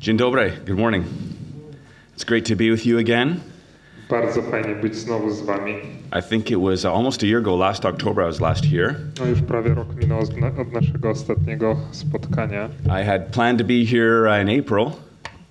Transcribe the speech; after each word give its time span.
Dzień 0.00 0.16
dobry. 0.16 0.52
Good 0.66 0.78
morning. 0.78 1.04
It's 2.16 2.24
great 2.24 2.48
to 2.48 2.56
be 2.56 2.70
with 2.70 2.86
you 2.86 2.98
again. 2.98 3.36
Bardzo 4.10 4.42
fajnie 4.42 4.74
być 4.74 4.96
znowu 4.96 5.30
z 5.30 5.42
wami. 5.42 5.72
I 6.18 6.22
think 6.30 6.50
it 6.50 6.58
was 6.58 6.84
almost 6.84 7.22
a 7.22 7.26
year 7.26 7.38
ago, 7.38 7.56
last 7.56 7.84
October, 7.84 8.24
I 8.24 8.26
was 8.28 8.40
last 8.40 8.64
here. 8.64 8.94
No 9.20 9.26
już 9.26 9.40
prawie 9.42 9.74
rok 9.74 9.86
minął 9.96 10.18
od 10.20 10.36
na- 10.36 10.62
od 10.62 10.72
naszego 10.72 11.10
ostatniego 11.10 11.76
spotkania 11.92 12.68
I 13.02 13.04
had 13.06 13.22
planned 13.26 13.58
to 13.60 13.64
be 13.66 13.84
here 13.86 14.42
in 14.42 14.60
April, 14.60 14.90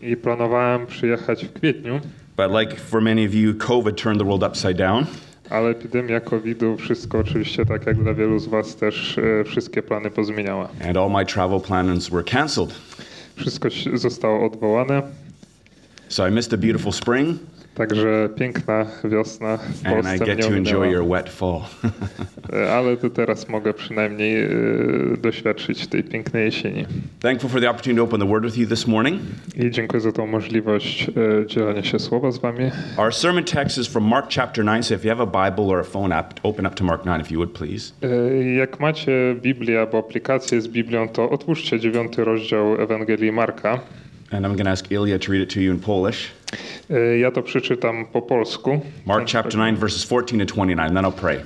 i 0.02 0.16
planowałem 0.18 0.88
przyjechać 0.88 1.46
w 1.46 1.54
kwietniu, 1.54 2.00
but 2.38 2.60
like 2.62 2.76
for 2.76 3.02
many 3.02 3.26
of 3.28 3.34
you, 3.34 3.54
COVID 3.54 3.96
turned 4.02 4.20
the 4.22 4.26
world 4.26 4.44
upside 4.44 4.74
down. 4.74 5.06
ale 5.50 5.70
epidemia 5.70 6.20
COVID-u 6.20 6.78
wszystko 6.78 7.18
oczywiście 7.20 7.66
tak 7.66 7.86
jak 7.88 7.98
dla 8.04 8.14
wielu 8.14 8.40
z 8.40 8.48
was 8.48 8.76
też 8.76 9.18
e, 9.18 9.44
wszystkie 9.44 9.82
plany 9.84 10.12
pozmieniała. 10.12 10.70
And 10.88 10.98
all 10.98 11.10
my 11.12 11.26
travel 11.26 11.60
plans 11.62 12.10
were 12.10 12.24
canceled. 12.24 12.76
Wszystko 13.38 13.70
zostało 13.94 14.46
odwołane, 14.46 15.04
So 16.10 16.28
I 16.28 16.32
missed 16.32 16.54
a 16.54 16.58
beautiful 16.58 16.94
spring, 16.94 17.40
także 17.78 18.30
piękna 18.36 18.86
wiosna 19.04 19.58
w 19.58 19.86
and 19.86 19.88
I 19.88 19.90
Polsce 19.94 20.26
get 20.26 20.48
to 20.48 20.54
enjoy 20.54 20.92
your 20.92 21.08
wet 21.08 21.30
fall. 21.30 21.62
E, 22.54 22.74
Ale 22.74 22.98
to 22.98 23.10
teraz 23.10 23.50
mogę 23.50 23.74
przynajmniej 23.74 24.44
e, 24.44 24.50
doświadczyć 25.22 25.88
tej 25.88 26.04
pięknej 26.04 26.46
jesieni. 26.46 26.86
Thankful 27.20 27.50
for 27.50 27.62
the 27.62 27.70
opportunity 27.70 27.98
to 27.98 28.04
open 28.04 28.20
the 28.20 28.28
Word 28.28 28.46
with 28.46 28.58
you 28.58 28.68
this 28.68 28.88
morning. 28.88 29.22
I 29.56 29.72
dziękuję 29.72 30.02
za 30.02 30.12
tą 30.12 30.28
możliwość 30.28 31.10
e, 31.10 31.46
dzielenia 31.46 31.84
się 31.84 32.00
słowa 32.00 32.32
z 32.32 32.38
wami. 32.38 32.72
Our 32.98 33.14
sermon 33.14 33.44
text 33.44 33.78
is 33.78 33.88
from 33.88 34.04
Mark 34.04 34.26
chapter 34.36 34.66
9, 34.66 34.86
so 34.86 34.96
if 34.96 35.08
you 35.08 35.16
have 35.16 35.24
a 35.24 35.50
Bible 35.50 35.66
or 35.66 35.80
a 35.80 35.84
phone 35.84 36.16
app, 36.16 36.40
open 36.44 36.66
up 36.66 36.76
to 36.76 36.84
Mark 36.84 37.04
9 37.04 37.22
if 37.22 37.34
you 37.34 37.40
would, 37.40 37.52
please. 37.52 37.94
Jak 38.58 38.80
macie 38.80 39.36
Biblię 39.42 39.80
albo 39.80 40.00
aplikację 40.00 40.62
z 40.62 40.68
Biblią, 40.68 41.10
to 41.10 41.30
otwórzcie 41.30 41.80
dziewiąty 41.80 42.24
rozdział 42.24 42.82
Ewangelii 42.82 43.32
Marka. 43.32 43.80
And 44.32 44.46
I'm 44.46 44.54
going 44.56 44.66
to 44.66 44.72
ask 44.72 44.92
Ilya 44.92 45.20
to 45.20 45.32
read 45.32 45.42
it 45.42 45.50
to 45.54 45.62
you 45.62 45.72
in 45.72 45.80
Polish. 45.80 46.32
E, 46.90 47.18
Ja 47.18 47.32
to 47.32 47.42
przeczytam 47.42 48.06
po 48.06 48.22
polsku. 48.22 48.82
Mark 49.06 49.28
chapter 49.28 49.52
9, 49.52 49.80
verses 49.80 50.06
14 50.06 50.40
to 50.40 50.46
29, 50.46 50.80
and 50.88 50.96
then 50.96 51.06
I'll 51.06 51.20
pray. 51.22 51.40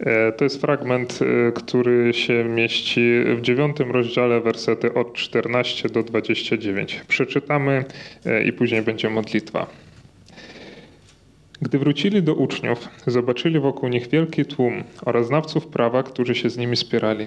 E, 0.00 0.32
To 0.32 0.44
jest 0.44 0.60
fragment, 0.60 1.20
e, 1.22 1.52
który 1.52 2.12
się 2.14 2.44
mieści 2.44 3.24
w 3.36 3.40
dziewiątym 3.40 3.90
rozdziale, 3.90 4.40
wersety 4.40 4.94
od 4.94 5.14
14 5.14 5.88
do 5.88 6.02
29. 6.02 7.00
Przeczytamy 7.08 7.84
i 8.44 8.52
później 8.52 8.82
będzie 8.82 9.10
modlitwa. 9.10 9.66
Gdy 11.62 11.78
wrócili 11.78 12.22
do 12.22 12.34
uczniów, 12.34 12.88
zobaczyli 13.06 13.58
wokół 13.60 13.88
nich 13.88 14.08
wielki 14.08 14.44
tłum 14.44 14.84
oraz 15.04 15.26
znawców 15.26 15.66
prawa, 15.66 16.02
którzy 16.02 16.34
się 16.34 16.50
z 16.50 16.56
nimi 16.56 16.76
spierali. 16.76 17.26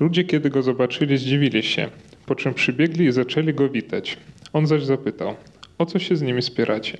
Ludzie, 0.00 0.24
kiedy 0.24 0.50
go 0.50 0.62
zobaczyli, 0.62 1.16
zdziwili 1.18 1.62
się, 1.62 1.88
po 2.26 2.34
czym 2.34 2.54
przybiegli 2.54 3.06
i 3.06 3.12
zaczęli 3.12 3.54
go 3.54 3.68
witać. 3.68 4.18
On 4.52 4.66
zaś 4.66 4.84
zapytał, 4.84 5.34
o 5.78 5.86
co 5.86 5.98
się 5.98 6.16
z 6.16 6.22
nimi 6.22 6.42
spieracie? 6.42 6.98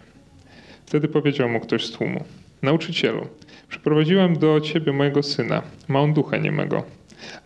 Wtedy 0.87 1.09
powiedział 1.09 1.49
mu 1.49 1.61
ktoś 1.61 1.87
z 1.87 1.93
tłumu, 1.93 2.25
nauczycielu, 2.63 3.27
przyprowadziłem 3.69 4.39
do 4.39 4.61
ciebie 4.61 4.93
mojego 4.93 5.23
syna, 5.23 5.63
ma 5.89 6.01
on 6.01 6.15
ducha 6.15 6.37
niemego, 6.37 6.85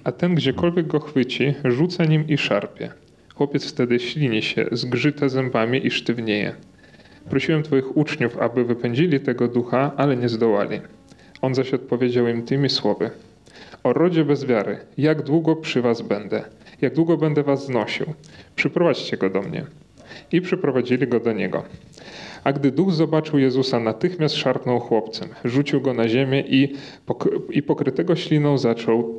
a 0.05 0.13
ten 0.13 0.35
gdziekolwiek 0.35 0.87
go 0.87 1.01
chwyci, 1.01 1.55
rzuca 1.65 2.05
nim 2.05 2.29
i 2.29 2.39
szarpie. 2.39 2.93
Chłopiec 3.35 3.73
wtedy 3.73 4.01
ślini 4.01 4.43
się, 4.43 4.67
zgrzyta 4.73 5.29
zębami 5.29 5.87
i 5.87 5.91
sztywnieje. 5.91 6.55
Prosiłem 7.31 7.63
twoich 7.63 7.97
uczniów, 7.97 8.39
aby 8.39 8.65
wypędzili 8.65 9.21
tego 9.21 9.49
ducha, 9.49 9.93
ale 9.97 10.17
nie 10.17 10.29
zdołali. 10.29 10.81
On 11.43 11.55
zaś 11.55 11.75
odpowiedział 11.75 12.29
im 12.29 12.43
tymi 12.43 12.69
słowy. 12.69 13.11
O 13.85 13.93
rodzie 13.93 14.25
bez 14.25 14.45
wiary, 14.45 14.79
jak 14.97 15.23
długo 15.23 15.57
przy 15.57 15.83
was 15.83 16.03
będę? 16.03 16.45
Jak 16.81 16.95
długo 16.95 17.17
będę 17.17 17.43
was 17.43 17.67
znosił? 17.67 18.07
Przyprowadźcie 18.57 19.17
go 19.17 19.31
do 19.31 19.43
mnie. 19.43 19.65
I 20.33 20.41
przyprowadzili 20.41 21.07
go 21.07 21.21
do 21.21 21.33
niego. 21.33 21.63
A 22.45 22.53
gdy 22.53 22.71
duch 22.71 22.93
zobaczył 22.93 23.39
Jezusa, 23.39 23.81
natychmiast 23.81 24.35
szarpnął 24.35 24.81
chłopcem, 24.81 25.29
rzucił 25.45 25.81
go 25.81 25.95
na 25.95 26.09
ziemię 26.09 26.41
i, 26.41 26.75
pok- 27.07 27.39
i 27.51 27.63
pokrytego 27.63 28.17
śliną 28.17 28.59
zaczął 28.59 29.15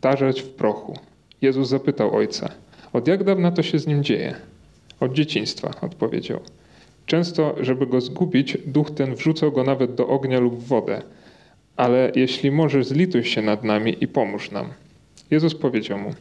tarzać 0.00 0.42
w 0.42 0.48
prochu. 0.48 0.98
Jezus 1.42 1.68
zapytał 1.68 2.16
ojca, 2.16 2.50
od 2.92 3.08
jak 3.08 3.24
dawna 3.24 3.50
to 3.50 3.62
się 3.62 3.78
z 3.78 3.86
nim 3.86 4.04
dzieje? 4.04 4.34
Od 5.00 5.12
dzieciństwa, 5.12 5.70
odpowiedział. 5.80 6.40
Często, 7.06 7.54
żeby 7.60 7.86
go 7.86 8.00
zgubić, 8.00 8.58
duch 8.66 8.90
ten 8.90 9.14
wrzucał 9.14 9.52
go 9.52 9.64
nawet 9.64 9.94
do 9.94 10.08
ognia 10.08 10.40
lub 10.40 10.54
w 10.54 10.66
wodę. 10.66 11.02
Ale 11.76 12.12
jeśli 12.14 12.50
możesz, 12.50 12.86
zlituj 12.86 13.24
się 13.24 13.42
nad 13.42 13.64
nami 13.64 13.96
i 14.00 14.08
pomóż 14.08 14.50
nam. 14.50 14.66
Jezus 15.30 15.54
powiedział 15.54 15.98
mu: 15.98 16.14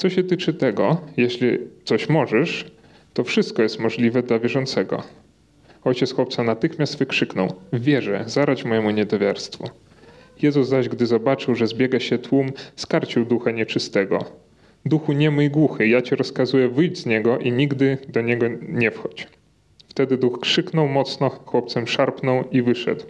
Co 0.00 0.10
się 0.10 0.22
tyczy 0.24 0.54
tego, 0.54 1.00
jeśli 1.16 1.58
coś 1.84 2.08
możesz, 2.08 2.70
to 3.14 3.24
wszystko 3.24 3.62
jest 3.62 3.78
możliwe 3.78 4.22
dla 4.22 4.38
wierzącego. 4.38 5.02
Ojciec 5.84 6.12
chłopca 6.12 6.42
natychmiast 6.42 6.98
wykrzyknął: 6.98 7.52
Wierzę, 7.72 8.24
zaradź 8.26 8.64
mojemu 8.64 8.90
niedowiarstwu. 8.90 9.64
Jezus 10.42 10.68
zaś, 10.68 10.88
gdy 10.88 11.06
zobaczył, 11.06 11.54
że 11.54 11.66
zbiega 11.66 12.00
się 12.00 12.18
tłum, 12.18 12.52
skarcił 12.76 13.24
ducha 13.24 13.50
nieczystego. 13.50 14.24
Duchu 14.86 15.12
niemy 15.12 15.44
i 15.44 15.50
głuchy, 15.50 15.88
ja 15.88 16.02
ci 16.02 16.16
rozkazuję, 16.16 16.68
wyjdź 16.68 16.98
z 16.98 17.06
niego 17.06 17.38
i 17.38 17.52
nigdy 17.52 17.98
do 18.08 18.20
niego 18.20 18.46
nie 18.68 18.90
wchodź. 18.90 19.28
Wtedy 19.88 20.16
duch 20.16 20.40
krzyknął 20.40 20.88
mocno, 20.88 21.30
chłopcem 21.30 21.86
szarpnął 21.86 22.44
i 22.50 22.62
wyszedł. 22.62 23.04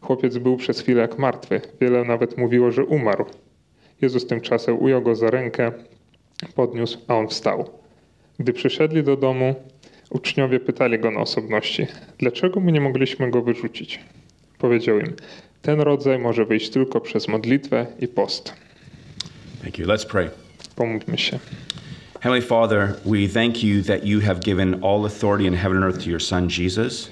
Chłopiec 0.00 0.38
był 0.38 0.56
przez 0.56 0.80
chwilę 0.80 1.00
jak 1.00 1.18
martwy. 1.18 1.60
Wiele 1.80 2.04
nawet 2.04 2.38
mówiło, 2.38 2.70
że 2.70 2.84
umarł. 2.84 3.26
Jezus 4.02 4.26
tymczasem 4.26 4.78
ujął 4.78 5.02
go 5.02 5.14
za 5.14 5.30
rękę, 5.30 5.72
podniósł, 6.54 6.98
a 7.08 7.14
on 7.14 7.28
wstał. 7.28 7.70
Gdy 8.38 8.52
przyszedli 8.52 9.02
do 9.02 9.16
domu, 9.16 9.54
uczniowie 10.10 10.60
pytali 10.60 10.98
go 10.98 11.10
na 11.10 11.20
osobności, 11.20 11.86
dlaczego 12.18 12.60
my 12.60 12.72
nie 12.72 12.80
mogliśmy 12.80 13.30
go 13.30 13.42
wyrzucić? 13.42 14.00
Powiedział 14.58 14.98
im, 14.98 15.14
ten 15.62 15.80
rodzaj 15.80 16.18
może 16.18 16.44
wyjść 16.44 16.70
tylko 16.70 17.00
przez 17.00 17.28
modlitwę 17.28 17.86
i 18.00 18.08
post. 18.08 18.52
Thank 19.62 19.78
you. 19.78 19.86
Let's 19.86 20.06
pray. 20.06 20.30
Pomódlmy 20.76 21.18
się. 21.18 21.38
Heavenly 22.20 22.42
Father, 22.42 22.94
we 23.04 23.28
thank 23.28 23.62
you 23.62 23.82
that 23.82 24.04
you 24.04 24.20
have 24.20 24.40
given 24.40 24.84
all 24.84 25.04
authority 25.04 25.46
in 25.46 25.54
heaven 25.54 25.76
and 25.76 25.84
earth 25.84 26.04
to 26.04 26.10
your 26.10 26.22
Son, 26.22 26.48
Jesus. 26.50 27.10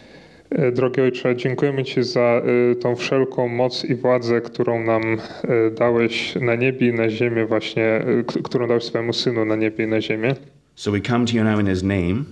E, 0.51 0.73
Drogi 0.73 1.01
Ojcze, 1.01 1.37
dziękujemy 1.37 1.85
Ci 1.85 2.03
za 2.03 2.21
e, 2.21 2.75
tą 2.75 2.97
wszelką 2.97 3.49
moc 3.49 3.85
i 3.85 3.95
władzę, 3.95 4.41
którą 4.41 4.85
nam 4.85 5.03
e, 5.05 5.71
dałeś 5.71 6.35
na 6.35 6.55
niebie 6.55 6.89
i 6.89 6.93
na 6.93 7.11
ziemię, 7.11 7.47
właśnie, 7.47 8.05
którą 8.45 8.69
dałeś 8.69 8.85
swojemu 8.85 9.13
Synu 9.13 9.45
na 9.45 9.57
niebie 9.57 9.85
i 9.85 9.89
na 9.89 10.01
ziemię. 10.01 10.35
So 10.75 10.91
we 10.93 11.01
come 11.01 11.27
to 11.27 11.33
you 11.37 11.45
now 11.45 11.61
in 11.61 11.67
His 11.67 11.83
name, 11.83 12.25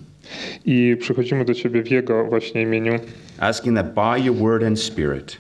I 0.65 0.97
przychodzimy 1.01 1.45
do 1.45 1.55
Ciebie 1.55 1.83
w 1.83 1.91
Jego 1.91 2.25
właśnie 2.25 2.63
imieniu, 2.63 2.93
asking 3.39 3.77
that 3.77 3.95
by 3.95 4.27
your 4.27 4.37
word 4.37 4.63
and 4.63 4.81
spirit, 4.81 5.37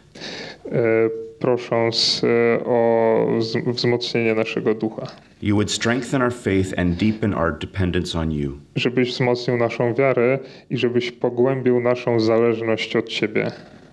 prosząc 1.48 2.22
e, 2.24 2.64
o 2.64 3.26
wz- 3.38 3.72
wzmocnienie 3.74 4.34
naszego 4.34 4.74
ducha, 4.74 5.06
you 5.42 5.54
would 5.56 5.70
strengthen 5.70 6.22
our 6.22 6.32
faith 6.32 6.78
and 6.78 6.96
deepen 6.96 7.34
our 7.34 7.58
dependence 7.58 8.18
on 8.18 8.32
you. 8.32 8.52
żebyś 8.76 9.10
wzmocnił 9.12 9.56
naszą 9.56 9.94
wiarę 9.94 10.38
i 10.70 10.76
żebyś 10.76 11.10
pogłębił 11.12 11.80
naszą 11.80 12.20
zależność 12.20 12.96
od 12.96 13.08
Ciebie, 13.08 13.50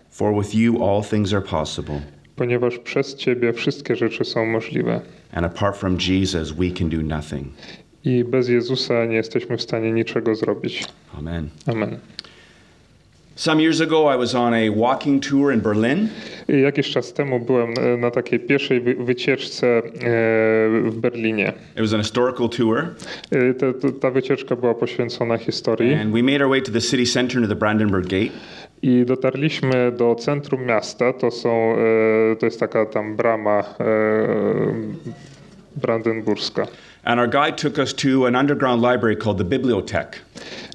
For 0.10 0.34
with 0.44 0.56
you 0.56 0.84
all 0.86 1.04
things 1.04 1.34
are 1.34 1.42
possible, 1.42 2.00
ponieważ 2.36 2.78
przez 2.80 3.16
Ciebie 3.16 3.54
wszystkie 3.54 3.96
rzeczy 3.96 4.26
są 4.26 4.46
możliwe. 4.46 5.02
and 5.34 5.46
apart 5.46 5.78
from 5.78 5.98
Jesus, 6.10 6.52
we 6.52 6.70
can 6.72 6.90
do 6.90 6.98
nothing. 7.16 7.48
I 8.06 8.24
bez 8.24 8.50
Jezusa 8.50 9.06
nie 9.06 9.16
jesteśmy 9.16 9.58
w 9.58 9.62
stanie 9.62 9.92
niczego 9.92 10.36
zrobić. 10.36 10.86
Amen. 11.18 11.50
Amen. 11.68 11.98
Some 13.42 13.60
years 13.60 13.82
ago, 13.82 14.06
I 14.06 14.16
was 14.16 14.36
on 14.36 14.54
a 14.54 14.70
walking 14.70 15.20
tour 15.20 15.52
in 15.54 15.62
Berlin. 15.62 16.10
Jakiś 16.48 16.90
czas 16.90 17.14
temu 17.14 17.40
byłem 17.40 17.74
e, 17.80 17.98
na 17.98 18.12
takiej 18.12 18.40
pierwszej 18.40 18.82
wy- 18.82 18.96
wycieczce 18.96 19.68
e, 19.68 19.82
w 20.90 20.92
Berlinie. 21.02 21.54
It 21.76 21.82
was 21.82 21.94
an 21.94 22.00
historical 22.02 22.50
tour, 22.50 22.88
E, 23.32 23.54
Ta, 23.54 23.66
ta- 24.02 24.12
wycieczka 24.12 24.56
była 24.56 24.74
poświęcona 24.74 25.38
historii 25.38 25.94
and 25.94 26.14
we 26.14 26.24
made 26.24 26.42
our 26.46 26.50
way 26.50 26.62
to 26.62 26.72
the 26.72 26.82
city 26.82 27.06
center 27.06 27.38
near 27.42 27.50
the 27.50 27.56
Brandenburg 27.56 28.04
Gate. 28.04 28.32
i 28.82 29.06
dotarliśmy 29.06 29.92
do 29.92 30.16
centrum 30.16 30.66
miasta. 30.66 31.14
To, 31.14 31.32
są, 31.32 31.76
to 32.40 32.46
jest 32.46 32.60
taka 32.60 32.86
tam 32.86 33.16
brama 33.16 33.64
brandenburska. 35.76 36.68
And 37.04 37.20
our 37.20 37.28
guide 37.28 37.58
took 37.58 37.80
us 37.80 37.94
to 37.94 38.28
an 38.28 38.36
underground 38.36 38.82
library 38.82 39.16
called 39.16 39.38
the. 39.38 39.46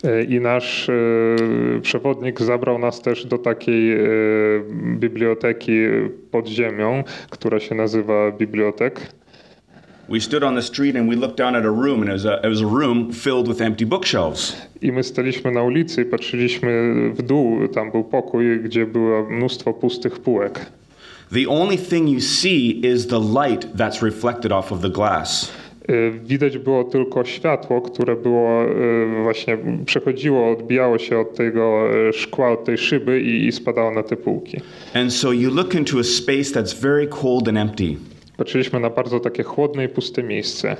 E, 0.05 0.23
I 0.23 0.41
nasz 0.41 0.89
e, 0.89 0.93
przewodnik 1.83 2.41
zabrał 2.41 2.79
nas 2.79 3.01
też 3.01 3.25
do 3.25 3.39
takiej 3.39 3.93
e, 3.93 3.99
biblioteki 4.97 5.73
pod 6.31 6.49
ziemią, 6.49 7.05
która 7.31 7.61
się 7.61 7.75
nazywa 7.75 8.33
Bibliotek. 8.33 9.01
We 10.09 10.21
stood 10.21 10.45
on 10.45 10.55
the 10.55 10.63
street 10.63 10.97
and 10.97 11.11
we 11.11 11.17
looked 11.17 11.37
down 11.37 11.57
at 11.57 11.65
a 11.65 11.71
room, 11.71 12.03
and 12.03 12.09
it 12.09 12.13
was 12.13 12.27
a, 12.27 12.37
it 12.37 12.49
was 12.49 12.63
a 12.63 12.67
room 12.67 13.13
filled 13.13 13.49
with 13.49 13.61
empty 13.61 13.87
bookshelves. 13.87 14.57
I 14.83 14.93
my 14.93 15.03
staliśmy 15.03 15.51
na 15.51 15.63
ulicy 15.63 16.03
i 16.03 16.05
patrzyliśmy 16.05 16.93
w 17.15 17.23
dół. 17.23 17.69
Tam 17.69 17.91
był 17.91 18.05
pokój, 18.05 18.61
gdzie 18.61 18.87
było 18.87 19.31
mnóstwo 19.31 19.73
pustych 19.73 20.19
półek. 20.19 20.67
The 21.33 21.49
only 21.49 21.77
thing 21.77 22.09
you 22.09 22.21
see 22.21 22.87
is 22.87 23.07
the 23.07 23.19
light 23.19 23.77
that's 23.77 24.03
reflected 24.03 24.53
off 24.53 24.73
of 24.73 24.81
the 24.81 24.91
glass. 24.91 25.53
Y, 25.91 26.13
Widać 26.25 26.59
było 26.59 26.85
tylko 26.85 27.25
światło, 27.25 27.81
które 27.81 28.17
było 28.17 28.65
y, 28.65 29.23
właśnie 29.23 29.59
przechodziło, 29.87 30.51
odbijało 30.51 30.99
się 30.99 31.19
od 31.19 31.35
tego 31.35 31.89
y, 32.09 32.13
szkła, 32.13 32.51
od 32.51 32.65
tej 32.65 32.79
szyby 32.79 33.21
i, 33.21 33.47
i 33.47 33.53
spadało 33.53 33.91
na 33.91 34.03
te 34.03 34.17
półki. 34.17 34.61
And 34.95 35.13
so 35.13 35.33
you 35.33 35.55
look 35.55 35.75
into 35.75 35.99
a 35.99 36.05
space 36.05 36.61
that's 36.61 36.83
very 36.83 37.07
cold 37.07 37.49
and 37.49 37.59
empty. 37.59 37.97
Patrzyliśmy 38.37 38.81
na 38.81 38.91
bardzo 38.91 39.21
takie 39.21 39.43
chłodne 39.43 39.85
i 39.85 39.89
puste 39.89 40.23
miejsce. 40.23 40.77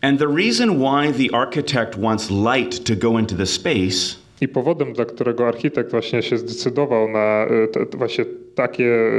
And 0.00 0.18
the 0.18 0.26
reason 0.36 0.78
why 0.78 1.12
the 1.28 1.36
architect 1.36 2.00
wants 2.00 2.30
light 2.30 2.84
to 2.84 3.08
go 3.08 3.18
into 3.18 3.34
the 3.36 3.46
space 3.46 4.22
I 4.40 4.48
powodem, 4.48 4.92
dla 4.92 5.04
którego 5.04 5.48
architekt 5.48 5.90
właśnie 5.90 6.22
się 6.22 6.38
zdecydował 6.38 7.08
na 7.08 7.46
te, 7.72 7.96
właśnie 7.96 8.24
takie, 8.54 9.12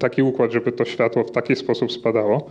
taki 0.00 0.22
układ, 0.22 0.52
żeby 0.52 0.72
to 0.72 0.84
światło 0.84 1.24
w 1.24 1.30
taki 1.30 1.56
sposób 1.56 1.92
spadało, 1.92 2.50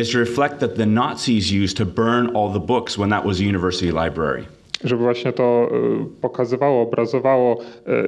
is 0.00 0.10
to 0.10 0.18
reflect 0.18 0.58
that 0.60 0.76
the 0.76 0.86
Nazis 0.86 1.50
used 1.52 1.76
to 1.76 1.84
burn 1.86 2.36
all 2.36 2.52
the 2.52 2.60
books 2.60 2.98
when 2.98 3.10
that 3.10 3.24
was 3.24 3.40
a 3.40 3.44
university 3.44 3.92
library. 3.92 4.44
żeby 4.84 5.02
właśnie 5.02 5.32
to 5.32 5.70
y, 6.02 6.20
pokazywało, 6.20 6.82
obrazowało 6.82 7.58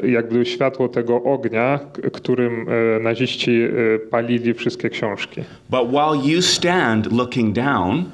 y, 0.05 0.11
jakby 0.11 0.47
światło 0.47 0.89
tego 0.89 1.23
ognia, 1.23 1.81
którym 2.13 2.69
y, 2.69 3.01
naziści 3.03 3.61
palili 4.11 4.55
wszystkie 4.55 4.91
książki. 4.91 5.43
But 5.71 5.89
while 5.89 6.33
you 6.33 6.43
stand 6.43 7.13
looking 7.13 7.55
down, 7.55 8.05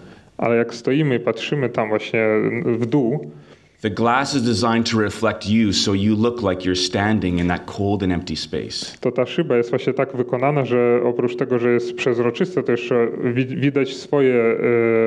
Ale 0.40 0.56
jak 0.56 0.74
stoimy 0.74 1.20
patrzymy 1.20 1.68
tam 1.68 1.88
właśnie 1.88 2.26
w 2.64 2.86
dół, 2.86 3.30
the 3.82 3.90
glass 3.90 4.34
is 4.34 4.42
designed 4.42 4.90
to 4.90 4.98
reflect 4.98 5.48
you 5.48 5.72
so 5.72 5.92
you 5.94 6.16
look 6.16 6.42
like 6.42 6.64
you're 6.68 6.84
standing 6.86 7.38
in 7.38 7.48
that 7.48 7.66
cold 7.66 8.02
and 8.02 8.12
empty 8.12 8.36
space. 8.36 8.98
to 9.00 9.12
ta 9.12 9.26
szyba 9.26 9.56
jest 9.56 9.70
właśnie 9.70 9.92
tak 9.94 10.16
wykonana, 10.16 10.64
że 10.64 11.00
oprócz 11.04 11.36
tego, 11.36 11.58
że 11.58 11.70
jest 11.72 11.94
przezroczysta, 11.94 12.62
to 12.62 12.72
jeszcze 12.72 13.08
wi- 13.34 13.46
widać 13.56 13.96
swoje 13.96 14.34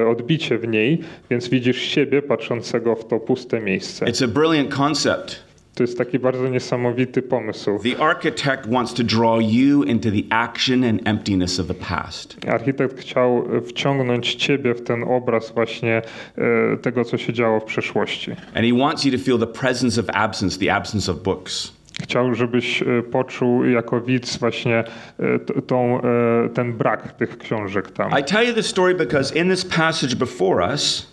y, 0.03 0.07
odbicie 0.07 0.57
w 0.57 0.67
niej, 0.67 0.99
więc 1.29 1.47
widzisz 1.49 1.81
siebie 1.81 2.21
patrzącego 2.21 2.95
w 2.95 3.07
to 3.07 3.19
puste 3.19 3.59
miejsce. 3.61 4.05
It's 4.05 4.23
a 4.23 4.27
brilliant 4.27 4.75
concept. 4.75 5.52
To 5.75 5.83
jest 5.83 5.97
taki 5.97 6.19
bardzo 6.19 6.47
niesamowity 6.47 7.21
pomysł. 7.21 7.79
The 7.79 8.03
architect 8.03 8.71
wants 8.71 8.93
to 8.93 9.03
draw 9.03 9.41
you 9.41 9.83
into 9.83 10.11
the 10.11 10.21
action 10.29 10.83
and 10.83 11.07
emptiness 11.07 11.59
of 11.59 11.67
the 11.67 11.73
past. 11.73 12.37
Architekt 12.47 12.99
chciał 12.99 13.47
wciągnąć 13.67 14.35
ciebie 14.35 14.73
w 14.73 14.83
ten 14.83 15.03
obraz 15.03 15.51
właśnie 15.51 16.01
e, 16.37 16.77
tego, 16.77 17.05
co 17.05 17.17
się 17.17 17.33
działo 17.33 17.59
w 17.59 17.63
przeszłości. 17.63 18.31
And 18.31 18.65
he 18.65 18.77
wants 18.77 19.05
you 19.05 19.11
to 19.11 19.17
feel 19.17 19.39
the 19.39 19.47
presence 19.47 20.01
of 20.01 20.07
absence, 20.13 20.59
the 20.59 20.73
absence 20.73 21.11
of 21.11 21.23
books. 21.23 21.71
Chciał, 22.03 22.35
żebyś 22.35 22.81
e, 22.81 22.85
poczuł 23.11 23.65
jako 23.65 24.01
widz 24.01 24.37
właśnie 24.37 24.83
e, 25.19 25.61
tą, 25.67 26.01
e, 26.01 26.49
ten 26.53 26.73
brak 26.73 27.11
tych 27.11 27.37
książek 27.37 27.91
tam. 27.91 28.11
I 28.19 28.23
tell 28.23 28.47
you 28.47 28.53
this 28.53 28.65
story 28.65 28.95
because 28.95 29.39
in 29.39 29.49
this 29.49 29.65
passage 29.65 30.15
before 30.15 30.67
us, 30.73 31.12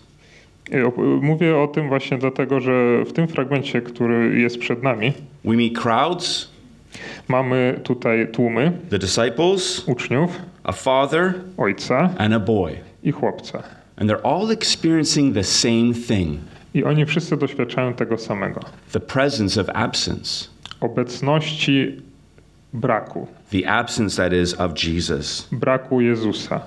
Mówię 1.21 1.57
o 1.57 1.67
tym 1.67 1.87
właśnie 1.87 2.17
dlatego, 2.17 2.59
że 2.59 3.05
w 3.05 3.13
tym 3.13 3.27
fragmencie, 3.27 3.81
który 3.81 4.39
jest 4.39 4.57
przed 4.57 4.83
nami, 4.83 5.13
we 5.45 5.53
meet 5.55 5.79
crowds, 5.79 6.49
mamy 7.27 7.79
tutaj 7.83 8.27
tłumy 8.31 8.71
the 8.89 8.99
disciples, 8.99 9.83
uczniów, 9.87 10.31
a 10.63 10.71
father, 10.71 11.33
ojca 11.57 12.09
and 12.17 12.33
a 12.33 12.39
boy. 12.39 12.75
i 13.03 13.11
chłopca. 13.11 13.63
And 13.97 14.11
they're 14.11 14.23
all 14.23 14.51
experiencing 14.51 15.33
the 15.33 15.43
same 15.43 15.93
thing 16.07 16.39
I 16.73 16.83
oni 16.83 17.05
wszyscy 17.05 17.37
doświadczają 17.37 17.93
tego 17.93 18.17
samego. 18.17 18.59
the 18.91 18.99
presence 18.99 19.61
of 19.61 19.67
absence, 19.73 20.47
Obecności 20.81 22.01
braku. 22.73 23.27
the 23.51 23.69
absence 23.69 24.23
that 24.23 24.33
is 24.33 24.59
of 24.59 24.71
Jesus. 24.83 25.47
Braku 25.51 26.01
Jezusa. 26.01 26.61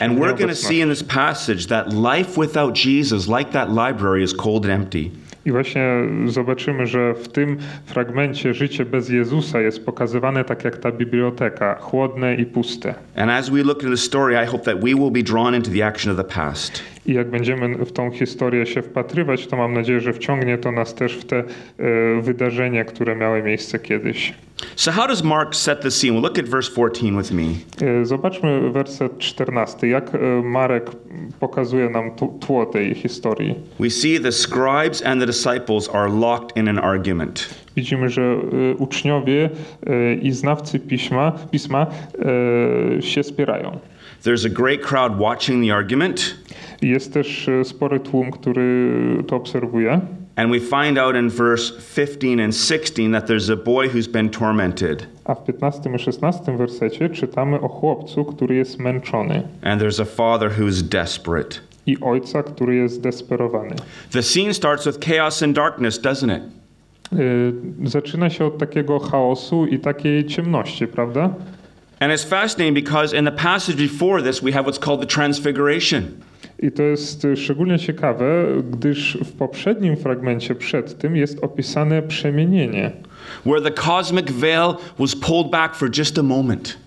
And 0.00 0.18
we're 0.18 0.32
going 0.32 0.48
to 0.48 0.54
see 0.54 0.80
in 0.80 0.88
this 0.88 1.02
passage 1.02 1.66
that 1.66 1.92
life 1.92 2.38
without 2.38 2.74
Jesus, 2.74 3.28
like 3.28 3.52
that 3.52 3.70
library, 3.70 4.22
is 4.22 4.32
cold 4.32 4.64
and 4.64 4.72
empty. 4.72 5.10
I 5.46 5.50
właśnie 5.50 5.82
zobaczymy, 6.26 6.86
że 6.86 7.14
w 7.14 7.28
tym 7.28 7.58
fragmencie 7.86 8.54
życie 8.54 8.84
bez 8.84 9.08
Jezusa 9.08 9.60
jest 9.60 9.84
pokazywane 9.84 10.44
tak 10.44 10.64
jak 10.64 10.78
ta 10.78 10.92
biblioteka, 10.92 11.74
chłodne 11.74 12.34
i 12.34 12.46
puste. 12.46 12.94
And 13.16 13.30
as 13.30 13.50
we 13.50 13.62
look 13.62 13.84
at 13.84 13.90
the 13.90 13.96
story, 13.96 14.44
I 14.44 14.46
hope 14.46 14.64
that 14.64 14.80
we 14.80 14.94
will 14.94 15.10
be 15.10 15.22
drawn 15.22 15.54
into 15.54 15.70
the 15.70 15.86
action 15.86 16.10
of 16.10 16.16
the 16.16 16.34
past. 16.34 16.82
I 17.06 17.14
jak 17.14 17.30
będziemy 17.30 17.84
w 17.84 17.92
tą 17.92 18.10
historię 18.10 18.66
się 18.66 18.82
wpatrywać, 18.82 19.46
to 19.46 19.56
mam 19.56 19.74
nadzieję, 19.74 20.00
że 20.00 20.12
wciągnie 20.12 20.58
to 20.58 20.72
nas 20.72 20.94
też 20.94 21.16
w 21.16 21.24
te 21.24 21.38
e, 21.38 21.44
wydarzenia, 22.22 22.84
które 22.84 23.16
miały 23.16 23.42
miejsce 23.42 23.78
kiedyś. 23.78 24.34
So, 24.76 24.92
how 24.92 25.06
does 25.06 25.24
Mark 25.24 25.54
set 25.54 25.80
the 25.80 25.90
scene? 25.90 26.20
Look 26.20 26.38
at 26.38 26.48
verse 26.48 26.70
14 26.72 27.16
with 27.16 27.32
me. 27.32 27.42
E, 27.82 28.04
Zobaczmy 28.04 28.70
werset 28.70 29.18
14, 29.18 29.88
jak 29.88 30.14
e, 30.14 30.18
Marek 30.42 30.90
pokazuje 31.40 31.90
nam 31.90 32.10
tło 32.40 32.66
tej 32.66 32.94
historii. 32.94 33.54
We 33.80 33.90
see 33.90 34.20
the 34.20 34.32
scribes 34.32 35.06
and 35.06 35.20
the 35.20 35.26
disciples 35.26 35.94
are 35.94 36.08
locked 36.08 36.56
in 36.56 36.68
an 36.68 36.78
argument. 36.78 37.54
Widzimy, 37.76 38.08
że 38.08 38.36
uczniowie 38.78 39.50
i 40.22 40.32
znawcy 40.32 40.78
piśma, 40.78 41.32
pisma 41.50 41.86
się 43.00 43.22
spierają. 43.22 43.78
There's 44.22 44.44
a 44.46 44.48
great 44.48 44.82
crowd 44.82 45.18
watching 45.18 45.64
the 45.64 45.74
argument, 45.74 46.34
Jest 46.82 47.12
też 47.14 47.48
e, 47.48 47.64
spory 47.64 48.00
tłum, 48.00 48.30
który 48.30 48.88
to 49.26 49.36
obserwuje. 49.36 50.00
and 50.36 50.52
we 50.52 50.60
find 50.60 50.98
out 50.98 51.16
in 51.16 51.28
verse 51.30 51.72
15 51.80 52.40
and 52.44 52.54
16 52.56 53.12
that 53.12 53.26
there's 53.26 53.52
a 53.52 53.56
boy 53.56 53.88
who's 53.88 54.08
been 54.10 54.30
tormented, 54.30 55.06
A 55.24 55.34
w 55.34 55.44
15 55.44 55.90
i 55.94 55.98
16 55.98 56.56
wersecie 56.56 57.08
czytamy 57.10 57.60
o 57.60 57.68
chłopcu, 57.68 58.24
który 58.24 58.54
jest 58.54 58.78
męczony 58.78 59.42
and 59.62 59.82
there's 59.82 60.02
a 60.02 60.04
father 60.04 60.50
who 60.60 60.68
is 60.68 60.82
desperate. 60.82 61.56
i 61.86 61.96
ojca, 62.00 62.42
który 62.42 62.76
jest 62.76 62.94
zdesperowany. 62.94 63.74
The 64.12 64.22
scene 64.22 64.54
starts 64.54 64.86
with 64.86 64.98
chaos 65.06 65.42
and 65.42 65.56
darkness, 65.56 66.02
doesn't 66.02 66.36
it? 66.36 66.42
Y, 67.18 67.52
Zaczyna 67.84 68.30
się 68.30 68.44
od 68.44 68.58
takiego 68.58 68.98
chaosu 68.98 69.66
i 69.66 69.78
takiej 69.78 70.26
ciemności, 70.26 70.86
prawda? 70.86 71.30
And 72.00 72.12
it's 72.12 72.24
fascinating 72.24 72.74
because 72.74 73.12
in 73.18 73.24
the 73.24 73.32
passage 73.32 73.76
before 73.76 74.22
this, 74.22 74.42
we 74.42 74.52
have 74.52 74.64
what's 74.66 74.78
called 74.78 75.00
the 75.00 75.06
transfiguration. 75.06 76.02
I 76.62 76.70
to 76.72 76.82
jest 76.82 77.24
y, 77.24 77.36
szczególnie 77.36 77.78
ciekawe, 77.78 78.46
gdyż 78.70 79.18
w 79.24 79.32
poprzednim 79.32 79.96
fragmencie 79.96 80.54
przed 80.54 80.98
tym 80.98 81.16
jest 81.16 81.44
opisane 81.44 82.02
przemienienie. 82.02 82.90
where 83.46 83.60
the 83.60 83.70
cosmic 83.70 84.30
veil 84.30 84.74
was 84.98 85.14
pulled 85.16 85.50
back 85.50 85.74
for 85.74 85.88
just 85.98 86.18
a 86.18 86.22
moment. 86.22 86.78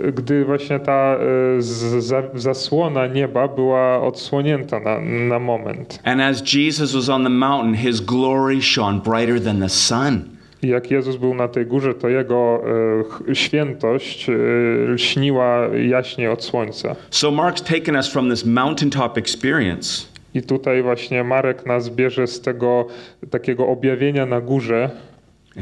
Y, 0.00 0.12
Gdy 0.12 0.44
właśnie 0.44 0.78
ta 0.80 1.18
za- 1.58 2.22
zasłona 2.34 3.06
nieba 3.06 3.48
była 3.48 4.02
odsłonięta 4.02 4.80
na, 4.80 5.00
na 5.00 5.38
moment. 5.38 6.00
And 6.04 6.20
as 6.20 6.54
Jesus 6.54 6.92
was 6.94 7.08
on 7.08 7.22
the 7.24 7.30
mountain, 7.30 7.74
his 7.74 8.00
glory 8.00 8.62
shone 8.62 9.00
brighter 9.00 9.40
than 9.44 9.60
the 9.60 9.68
sun. 9.68 10.22
I 10.62 10.68
jak 10.68 10.90
Jezus 10.90 11.16
był 11.16 11.34
na 11.34 11.48
tej 11.48 11.66
górze, 11.66 11.94
to 11.94 12.08
jego 12.08 12.62
ch- 13.10 13.22
świętość 13.38 14.28
y, 14.28 14.98
śniła 14.98 15.60
jaśniej 15.88 16.28
od 16.28 16.44
słońca. 16.44 16.96
So 17.10 17.28
Mark's 17.30 17.78
taken 17.78 17.96
us 17.96 18.12
from 18.12 18.30
this 18.30 18.44
mountaintop 18.46 19.18
experience 19.18 20.06
I 20.34 20.42
tutaj 20.42 20.82
właśnie 20.82 21.24
Marek 21.24 21.66
nas 21.66 21.88
bierze 21.90 22.26
z 22.26 22.40
tego 22.40 22.86
takiego 23.30 23.66
objawienia 23.66 24.26
na 24.26 24.40
górze 24.40 24.90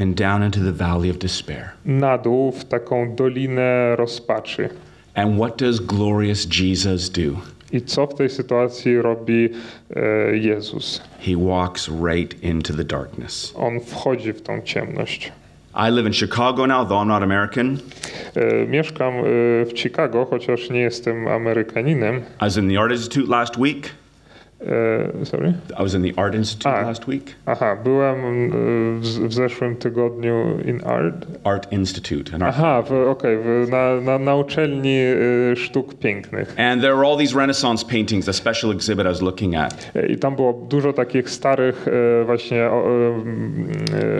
and 0.01 0.15
down 0.15 0.43
into 0.43 0.59
the 0.59 0.71
valley 0.71 1.11
of 1.11 1.17
despair. 1.17 1.69
na 1.85 2.17
dół 2.17 2.51
w 2.51 2.65
taką 2.65 3.15
dolinę 3.15 3.95
rozpaczy. 3.95 4.69
And 5.15 5.35
what 5.37 5.57
does 5.57 5.79
glorious 5.79 6.47
Jesus 6.59 7.09
do? 7.09 7.21
I 7.73 7.81
co 7.81 8.07
w 8.07 8.13
tej 8.13 8.29
sytuacji 8.29 9.01
robi 9.01 9.49
e, 9.95 10.37
Jezus? 10.37 11.01
He 11.19 11.35
walks 11.37 11.89
right 12.07 12.43
into 12.43 12.73
the 12.73 12.83
darkness. 12.83 13.53
On 13.55 13.79
wchodzi 13.79 14.33
w 14.33 14.41
tą 14.41 14.61
ciemność. 14.61 15.31
I 15.75 15.91
live 15.91 16.07
in 16.07 16.13
Chicago 16.13 16.67
now, 16.67 16.87
though 16.87 17.01
I'm 17.01 17.07
not 17.07 17.23
American. 17.23 17.77
E, 18.35 18.65
mieszkam 18.65 19.13
e, 19.13 19.21
w 19.65 19.71
Chicago, 19.75 20.25
chociaż 20.25 20.69
nie 20.69 20.81
jestem 20.81 21.27
Amerykaninem. 21.27 22.15
I 22.17 22.21
was 22.39 22.57
in 22.57 22.69
the 22.69 22.79
Art 22.79 22.91
Institute 22.91 23.29
last 23.29 23.57
week. 23.57 23.89
E, 24.61 25.25
sorry? 25.25 25.53
I 25.79 25.83
was 25.83 25.93
in 25.95 26.01
the 26.03 26.21
Art 26.21 26.35
Institute 26.35 26.73
Ah. 26.75 26.81
last 26.81 27.07
week. 27.07 27.35
Aha, 27.45 27.75
byłem 27.83 28.15
e, 28.17 28.49
w, 28.99 29.27
w 29.27 29.33
zeszłym 29.33 29.75
tygodniu 29.75 30.59
in 30.65 30.81
art. 30.85 31.25
Art 31.43 31.71
Institute. 31.71 32.35
An 32.35 32.41
art 32.43 32.55
Aha, 32.57 32.83
okej, 33.09 33.37
w- 33.37 33.69
na, 33.69 34.01
na, 34.01 34.19
na 34.19 34.35
uczelni 34.35 34.97
e, 35.51 35.55
sztuk 35.55 35.93
pięknych. 35.93 36.55
And 36.59 36.81
there 36.81 36.95
were 36.95 37.07
all 37.07 37.17
these 37.17 37.35
Renaissance 37.39 37.85
paintings, 37.85 38.29
a 38.29 38.33
special 38.33 38.71
exhibit 38.71 39.05
I 39.05 39.09
was 39.09 39.21
looking 39.21 39.55
at. 39.55 39.91
E, 39.95 40.07
I 40.07 40.17
tam 40.17 40.35
było 40.35 40.53
dużo 40.69 40.93
takich 40.93 41.29
starych 41.29 41.85
właśnie 42.25 42.69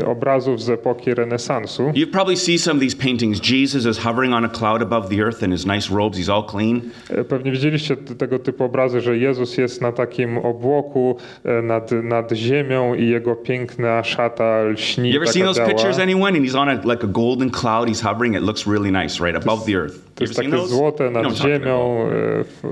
obrazów 0.06 0.62
z 0.62 0.70
epoki 0.70 1.14
renesansu. 1.14 1.92
You 1.96 2.08
probably 2.08 2.38
see 2.38 2.58
some 2.60 2.76
of 2.78 2.82
these 2.84 2.98
paintings. 2.98 3.42
Jesus 3.52 3.86
is 3.86 3.98
hovering 4.04 4.34
on 4.34 4.46
a 4.46 4.50
cloud 4.50 4.82
above 4.82 5.10
the 5.10 5.22
earth 5.24 5.44
in 5.44 5.52
his 5.52 5.66
nice 5.66 5.96
robes. 5.96 6.20
He's 6.20 6.30
all 6.34 6.44
clean. 6.44 6.82
Pewnie 7.30 7.52
widzieliście 7.52 7.98
tego 7.98 8.40
typu 8.40 8.64
obrazy, 8.64 9.02
że 9.02 9.18
Jezus 9.18 9.58
jest 9.58 9.82
na 9.82 9.92
takim 9.92 10.29
obłoku 10.38 11.18
e, 11.46 11.62
nad, 11.62 11.92
nad 11.92 12.32
ziemią 12.32 12.96
i 12.96 13.08
jego 13.08 13.36
piękna 13.36 14.04
szata 14.04 14.64
lśni. 14.64 15.10
You 15.12 15.22
ever 15.22 15.34
seen 15.34 15.46
those 15.46 15.66
pictures, 15.66 16.00
anyone? 16.00 16.38
And 16.38 16.48
he's 16.48 16.56
on 16.56 16.70
a, 16.70 16.74
like 16.74 17.04
a 17.04 17.08
golden 17.08 17.50
cloud. 17.50 17.90
He's 17.90 18.02
hovering. 18.02 18.36
It 18.36 18.44
looks 18.44 18.68
really 18.68 18.92
nice, 18.92 19.24
right 19.24 19.36
above 19.36 19.66
the 19.66 19.76
earth. 19.76 20.16
To 20.16 20.24
jest 20.24 20.36
takie 20.36 20.68
złote 20.68 21.10
nad 21.10 21.24
talking 21.24 21.42
ziemią, 21.42 22.06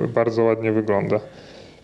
e, 0.03 0.07
bardzo 0.07 0.43
ładnie 0.43 0.71
wygląda. 0.71 1.19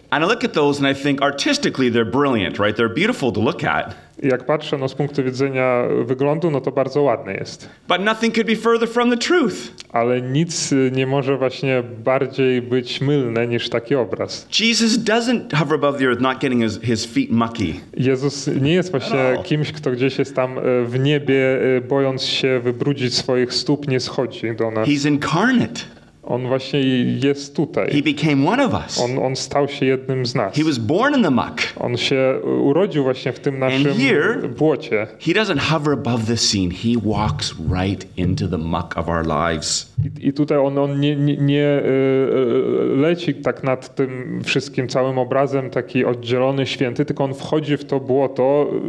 And 0.09 0.23
I 0.23 0.27
look 0.27 0.43
at 0.43 0.53
those 0.53 0.77
and 0.77 0.87
I 0.87 0.93
think 1.03 1.21
artistically 1.21 1.89
they're 1.89 2.11
brilliant, 2.11 2.59
right? 2.59 2.77
They're 2.77 2.93
beautiful 2.93 3.31
to 3.31 3.39
look 3.39 3.63
at. 3.63 3.95
Jak 4.23 4.45
patrzę 4.45 4.77
no, 4.77 4.89
z 4.89 4.93
punktu 4.93 5.23
widzenia 5.23 5.83
wyglądu, 6.05 6.51
no 6.51 6.61
to 6.61 6.71
bardzo 6.71 7.01
ładny 7.01 7.33
jest. 7.33 7.69
But 7.87 7.99
nothing 7.99 8.35
could 8.35 8.47
be 8.47 8.55
further 8.55 8.89
from 8.89 9.09
the 9.09 9.17
truth. 9.17 9.55
Ale 9.91 10.21
nic 10.21 10.71
y, 10.71 10.91
nie 10.95 11.07
może 11.07 11.37
właśnie 11.37 11.83
bardziej 12.03 12.61
być 12.61 13.01
mylne 13.01 13.47
niż 13.47 13.69
taki 13.69 13.95
obraz. 13.95 14.47
Jesus 14.59 14.99
doesn't 14.99 15.55
hover 15.55 15.75
above 15.75 15.99
the 15.99 16.05
earth, 16.05 16.21
not 16.21 16.39
getting 16.39 16.63
his, 16.63 16.81
his 16.81 17.05
feet 17.05 17.29
mucky. 17.31 17.73
Jezus 17.97 18.47
nie 18.61 18.73
jest 18.73 18.91
właśnie 18.91 19.19
kimś, 19.43 19.71
kto 19.71 19.91
gdzieś 19.91 20.19
jest 20.19 20.35
tam 20.35 20.57
e, 20.57 20.61
w 20.85 20.99
niebie, 20.99 21.59
e, 21.77 21.81
bojąc 21.81 22.23
się 22.23 22.59
wybrudzić 22.63 23.15
swoich 23.15 23.53
stóp, 23.53 23.87
nie 23.87 23.99
schodzi 23.99 24.55
do 24.55 24.71
nas. 24.71 24.87
He's 24.87 25.07
incarnate. 25.07 25.92
On 26.25 26.47
właśnie 26.47 26.79
jest 27.23 27.57
He 27.57 27.65
tutaj. 27.65 28.03
became 28.03 28.49
one 28.49 28.65
of 28.65 28.73
us. 28.85 28.99
On, 28.99 29.19
on 29.19 29.35
stał 29.35 29.67
się 29.67 29.85
jednym 29.85 30.25
z 30.25 30.35
nas. 30.35 30.55
He 30.55 30.63
was 30.63 30.77
born 30.77 31.15
in 31.15 31.23
the 31.23 31.31
muck. 31.31 31.61
On 31.79 31.97
się 31.97 32.39
urodził 32.61 33.03
właśnie 33.03 33.31
w 33.33 33.39
tym 33.39 33.59
naszym 33.59 33.93
here- 33.93 34.47
błocie. 34.57 35.07
He 35.19 35.31
doesn't 35.31 35.59
hover 35.59 35.93
above 35.93 36.25
the 36.27 36.37
scene. 36.37 36.69
He 36.71 36.89
walks 37.09 37.53
right 37.81 38.07
into 38.17 38.47
the 38.47 38.57
muck 38.57 38.97
of 38.97 39.09
our 39.09 39.25
lives. 39.27 39.93
I, 40.21 40.27
I 40.27 40.33
tutaj 40.33 40.57
on, 40.57 40.77
on 40.77 40.99
nie, 40.99 41.15
nie, 41.15 41.37
nie 41.37 41.63
e, 41.67 41.81
e, 41.81 42.95
leci 42.95 43.33
tak 43.33 43.63
nad 43.63 43.95
tym 43.95 44.41
wszystkim 44.43 44.87
całym 44.87 45.17
obrazem, 45.17 45.69
taki 45.69 46.05
oddzielony, 46.05 46.65
święty, 46.65 47.05
tylko 47.05 47.23
on 47.23 47.33
wchodzi 47.33 47.77
w 47.77 47.85
to 47.85 47.99
błoto 47.99 48.67
e, 48.71 48.79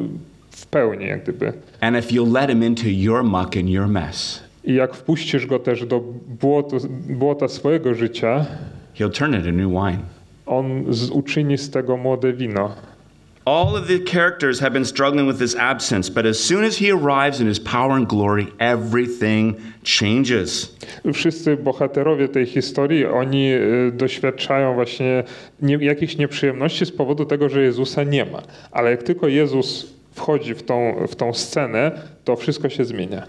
w 0.50 0.67
pełni, 0.67 1.07
jak 1.07 1.23
gdyby. 1.23 1.53
And 1.81 1.97
if 1.99 2.14
you'll 2.14 2.33
let 2.33 2.50
him 2.50 2.64
into 2.64 2.83
your 2.87 3.25
muck 3.25 3.57
and 3.57 3.69
your 3.69 3.87
mess, 3.88 4.44
I 4.64 4.75
jak 4.75 4.94
wpuścisz 4.94 5.47
go 5.47 5.59
też 5.59 5.87
do 5.87 6.00
błota 7.09 7.49
swojego 7.49 7.94
życia, 7.94 8.47
he'll 8.99 9.11
turn 9.18 9.35
it 9.35 9.47
into 9.47 9.52
new 9.52 9.71
wine. 9.71 9.99
on 10.47 10.85
z, 10.88 11.11
uczyni 11.11 11.59
z 11.59 11.71
tego 11.71 11.97
młode 11.97 12.33
wino. 12.33 12.75
All 13.47 13.76
of 13.76 13.88
the 13.88 13.99
characters 13.99 14.61
have 14.61 14.71
been 14.73 14.85
struggling 14.85 15.28
with 15.28 15.38
this 15.38 15.56
absence, 15.56 16.11
but 16.11 16.26
as 16.26 16.38
soon 16.38 16.64
as 16.64 16.78
he 16.78 16.90
arrives 16.90 17.40
in 17.40 17.49
his 17.49 17.61
power 17.61 17.92
and 17.92 18.09
glory, 18.09 18.47
everything 18.59 19.54
changes. 19.83 20.76
Wszyscy 21.12 21.56
bohaterowie 21.56 22.28
tej 22.28 22.47
historii, 22.47 23.06
oni 23.06 23.52
y, 23.52 23.92
doświadczają 23.92 24.75
właśnie 24.75 25.25
nie, 25.62 25.76
jakichś 25.76 26.16
nieprzyjemności 26.16 26.87
z 26.87 26.92
powodu 26.92 27.25
tego, 27.25 27.49
że 27.49 27.62
Jezusa 27.62 28.04
nie 28.04 28.25
ma. 28.25 28.42
Ale 28.73 28.90
jak 28.90 29.02
tylko 29.02 29.28
Jezus 29.28 29.94
wchodzi 30.14 30.54
w 30.54 30.62
tą, 30.62 31.06
w 31.09 31.16
tą 31.16 31.33
scenę, 31.33 31.92
to 32.25 32.37
wszystko 32.37 32.68
się 32.68 32.85
zmienia. 32.85 33.26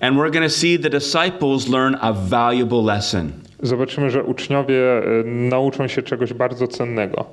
And 0.00 0.16
we're 0.16 0.30
going 0.30 0.46
to 0.46 0.58
see 0.58 0.78
the 0.78 0.90
disciples 0.90 1.68
learn 1.68 1.96
a 2.00 2.12
valuable 2.12 2.82
lesson. 2.82 3.32
Zobaczymy, 3.62 4.10
że 4.10 4.24
uczniowie 4.24 5.02
y, 5.20 5.24
nauczą 5.24 5.88
się 5.88 6.02
czegoś 6.02 6.32
bardzo 6.32 6.68
cennego. 6.68 7.24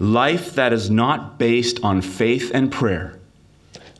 Life 0.00 0.54
that 0.54 0.72
is 0.72 0.90
not 0.90 1.20
based 1.38 1.78
on 1.82 2.02
faith 2.02 2.54
and 2.54 2.76
prayer 2.76 3.10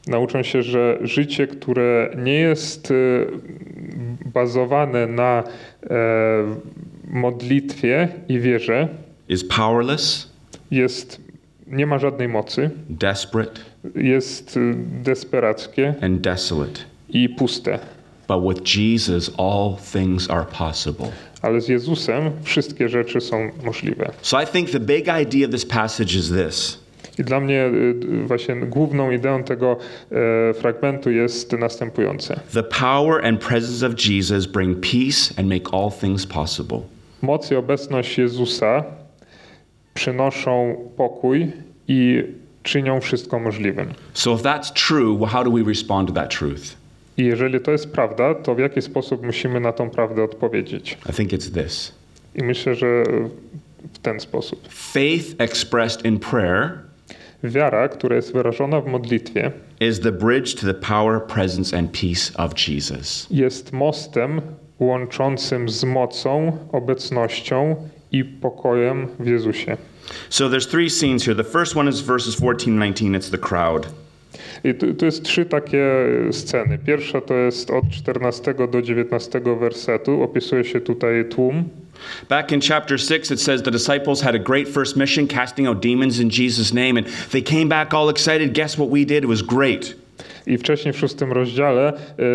Nauczą 0.06 0.42
się, 0.42 0.62
że 0.62 0.98
życie, 1.00 1.46
które 1.46 2.10
nie 2.16 2.34
jest 2.34 2.90
y, 2.90 3.26
bazowane 4.26 5.06
na 5.06 5.42
e, 5.42 5.96
modlitwie 7.08 8.08
i 8.28 8.40
wierze, 8.40 8.88
is 9.28 9.44
powerless, 9.44 10.32
jest, 10.70 11.20
nie 11.66 11.86
ma 11.86 11.98
żadnej 11.98 12.28
mocy, 12.28 12.70
desperate, 12.88 13.60
jest 13.94 14.56
y, 14.56 14.74
desperackie 15.02 15.94
and 16.00 16.20
desolate. 16.20 16.80
i 17.08 17.28
puste. 17.28 17.78
But 18.28 18.42
with 18.48 18.76
Jesus, 18.76 19.30
all 19.38 19.76
things 19.92 20.30
are 20.30 20.44
possible. 20.58 21.06
Ale 21.42 21.60
z 21.60 21.68
Jezusem 21.68 22.30
wszystkie 22.42 22.88
rzeczy 22.88 23.20
są 23.20 23.50
możliwe. 23.64 24.10
So 24.22 24.42
I 24.42 24.46
think 24.46 24.70
the 24.70 24.80
big 24.80 25.06
idea 25.22 25.46
of 25.46 25.52
this 25.52 25.66
passage 25.66 26.14
is 26.18 26.30
this 26.32 26.84
I 27.18 27.22
dla 27.24 27.40
mnie 27.40 27.66
y, 27.66 27.94
właśnie 28.26 28.54
główną 28.56 29.10
ideą 29.10 29.42
tego 29.42 29.76
e, 30.50 30.54
fragmentu 30.54 31.10
jest 31.10 31.52
następujące. 31.52 32.40
the 32.54 32.62
power 32.62 33.26
and 33.26 33.40
presence 33.44 33.86
of 33.86 34.06
Jesus 34.06 34.46
bring 34.46 34.80
peace 34.80 35.34
and 35.38 35.48
make 35.48 35.74
all 35.74 35.90
things 36.00 36.26
possible. 36.26 36.80
Moc 37.22 37.50
i 37.50 37.54
obecność 37.54 38.18
Jezusa 38.18 38.84
przynoszą 39.94 40.76
pokój 40.96 41.52
i 41.88 42.22
czynią 42.64 43.00
wszystko 43.00 43.38
możliwym. 43.38 43.94
So 44.14 44.34
if 44.34 44.42
that's 44.42 44.72
true, 44.88 45.18
well, 45.18 45.30
how 45.30 45.44
do 45.44 45.50
we 45.50 45.62
respond 45.62 46.08
to 46.08 46.14
that 46.14 46.38
truth? 46.38 46.76
I 47.16 47.24
jeżeli 47.24 47.60
to 47.60 47.70
jest 47.72 47.92
prawda, 47.92 48.34
to 48.34 48.54
w 48.54 48.58
jaki 48.58 48.82
sposób 48.82 49.26
musimy 49.26 49.60
na 49.60 49.72
tą 49.72 49.90
prawdę 49.90 50.22
odpowiedzieć? 50.22 50.98
I 51.10 51.12
think 51.12 51.30
it's 51.32 51.62
this 51.62 51.92
I 52.34 52.44
myślę, 52.44 52.74
że 52.74 53.04
w 53.92 53.98
ten 53.98 54.20
sposób. 54.20 54.68
faith 54.68 55.24
expressed 55.38 56.04
in 56.04 56.18
prayer 56.18 56.78
Wiara, 57.44 57.88
która 57.88 58.16
jest 58.16 58.32
wyrażona 58.32 58.80
w 58.80 58.86
modlitwie, 58.86 59.50
is 59.80 60.00
the 60.00 60.12
bridge 60.12 60.54
to 60.54 60.66
the 60.66 60.74
power, 60.74 61.22
presence, 61.22 61.78
and 61.78 61.90
peace 61.90 62.32
of 62.44 62.68
Jesus. 62.68 63.26
jest 63.30 63.72
mostem 63.72 64.40
łączącym 64.80 65.68
z 65.68 65.84
mocą, 65.84 66.58
obecnością 66.72 67.76
i 68.14 68.24
pokojem 68.24 69.06
w 69.20 69.26
Jezusie. 69.26 69.76
So 70.30 70.48
there's 70.48 70.70
three 70.70 70.90
scenes 70.90 71.24
here. 71.24 71.34
The 71.34 71.50
first 71.50 71.76
one 71.76 71.90
is 71.90 72.00
verses 72.00 72.36
14 72.36 72.78
19. 72.78 73.14
It's 73.14 73.30
the 73.30 73.38
crowd. 73.38 73.86
I 74.64 74.74
tu, 74.74 74.94
tu 74.94 75.04
jest 75.04 75.22
trzy 75.22 75.44
takie 75.44 75.84
sceny. 76.30 76.78
Pierwsza 76.78 77.20
to 77.20 77.34
jest 77.34 77.70
od 77.70 77.90
14 77.90 78.54
do 78.54 78.82
19 78.82 79.40
wersetu. 79.60 80.22
Opisuje 80.22 80.64
się 80.64 80.80
tutaj 80.80 81.24
tłum. 81.28 81.64
Back 82.28 82.52
in 82.52 82.60
chapter 82.60 82.98
6, 82.98 83.30
it 83.30 83.40
says 83.40 83.62
the 83.62 83.70
disciples 83.70 84.20
had 84.20 84.34
a 84.34 84.38
great 84.38 84.68
first 84.68 84.96
mission, 84.96 85.28
casting 85.28 85.68
out 85.68 85.80
demons 85.80 86.20
in 86.20 86.30
Jesus' 86.30 86.72
name, 86.72 86.98
and 86.98 87.06
they 87.30 87.42
came 87.42 87.68
back 87.68 87.94
all 87.94 88.10
excited. 88.10 88.52
Guess 88.52 88.78
what 88.78 88.90
we 88.90 89.04
did? 89.04 89.24
It 89.24 89.28
was 89.28 89.42
great. 89.42 89.94
I 90.46 90.58
wcześniej 90.58 90.94
w 90.94 90.98
szóstym 90.98 91.32
rozdziale 91.32 91.92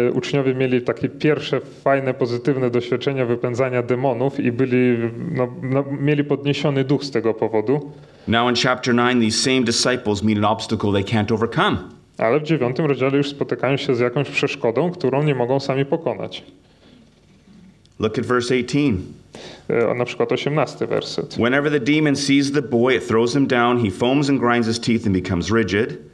y, 0.08 0.12
uczniowie 0.14 0.56
mieli 0.56 0.82
takie 0.82 1.10
pierwsze 1.10 1.62
fajne, 1.84 2.14
pozytywne 2.14 2.70
doświadczenia 2.70 3.26
wypędzania 3.26 3.84
demonów 3.84 4.40
i 4.40 4.52
byli, 4.52 4.98
no, 5.32 5.48
no, 5.62 5.86
mieli 6.02 6.24
podniesiony 6.24 6.84
duch 6.84 7.04
z 7.04 7.12
tego 7.12 7.34
powodu. 7.34 7.92
Now 8.28 8.50
in 8.50 8.56
chapter 8.56 8.96
9, 8.96 9.22
these 9.22 9.38
same 9.38 9.62
disciples 9.62 10.24
meet 10.24 10.38
an 10.38 10.46
obstacle 10.46 10.92
they 10.92 11.04
can't 11.04 11.34
overcome. 11.34 11.78
Ale 12.18 12.40
w 12.40 12.44
dziewiątym 12.44 12.86
rozdziale 12.86 13.18
już 13.18 13.30
spotykają 13.30 13.78
się 13.78 13.96
z 13.96 14.00
jakąś 14.00 14.30
przeszkodą, 14.30 14.92
którą 14.92 15.24
nie 15.24 15.36
mogą 15.36 15.60
sami 15.60 15.86
pokonać. 15.86 16.44
Look 18.00 18.20
at 18.20 18.26
verse 18.26 18.56
18. 18.56 18.94
Y, 19.70 19.96
na 19.96 20.06
przykład 20.06 20.32
18 20.32 20.88
werset. 20.88 21.36
Whenever 21.36 21.72
the 21.72 21.80
demon 21.80 22.16
sees 22.16 22.52
the 22.52 22.62
boy, 22.62 22.96
it 22.96 23.08
throws 23.08 23.34
him 23.34 23.48
down. 23.48 23.86
He 23.86 23.92
foams 23.92 24.30
and 24.30 24.40
grinds 24.40 24.68
his 24.68 24.80
teeth 24.80 25.06
and 25.06 25.16
becomes 25.16 25.52
rigid. 25.52 26.09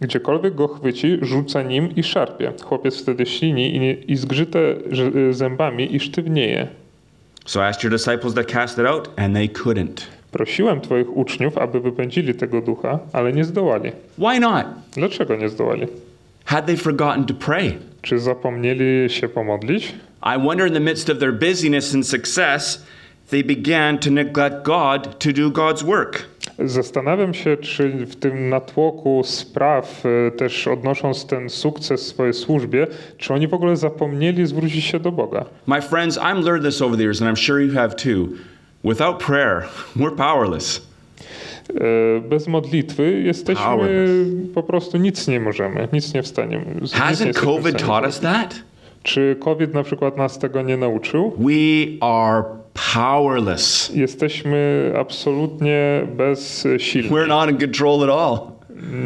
Gdziekolwiek 0.00 0.54
go 0.54 0.68
chwyci, 0.68 1.18
rzuca 1.22 1.62
nim 1.62 1.96
i 1.96 2.02
szarpie. 2.02 2.52
Chłopiec 2.64 3.02
wtedy 3.02 3.26
ślini 3.26 3.76
i, 3.76 3.80
nie, 3.80 3.92
i 3.92 4.16
zgrzyte 4.16 4.58
y, 5.28 5.34
zębami 5.34 5.96
i 5.96 6.00
sztywnieje. 6.00 6.68
So 7.46 7.60
I 7.60 7.62
asked 7.62 7.84
your 7.84 7.92
disciples 7.92 8.34
to 8.34 8.44
cast 8.44 8.78
it 8.78 8.86
out, 8.86 9.10
and 9.16 9.34
they 9.34 9.48
couldn't. 9.48 10.06
Prosiłem 10.32 10.80
twoich 10.80 11.16
uczniów, 11.16 11.58
aby 11.58 11.80
wypędzili 11.80 12.34
tego 12.34 12.60
ducha, 12.60 12.98
ale 13.12 13.32
nie 13.32 13.44
zdołali. 13.44 13.92
Why 14.18 14.40
not? 14.40 14.66
Dlaczego 14.92 15.36
nie 15.36 15.48
zdołali? 15.48 15.86
Had 16.44 16.66
they 16.66 16.76
forgotten 16.76 17.24
to 17.24 17.34
pray? 17.34 17.74
Czy 18.02 18.18
zapomnieli 18.18 19.10
się 19.10 19.28
pomodlić? 19.28 19.94
I 20.22 20.42
wonder 20.46 20.68
in 20.68 20.74
the 20.74 20.80
midst 20.80 21.10
of 21.10 21.18
their 21.18 21.32
busyness 21.32 21.94
and 21.94 22.06
success, 22.06 22.86
they 23.30 23.44
began 23.44 23.98
to 23.98 24.10
neglect 24.10 24.62
God 24.64 25.18
to 25.18 25.32
do 25.32 25.50
God's 25.50 25.84
work. 25.84 26.22
Zastanawiam 26.64 27.34
się, 27.34 27.56
czy 27.56 27.90
w 28.06 28.16
tym 28.16 28.48
natłoku 28.48 29.22
spraw, 29.24 30.02
e, 30.26 30.30
też 30.30 30.66
odnosząc 30.68 31.26
ten 31.26 31.50
sukces 31.50 32.04
w 32.04 32.06
swojej 32.06 32.34
służbie, 32.34 32.86
czy 33.18 33.34
oni 33.34 33.48
w 33.48 33.54
ogóle 33.54 33.76
zapomnieli 33.76 34.46
zwrócić 34.46 34.84
się 34.84 35.00
do 35.00 35.12
Boga. 35.12 35.44
My 35.66 35.82
friends, 35.82 36.18
I'm 36.18 36.44
learned 36.44 36.64
this 36.64 36.82
over 36.82 36.96
the 36.96 37.02
years, 37.02 37.22
and 37.22 37.30
I'm 37.38 37.46
sure 37.46 37.62
you 37.64 37.74
have 37.74 37.88
too. 37.94 38.28
Without 38.84 39.18
prayer, 39.18 39.62
we're 39.96 40.16
powerless. 40.16 40.86
E, 41.74 42.20
Bez 42.20 42.48
modlitwy 42.48 43.22
jesteśmy 43.22 43.64
Powerless. 43.64 44.10
po 44.54 44.62
prostu 44.62 44.98
nic 44.98 45.28
nie 45.28 45.40
możemy, 45.40 45.88
nic 45.92 46.14
nie 46.14 46.22
w 46.22 46.26
stanie. 46.26 46.60
Hasn't 46.82 47.32
COVID 47.34 47.78
taught 47.86 48.06
us 48.06 48.20
that? 48.20 48.54
Czy 49.02 49.36
COVID 49.40 49.74
na 49.74 49.82
przykład 49.82 50.16
nas 50.16 50.38
tego 50.38 50.62
nie 50.62 50.76
nauczył? 50.76 51.32
We 51.38 51.52
are 52.06 52.44
powerless. 52.94 53.90
Jesteśmy 53.94 54.92
absolutnie 55.00 56.06
bezsilni. 56.16 57.10
We're 57.10 57.28
not 57.28 57.50
in 57.50 57.58
control 57.58 58.04
at 58.04 58.10
all. 58.10 58.55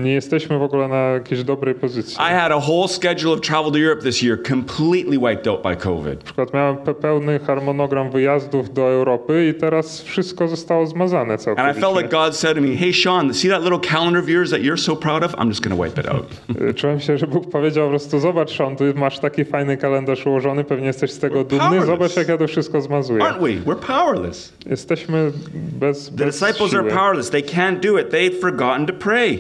Nie 0.02 0.12
jesteśmy 0.12 0.58
w 0.58 0.62
ogóle 0.62 0.88
na 0.88 0.96
jakiejś 0.96 1.42
dobrej 1.44 1.74
pozycji. 1.74 2.14
I 2.14 2.32
had 2.34 2.52
a 2.52 2.56
whole 2.56 2.88
schedule 2.88 3.34
of 3.34 3.40
travel 3.40 3.72
to 3.72 3.78
Europe 3.78 4.02
this 4.02 4.22
year 4.22 4.38
completely 4.48 5.18
wiped 5.18 5.46
out 5.48 5.62
by 5.62 5.76
COVID. 5.76 6.14
Na 6.18 6.24
przykład 6.24 6.54
miałem 6.54 6.76
pe- 6.76 6.94
pełny 6.94 7.38
harmonogram 7.38 8.10
wyjazdów 8.10 8.72
do 8.74 8.82
Europy 8.82 9.48
i 9.48 9.60
teraz 9.60 10.02
wszystko 10.02 10.48
zostało 10.48 10.86
zmazane 10.86 11.32
And 11.32 11.40
I 11.40 11.44
felt 11.44 11.56
like 11.56 11.80
całkowicie. 11.80 12.08
God 12.08 12.36
said 12.36 12.54
to 12.54 12.60
me, 12.62 12.76
Hey, 12.76 12.92
Sean, 12.92 13.34
see 13.34 13.48
that 13.50 13.62
little 13.62 13.80
calendar 13.80 14.22
of 14.22 14.28
yours 14.28 14.50
that 14.50 14.60
you're 14.60 14.80
so 14.80 14.96
proud 14.96 15.22
of? 15.24 15.32
I'm 15.34 15.48
just 15.48 15.62
going 15.64 15.76
to 15.78 15.84
wipe 15.84 16.00
it 16.00 16.08
out. 16.08 16.26
Y, 16.70 16.74
Czułem 16.74 17.00
się, 17.00 17.18
że 17.18 17.26
Bóg 17.26 17.50
powiedział 17.50 17.84
po 17.86 17.90
prostu, 17.90 18.18
zobacz 18.20 18.56
Sean, 18.56 18.76
tu 18.76 18.84
masz 18.96 19.18
taki 19.18 19.44
fajny 19.44 19.76
kalendarz 19.76 20.26
ułożony, 20.26 20.64
pewnie 20.64 20.86
jesteś 20.86 21.10
z 21.10 21.18
tego 21.18 21.44
dumny, 21.44 21.64
powerless. 21.64 21.86
zobacz 21.86 22.16
jak 22.16 22.28
ja 22.28 22.38
to 22.38 22.46
wszystko 22.46 22.80
zmazuję. 22.80 23.24
Aren't 23.24 23.40
we? 23.40 23.72
We're 23.72 23.76
powerless. 23.86 24.52
Jesteśmy 24.66 25.32
bez, 25.52 26.06
The 26.10 26.16
bez 26.24 26.40
disciples 26.40 26.74
are 26.74 26.82
siły. 26.82 26.90
powerless. 26.92 27.30
They 27.30 27.42
can't 27.42 27.80
do 27.80 27.98
it. 27.98 28.10
They've 28.10 28.40
forgotten 28.40 28.86
to 28.86 28.92
pray. 28.92 29.38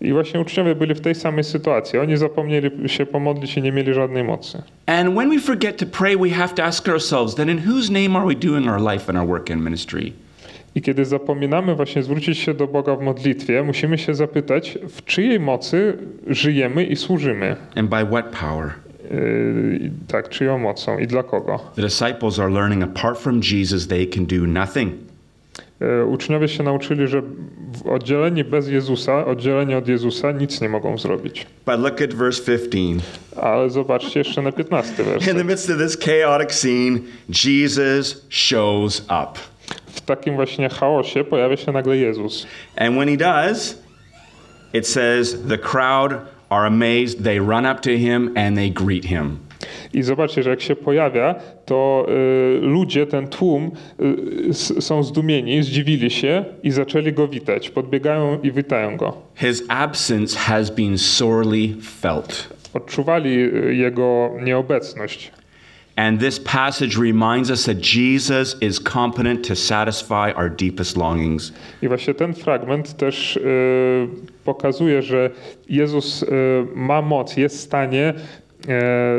I 0.00 0.12
właśnie 0.12 0.40
uczniowie 0.40 0.74
byli 0.74 0.94
w 0.94 1.00
tej 1.00 1.14
samej 1.14 1.44
sytuacji. 1.44 1.98
Oni 1.98 2.16
zapomnieli 2.16 2.88
się 2.88 3.06
pomodlić 3.06 3.56
i 3.56 3.62
nie 3.62 3.72
mieli 3.72 3.94
żadnej 3.94 4.24
mocy. 4.24 4.62
And 4.86 5.14
when 5.14 5.30
we 5.30 5.40
forget 5.40 5.76
to 5.76 5.86
pray, 5.86 6.16
we 6.16 6.30
have 6.30 6.54
to 6.54 6.64
ask 6.64 6.88
ourselves 6.88 7.34
then 7.34 7.50
in 7.50 7.58
whose 7.58 7.92
name 7.92 8.18
are 8.18 8.26
we 8.26 8.34
doing 8.34 8.68
our 8.68 8.92
life 8.92 9.08
and 9.08 9.18
our 9.18 9.28
work 9.28 9.50
and 9.50 9.62
ministry? 9.62 10.12
I 10.74 10.82
kiedy 10.82 11.04
zapominamy 11.04 11.74
właśnie 11.74 12.02
zwrócić 12.02 12.38
się 12.38 12.54
do 12.54 12.66
Boga 12.66 12.96
w 12.96 13.02
modlitwie, 13.02 13.62
musimy 13.62 13.98
się 13.98 14.14
zapytać, 14.14 14.78
w 14.88 15.04
czyjej 15.04 15.40
mocy 15.40 15.98
żyjemy 16.26 16.84
i 16.84 16.96
służymy. 16.96 17.56
And 17.76 17.90
by 17.90 18.06
what 18.06 18.36
power? 18.40 18.70
Yy, 19.10 19.90
tak, 20.08 20.28
czyją 20.28 20.58
mocą 20.58 20.98
i 20.98 21.06
dla 21.06 21.22
kogo. 21.22 21.60
The 21.76 21.82
disciples 21.82 22.38
are 22.38 22.50
learning 22.50 22.82
apart 22.82 23.18
from 23.18 23.40
Jesus, 23.52 23.86
they 23.86 24.06
can 24.06 24.26
do 24.26 24.46
nothing. 24.46 24.92
Yy, 25.80 26.04
uczniowie 26.06 26.48
się 26.48 26.62
nauczyli, 26.62 27.06
że 27.06 27.22
oddzieleni 27.84 28.44
bez 28.44 28.68
Jezusa, 28.68 29.26
oddzieleni 29.26 29.74
od 29.74 29.88
Jezusa 29.88 30.32
nic 30.32 30.60
nie 30.60 30.68
mogą 30.68 30.98
zrobić. 30.98 31.46
But 31.66 31.80
look 31.80 32.02
at 32.02 32.14
verse 32.14 32.42
15. 32.42 33.00
Ale 33.36 33.70
zobaczcie 33.70 34.20
jeszcze 34.20 34.42
na 34.42 34.52
15 34.52 35.02
In 35.02 35.08
werset. 35.08 35.36
the 35.36 35.44
midst 35.44 35.70
of 35.70 35.78
this 35.78 35.98
chaotic 35.98 36.52
scene, 36.52 36.98
Jesus 37.44 38.26
shows 38.30 39.00
up. 39.00 39.38
W 39.86 40.00
takim 40.00 40.34
właśnie 40.34 40.68
chaosie 40.68 41.24
pojawia 41.24 41.56
się 41.56 41.72
nagle 41.72 41.96
Jezus. 41.96 42.46
And 42.76 42.96
when 42.96 43.08
he 43.08 43.16
does, 43.16 43.82
it 44.72 44.86
says 44.88 45.36
the 45.48 45.58
crowd 45.58 46.12
are 46.50 46.66
amazed. 46.66 47.24
They 47.24 47.38
run 47.38 47.66
up 47.66 47.80
to 47.80 47.90
him 47.90 48.30
and 48.36 48.56
they 48.56 48.70
greet 48.70 49.04
him. 49.04 49.38
I 49.94 50.02
zobaczcie, 50.02 50.42
że 50.42 50.50
jak 50.50 50.60
się 50.60 50.76
pojawia, 50.76 51.34
to 51.68 52.06
y, 52.08 52.58
ludzie, 52.60 53.06
ten 53.06 53.28
tłum 53.28 53.70
y, 54.50 54.54
są 54.80 55.02
zdumieni, 55.02 55.62
zdziwili 55.62 56.10
się 56.10 56.44
i 56.62 56.70
zaczęli 56.70 57.12
go 57.12 57.28
witać. 57.28 57.70
Podbiegają 57.70 58.38
i 58.42 58.52
witają 58.52 58.96
go. 58.96 59.16
His 59.34 59.62
absence 59.68 60.38
has 60.38 60.70
been 60.70 60.98
sorely 60.98 61.68
felt. 62.00 62.48
Odczuwali 62.74 63.30
y, 63.30 63.74
jego 63.74 64.30
nieobecność. 64.44 65.32
And 65.96 66.20
this 66.20 66.38
passage 66.38 66.96
reminds 66.96 67.50
us 67.50 67.64
that 67.64 67.80
Jesus 67.80 68.56
is 68.60 68.78
competent 68.78 69.42
to 69.48 69.56
satisfy 69.56 70.30
our 70.30 70.48
deepest 70.48 70.96
longings. 70.96 71.52
I 71.82 71.88
właśnie 71.88 72.14
ten 72.14 72.34
fragment 72.34 72.96
też 72.96 73.36
y, 73.36 74.08
pokazuje, 74.44 75.02
że 75.02 75.30
Jezus 75.68 76.22
y, 76.22 76.26
ma 76.74 77.02
moc, 77.02 77.36
jest 77.36 77.56
w 77.56 77.60
stanie 77.60 78.14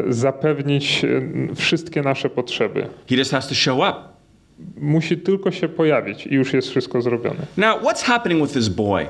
zapewnić 0.10 1.04
y, 1.04 1.56
wszystkie 1.56 2.02
nasze 2.02 2.30
potrzeby. 2.30 2.88
He 3.10 3.16
just 3.16 3.32
has 3.32 3.48
to 3.48 3.56
show 3.56 3.78
up. 3.78 3.94
Musi 4.78 5.18
tylko 5.18 5.52
się 5.52 5.70
pojawić 5.70 6.28
i 6.28 6.34
już 6.36 6.54
jest 6.54 6.70
wszystko 6.70 7.02
zrobione. 7.02 7.40
Now, 7.58 7.82
what's 7.82 8.04
happening 8.04 8.42
with 8.42 8.54
this 8.54 8.70
boy? 8.70 9.02
Y, 9.04 9.08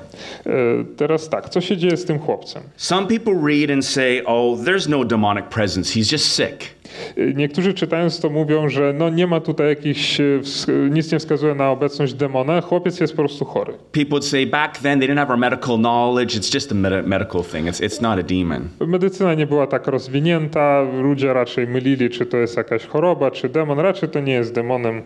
teraz 0.98 1.30
tak, 1.30 1.50
co 1.50 1.62
się 1.62 1.78
dzieje 1.78 1.98
z 1.98 2.06
tym 2.06 2.20
chłopcem? 2.20 2.64
Some 2.78 3.08
people 3.08 3.34
read 3.44 3.72
and 3.72 3.86
say, 3.86 4.22
oh, 4.26 4.58
there's 4.64 4.90
no 4.90 5.06
demonic 5.06 5.46
presence. 5.46 6.00
He's 6.00 6.12
just 6.12 6.36
sick. 6.36 6.79
Niektórzy 7.36 7.74
czytając 7.74 8.20
to 8.20 8.30
mówią, 8.30 8.70
że 8.70 8.94
no 8.98 9.10
nie 9.10 9.28
ma 9.28 9.40
tutaj 9.40 9.68
jakichś, 9.68 10.18
ws- 10.42 10.68
nic 10.92 11.12
nie 11.12 11.20
wskazuje 11.20 11.56
na 11.56 11.72
obecność 11.72 12.14
demona, 12.14 12.62
chłopiec 12.62 13.00
jest 13.00 13.14
po 13.16 13.22
prostu 13.22 13.46
chory. 13.46 13.74
People 13.92 14.10
would 14.10 14.26
say 14.26 14.46
back 14.48 14.78
then 14.78 15.00
they 15.00 15.08
didn't 15.10 15.18
have 15.18 15.30
our 15.30 15.38
medical 15.40 15.78
knowledge. 15.78 16.36
It's 16.40 16.54
just 16.56 16.72
a 16.72 16.76
med- 16.76 17.08
medical 17.08 17.44
thing. 17.44 17.68
It's, 17.68 17.82
it's 17.88 18.02
not 18.02 18.20
a 18.20 18.24
demon. 18.24 18.68
Medycyna 18.88 19.34
nie 19.34 19.48
była 19.48 19.68
tak 19.68 19.88
rozwinięta, 19.88 20.82
ludzie 21.02 21.34
raczej 21.34 21.68
mylili, 21.68 22.10
czy 22.10 22.26
to 22.26 22.38
jest 22.38 22.58
jakaś 22.58 22.86
choroba, 22.86 23.32
czy 23.32 23.50
demon, 23.50 23.80
raczej 23.80 24.10
to 24.10 24.20
nie 24.20 24.34
jest 24.34 24.54
demonem. 24.54 25.02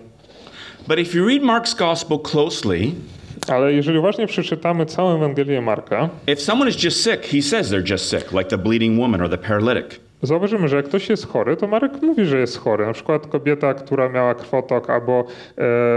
But 0.87 0.99
if 0.99 1.17
you 1.17 1.27
read 1.27 1.41
Mark's 1.41 1.77
gospel 1.79 2.19
closely, 2.19 2.79
Ale 3.47 3.73
jeżeli 3.73 3.97
uważnie 3.99 4.27
przeczytamy 4.27 4.85
całą 4.85 5.15
Ewangelię 5.15 5.61
Marka, 5.61 6.09
if 6.27 6.35
someone 6.41 6.69
is 6.69 6.83
just 6.83 7.03
sick, 7.03 7.25
he 7.25 7.41
says 7.41 7.71
they're 7.71 7.91
just 7.91 8.09
sick, 8.09 8.31
like 8.31 8.43
the 8.45 8.57
bleeding 8.57 8.99
woman 8.99 9.21
or 9.21 9.29
the 9.29 9.37
paralytic. 9.37 9.99
Zauważymy, 10.27 10.67
że 10.67 10.75
jak 10.75 10.85
ktoś 10.85 11.09
jest 11.09 11.27
chory, 11.27 11.57
to 11.57 11.67
Marek 11.67 12.01
mówi, 12.01 12.25
że 12.25 12.39
jest 12.39 12.57
chory. 12.59 12.85
Na 12.85 12.93
przykład 12.93 13.27
kobieta, 13.27 13.73
która 13.73 14.09
miała 14.09 14.35
krwotok, 14.35 14.89
albo 14.89 15.25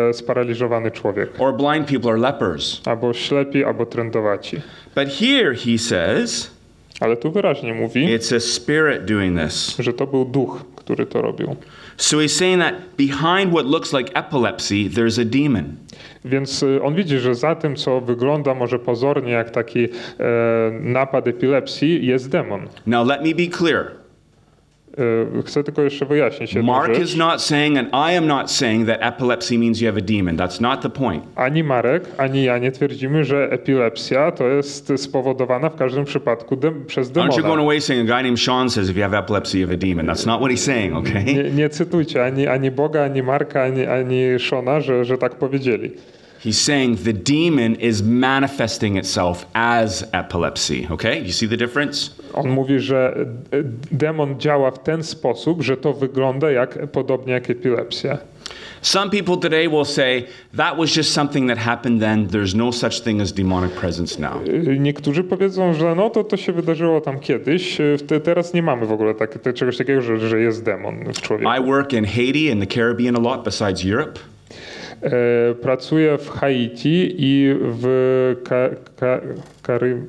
e, 0.08 0.12
sparaliżowany 0.14 0.90
człowiek, 0.90 1.30
Or 1.38 1.56
blind 1.56 1.88
people 1.88 2.10
or 2.10 2.18
lepers. 2.18 2.80
albo 2.84 3.12
ślepi, 3.12 3.64
albo 3.64 3.86
trędowaci. 3.86 4.56
But 4.96 5.08
here 5.08 5.54
he 5.54 5.78
says 5.78 6.56
Ale 7.00 7.16
tu 7.16 7.30
wyraźnie 7.32 7.74
mówi, 7.74 8.06
it's 8.18 8.36
a 8.36 8.40
spirit 8.40 9.04
doing 9.04 9.40
this. 9.40 9.76
że 9.78 9.92
to 9.92 10.06
był 10.06 10.24
duch, 10.24 10.64
który 10.76 11.06
to 11.06 11.22
robił. 11.22 11.56
So 11.96 12.16
he's 12.16 12.28
saying 12.38 12.62
that 12.62 12.74
behind 12.98 13.52
what 13.52 13.66
looks 13.66 13.92
like 13.92 14.10
epilepsy, 14.14 14.74
there's 14.90 15.20
a 15.20 15.24
demon. 15.24 15.64
Więc 16.24 16.62
y, 16.62 16.82
on 16.82 16.94
widzi, 16.94 17.18
że 17.18 17.34
za 17.34 17.54
tym, 17.54 17.76
co 17.76 18.00
wygląda 18.00 18.54
może 18.54 18.78
pozornie 18.78 19.32
jak 19.32 19.50
taki 19.50 19.84
e, 19.84 19.88
napad 20.80 21.26
epilepsji, 21.28 22.06
jest 22.06 22.30
demon. 22.30 22.60
Now, 22.86 23.06
let 23.08 23.20
me 23.24 23.34
be 23.34 23.46
clear. 23.58 23.90
E, 24.98 25.42
chcę 25.42 25.64
tylko 25.64 25.82
jeszcze 25.82 26.06
wyjaśnić 26.06 26.54
jedną 26.54 26.72
Mark 26.72 26.94
rzecz. 26.94 27.04
is 27.04 27.16
not 27.16 27.42
saying, 27.42 27.78
and 27.78 27.88
I 27.88 28.16
am 28.16 28.26
not 28.26 28.50
saying 28.50 28.88
that 28.88 28.98
epilepsy 29.00 29.59
means 29.59 29.80
you 29.80 29.87
have 29.87 29.98
a 29.98 30.04
demon. 30.04 30.37
That's 30.37 30.61
not 30.61 30.80
the 30.82 30.90
point. 30.90 31.24
Ani 31.35 31.62
Marek, 31.64 32.04
ani 32.18 32.44
ja 32.44 32.59
nie 32.59 32.72
twierdzimy, 32.72 33.24
że 33.24 33.48
epilepsja 33.52 34.32
to 34.32 34.48
jest 34.48 34.92
spowodowana 34.96 35.70
w 35.70 35.76
każdym 35.76 36.04
przypadku 36.04 36.56
dem- 36.56 36.85
przez 36.85 37.09
Aren't 37.12 37.16
you 37.24 37.24
going 37.28 37.42
demona. 37.42 37.62
away 37.62 37.80
saying 37.80 38.11
a 38.11 38.14
guy 38.16 38.22
named 38.22 38.40
Sean 38.40 38.70
says 38.70 38.90
if 38.90 38.98
you 39.00 39.02
have 39.04 39.18
epilepsy, 39.18 39.59
you 39.59 39.66
have 39.66 39.74
a 39.74 39.78
demon? 39.87 40.06
That's 40.06 40.26
not 40.26 40.40
what 40.40 40.50
he's 40.52 40.64
saying, 40.64 40.96
okay? 40.96 41.24
Nie, 41.24 41.42
nie 41.50 41.68
cytujcie 41.68 42.24
ani, 42.24 42.46
ani 42.46 42.70
Boga, 42.70 43.04
ani 43.04 43.22
Marka, 43.22 43.62
ani, 43.62 43.87
ani 43.87 44.38
Szona, 44.38 44.80
że, 44.80 45.04
że 45.04 45.18
tak 45.18 45.35
powiedzieli. 45.35 45.90
He's 46.46 46.61
saying 46.61 46.98
the 46.98 47.12
demon 47.12 47.74
is 47.74 48.02
manifesting 48.02 48.96
itself 48.96 49.46
as 49.54 50.04
epilepsy, 50.12 50.87
okay? 50.90 51.18
You 51.18 51.32
see 51.32 51.48
the 51.48 51.56
difference? 51.56 52.11
On 52.35 52.48
mówi, 52.50 52.80
że 52.80 53.26
e, 53.52 53.62
demon 53.92 54.40
działa 54.40 54.70
w 54.70 54.82
ten 54.82 55.02
sposób, 55.02 55.62
że 55.62 55.76
to 55.76 55.92
wygląda 55.92 56.50
jak, 56.50 56.87
podobnie 56.87 57.32
jak 57.32 57.50
epilepsja. 57.50 58.18
Some 58.82 59.11
people 59.11 59.37
today 59.37 59.68
will 59.68 59.85
say 59.85 60.24
that 60.56 60.76
was 60.76 60.96
just 60.96 61.12
something 61.12 61.48
that 61.48 61.59
happened 61.59 62.00
then. 62.00 62.28
There's 62.28 62.54
no 62.54 62.72
such 62.72 63.00
thing 63.00 63.20
as 63.20 63.32
demonic 63.32 63.72
presence 63.72 64.20
now. 64.22 64.48
Y, 64.48 64.78
Niektórzy 64.78 65.24
powiedzą, 65.24 65.74
że 65.74 65.94
no 65.94 66.11
to, 66.11 66.24
to 66.24 66.37
się 66.37 66.52
wydarzyło 66.52 67.00
tam 67.00 67.20
kiedyś, 67.20 67.78
te, 68.06 68.20
teraz 68.20 68.54
nie 68.54 68.62
mamy 68.62 68.87
w 68.87 68.92
ogóle 68.92 69.14
tak, 69.14 69.52
czegoś 69.54 69.76
takiego, 69.76 70.02
że, 70.02 70.28
że 70.28 70.40
jest 70.40 70.64
demon 70.64 71.12
w 71.14 71.20
człowieku. 71.22 71.50
I 71.61 71.66
work 71.66 71.92
in 71.92 72.04
Haiti 72.04 72.52
and 72.52 72.61
the 72.61 72.66
Caribbean 72.66 73.16
a 73.16 73.20
lot 73.20 73.44
besides 73.44 73.85
Europe. 73.85 74.18
E, 75.02 75.54
pracuję 75.54 76.18
w 76.18 76.30
Haiti 76.30 77.14
i 77.18 77.54
w 77.61 78.37
ka, 78.44 78.68
ka, 78.96 79.20
Kary, 79.62 80.02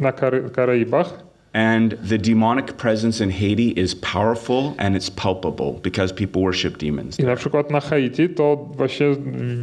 na 0.00 0.12
Kary, 0.12 0.50
Karaibach. 0.50 1.30
And 1.52 1.96
the 2.08 2.18
demonic 2.18 2.72
presence 2.72 3.24
in 3.24 3.30
Haiti 3.30 3.68
is 3.80 3.94
powerful 3.94 4.74
and 4.78 4.96
it's 4.96 5.10
palpable 5.10 5.80
because 5.82 6.14
people 6.14 6.42
worship 6.42 6.78
demons. 6.78 7.20
I 7.20 7.24
na 7.24 7.36
przykład 7.36 7.70
na 7.70 7.80
Haiti 7.80 8.28
to 8.28 8.56
właśnie 8.76 9.06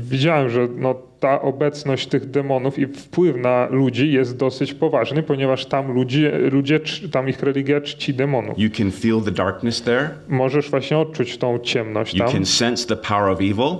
widziałem, 0.01 0.49
że 0.49 0.67
no, 0.75 0.95
ta 1.19 1.41
obecność 1.41 2.08
tych 2.08 2.30
demonów 2.30 2.80
i 2.80 2.88
wpływ 2.88 3.36
na 3.36 3.67
ludzi 3.71 4.12
jest 4.12 4.38
dosyć 4.38 4.73
poważny, 4.73 5.23
ponieważ 5.23 5.65
tam 5.65 5.91
ludzie, 5.93 6.32
ludzie 6.51 6.80
tam 7.12 7.30
ich 7.30 7.43
religia 7.43 7.82
czci 7.82 8.13
demonów. 8.13 8.60
You 8.60 8.69
can 8.77 8.91
feel 8.91 9.21
the 9.25 9.32
darkness 9.32 9.82
there. 9.82 10.10
Możesz 10.27 10.69
właśnie 10.69 10.97
odczuć 10.97 11.38
tą 11.38 11.60
ciemność 11.60 12.13
You 12.13 12.19
tam, 12.23 12.34
can 12.34 12.45
sense 12.45 12.88
the 12.88 12.95
power 12.95 13.30
of 13.30 13.39
evil. 13.39 13.77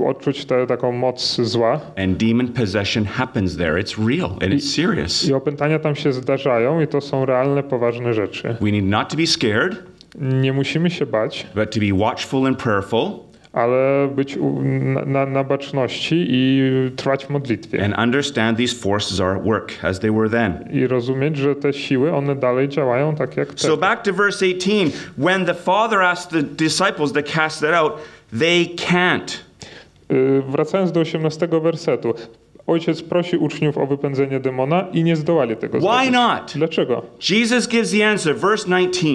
e, 0.00 0.04
odczuć 0.06 0.44
tę 0.44 0.66
taką 0.66 0.92
moc 0.92 1.40
zła. 1.40 1.80
And 1.96 2.16
demon 2.16 2.48
possession 2.48 3.04
happens 3.04 3.56
there. 3.56 3.82
It's 3.82 4.08
real 4.08 4.30
and 4.30 4.42
it's 4.42 4.84
serious. 4.86 5.28
I 5.28 5.32
opętania 5.32 5.78
tam 5.78 5.94
się 5.94 6.12
zdarzają 6.12 6.80
i 6.80 6.86
to 6.86 7.00
są 7.00 7.26
realne, 7.26 7.62
poważne 7.62 8.14
rzeczy. 8.14 8.56
We 8.60 8.72
need 8.72 8.84
not 8.84 9.08
to 9.08 9.16
be 9.16 9.26
scared, 9.26 9.76
Nie 10.20 10.52
musimy 10.52 10.90
się 10.90 11.06
bać, 11.06 11.46
but 11.54 11.70
to 11.74 11.80
be 11.80 11.92
watchful 12.04 12.46
and 12.46 12.62
prayerful 12.62 13.10
ale 13.56 14.08
być 14.16 14.38
na, 15.06 15.26
na, 15.26 15.44
baczności 15.44 16.26
i 16.28 16.70
trwać 16.96 17.26
w 17.26 17.30
modlitwie. 17.30 17.84
and 17.84 17.98
understand 17.98 18.58
these 18.58 18.76
forces 18.76 19.20
are 19.20 19.36
at 19.36 19.44
work 19.44 19.72
as 19.84 20.00
they 20.00 20.12
were 20.12 20.30
then. 20.30 20.68
I 20.72 20.86
rozumieć, 20.86 21.36
że 21.36 21.54
te 21.54 21.72
siły, 21.72 22.12
one 22.12 22.34
dalej 22.34 22.68
działają 22.68 23.14
tak 23.14 23.36
jak 23.36 23.48
So 23.56 23.68
te. 23.68 23.76
back 23.80 24.02
to 24.02 24.12
verse 24.12 24.46
18. 24.46 24.90
When 25.18 25.44
the 25.46 25.54
Father 25.54 25.98
asked 26.02 26.30
the 26.30 26.42
disciples 26.64 27.12
to 27.12 27.20
cast 27.34 27.62
it 27.62 27.68
out, 27.74 27.92
they 28.38 28.66
can't. 28.90 29.38
Y, 30.12 30.42
Wracając 30.48 30.92
do 30.92 31.00
18 31.00 31.48
wersetu. 31.62 32.14
Ojciec 32.66 33.02
prosi 33.02 33.36
uczniów 33.36 33.78
o 33.78 33.86
wypędzenie 33.86 34.40
demona 34.40 34.84
i 34.92 35.04
nie 35.04 35.16
zdołali 35.16 35.56
tego 35.56 35.78
Why 35.78 35.86
zrobić. 35.86 36.10
not? 36.12 36.52
Dlaczego? 36.56 37.02
Jesus 37.30 37.68
gives 37.68 37.90
the 37.90 38.10
answer, 38.10 38.36
verse 38.36 38.68
19. 38.68 39.08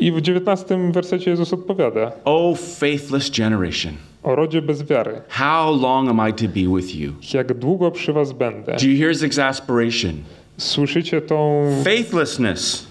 I 0.00 0.12
w 0.12 0.20
19 0.20 0.92
wersecie 0.92 1.30
Jezus 1.30 1.52
odpowiada 1.52 2.12
O 2.24 2.54
faithless 2.54 3.30
generation, 3.30 3.92
o 4.22 4.34
rodzie 4.34 4.62
bez 4.62 4.82
wiary. 4.82 5.20
how 5.28 5.70
long 5.80 6.08
am 6.08 6.28
I 6.28 6.32
to 6.32 6.44
be 6.48 6.76
with 6.76 6.94
you? 6.94 7.12
Jak 7.34 7.54
długo 7.58 7.90
przy 7.90 8.12
was 8.12 8.32
będę? 8.32 8.76
Do 8.76 8.86
you 8.86 8.98
hear 8.98 9.08
his 9.12 9.22
exasperation? 9.22 10.12
Słyszycie 10.58 11.20
tą 11.20 11.64
Faithlessness. 11.84 12.86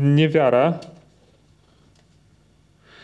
niewiara? 0.00 0.78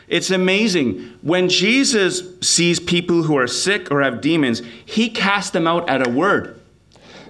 It's 0.09 0.31
amazing. 0.35 0.97
When 1.23 1.49
Jesus 1.49 2.25
sees 2.43 2.81
people 2.81 3.23
who 3.23 3.39
are 3.39 3.49
sick 3.49 3.91
or 3.91 4.03
have 4.03 4.21
demons, 4.21 4.63
he 4.87 5.09
casts 5.09 5.51
them 5.51 5.67
out 5.67 5.89
at 5.89 6.07
a 6.07 6.11
word. 6.11 6.55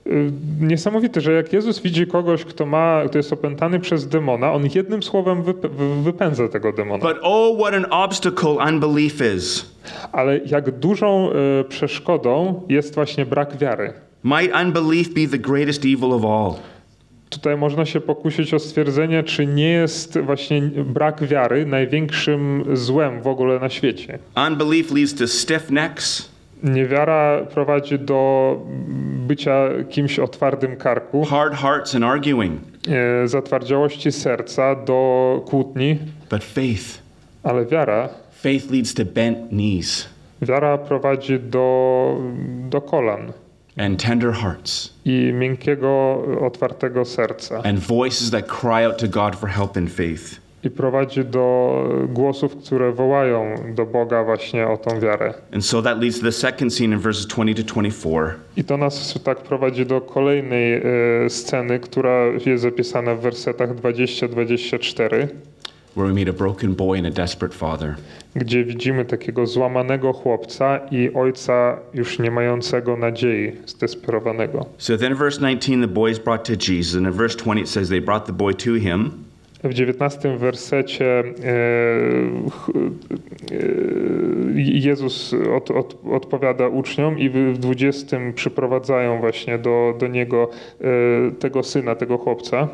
Y, 0.06 0.32
Niesamowite, 0.60 1.20
że 1.20 1.32
jak 1.32 1.52
Jezus 1.52 1.80
widzi 1.80 2.06
kogoś, 2.06 2.44
kto, 2.44 2.66
ma, 2.66 3.02
kto 3.06 3.18
jest 3.18 3.32
opętany 3.32 3.80
przez 3.80 4.08
demona, 4.08 4.52
on 4.52 4.62
jednym 4.74 5.02
słowem 5.02 5.42
wyp- 5.42 5.68
wy- 5.70 6.02
wypędza 6.02 6.48
tego 6.48 6.72
demona. 6.72 7.04
But 7.08 7.18
oh, 7.22 7.58
what 7.62 7.74
an 7.74 7.86
obstacle 7.90 8.50
unbelief 8.50 9.20
is. 9.36 9.72
Ale 10.12 10.38
jak 10.46 10.70
dużą 10.78 11.30
y, 11.60 11.64
przeszkodą 11.68 12.62
jest 12.68 12.94
właśnie 12.94 13.26
brak 13.26 13.56
wiary. 13.58 13.92
Might 14.24 14.52
unbelief 14.64 15.08
be 15.14 15.28
the 15.28 15.38
greatest 15.38 15.84
evil 15.84 16.12
of 16.12 16.24
all? 16.24 16.52
Tutaj 17.30 17.56
można 17.56 17.84
się 17.86 18.00
pokusić 18.00 18.54
o 18.54 18.58
stwierdzenie, 18.58 19.22
czy 19.22 19.46
nie 19.46 19.68
jest 19.72 20.18
właśnie 20.18 20.62
brak 20.86 21.24
wiary 21.24 21.66
największym 21.66 22.64
złem 22.72 23.22
w 23.22 23.26
ogóle 23.26 23.58
na 23.58 23.68
świecie. 23.68 24.18
Unbelief 24.48 24.92
leads 24.92 25.14
to 25.14 25.26
stiff 25.26 25.70
necks, 25.70 26.31
Niewiara 26.62 27.40
prowadzi 27.54 27.98
do 27.98 28.60
bycia 29.26 29.68
kimś 29.90 30.18
o 30.18 30.28
twardym 30.28 30.76
karku, 30.76 31.24
hard 31.24 31.54
hearts, 31.54 31.94
and 31.94 32.04
arguing. 32.04 32.60
e, 32.88 33.28
zatwardziałości 33.28 34.12
serca, 34.12 34.74
do 34.74 35.40
kłótni, 35.46 35.98
But 36.30 36.44
faith, 36.44 37.02
ale 37.42 37.66
wiara, 37.66 38.08
faith 38.42 38.70
leads 38.70 38.94
to 38.94 39.04
bent 39.04 39.48
knees 39.48 40.08
wiara 40.42 40.78
prowadzi 40.78 41.38
do, 41.40 42.16
do 42.70 42.80
kolan 42.80 43.32
and 43.78 44.02
tender 44.02 44.32
hearts 44.32 44.94
i 45.04 45.32
miękkiego, 45.32 46.22
otwartego 46.40 47.04
serca 47.04 47.60
and 47.64 47.78
voices 47.78 48.30
that 48.30 48.46
cry 48.46 48.86
out 48.86 48.96
to 48.98 49.08
God 49.08 49.36
for 49.36 49.48
help 49.48 49.76
in 49.76 49.88
faith. 49.88 50.41
I 50.64 50.70
prowadzi 50.70 51.24
do 51.24 51.84
głosów, 52.08 52.56
które 52.56 52.92
wołają 52.92 53.54
do 53.74 53.86
Boga 53.86 54.24
właśnie 54.24 54.68
o 54.68 54.76
tą 54.76 55.00
wiarę. 55.00 55.34
And 55.54 55.64
so 55.64 55.82
that 55.82 56.00
leads 56.00 56.18
to 56.18 56.24
the 56.24 56.32
second 56.32 56.74
scene 56.74 56.94
in 56.94 57.00
verses 57.00 57.26
20 57.26 57.54
to 57.64 57.74
24. 57.74 58.30
I 58.56 58.64
to 58.64 58.76
nas 58.76 59.18
tak 59.24 59.38
prowadzi 59.38 59.86
do 59.86 60.00
kolejnej 60.00 60.74
e, 60.74 61.30
sceny, 61.30 61.78
która 61.78 62.26
jest 62.46 62.62
zapisana 62.62 63.14
w 63.14 63.20
wersetach 63.20 63.74
20-24, 63.74 65.28
where 65.96 66.08
we 66.08 66.14
meet 66.14 66.28
a 66.28 66.32
broken 66.32 66.74
boy 66.74 66.98
and 66.98 67.06
a 67.06 67.10
desperate 67.10 67.54
father. 67.54 67.94
gdzie 68.36 68.64
widzimy 68.64 69.04
takiego 69.04 69.46
złamanego 69.46 70.12
chłopca 70.12 70.80
i 70.90 71.10
ojca 71.14 71.78
już 71.94 72.18
nie 72.18 72.30
mającego 72.30 72.96
nadziei, 72.96 73.52
zdesperowanego. 73.66 74.66
So 74.78 74.98
then, 74.98 75.14
verse 75.14 75.40
19, 75.40 75.80
the 75.80 75.88
boy 75.88 76.10
is 76.10 76.18
brought 76.18 76.44
to 76.44 76.72
Jesus, 76.72 76.96
and 76.96 77.06
in 77.06 77.12
verse 77.12 77.36
20, 77.36 77.60
it 77.60 77.68
says 77.68 77.88
they 77.88 78.00
brought 78.00 78.26
the 78.26 78.32
boy 78.32 78.54
to 78.54 78.74
him. 78.74 79.10
W 79.64 79.74
19 79.74 80.38
wersecie 80.38 81.04
e, 81.04 81.24
e, 81.24 81.32
Jezus 84.56 85.34
od, 85.56 85.70
od, 85.70 85.96
odpowiada 86.10 86.68
uczniom 86.68 87.18
i 87.18 87.30
w 87.30 87.32
w 87.54 87.58
20 87.58 88.18
przyprowadzają 88.34 89.20
właśnie 89.20 89.58
do, 89.58 89.94
do 89.98 90.06
niego 90.06 90.50
e, 90.80 90.84
tego 91.30 91.62
syna, 91.62 91.94
tego 91.94 92.18
chłopca. 92.18 92.68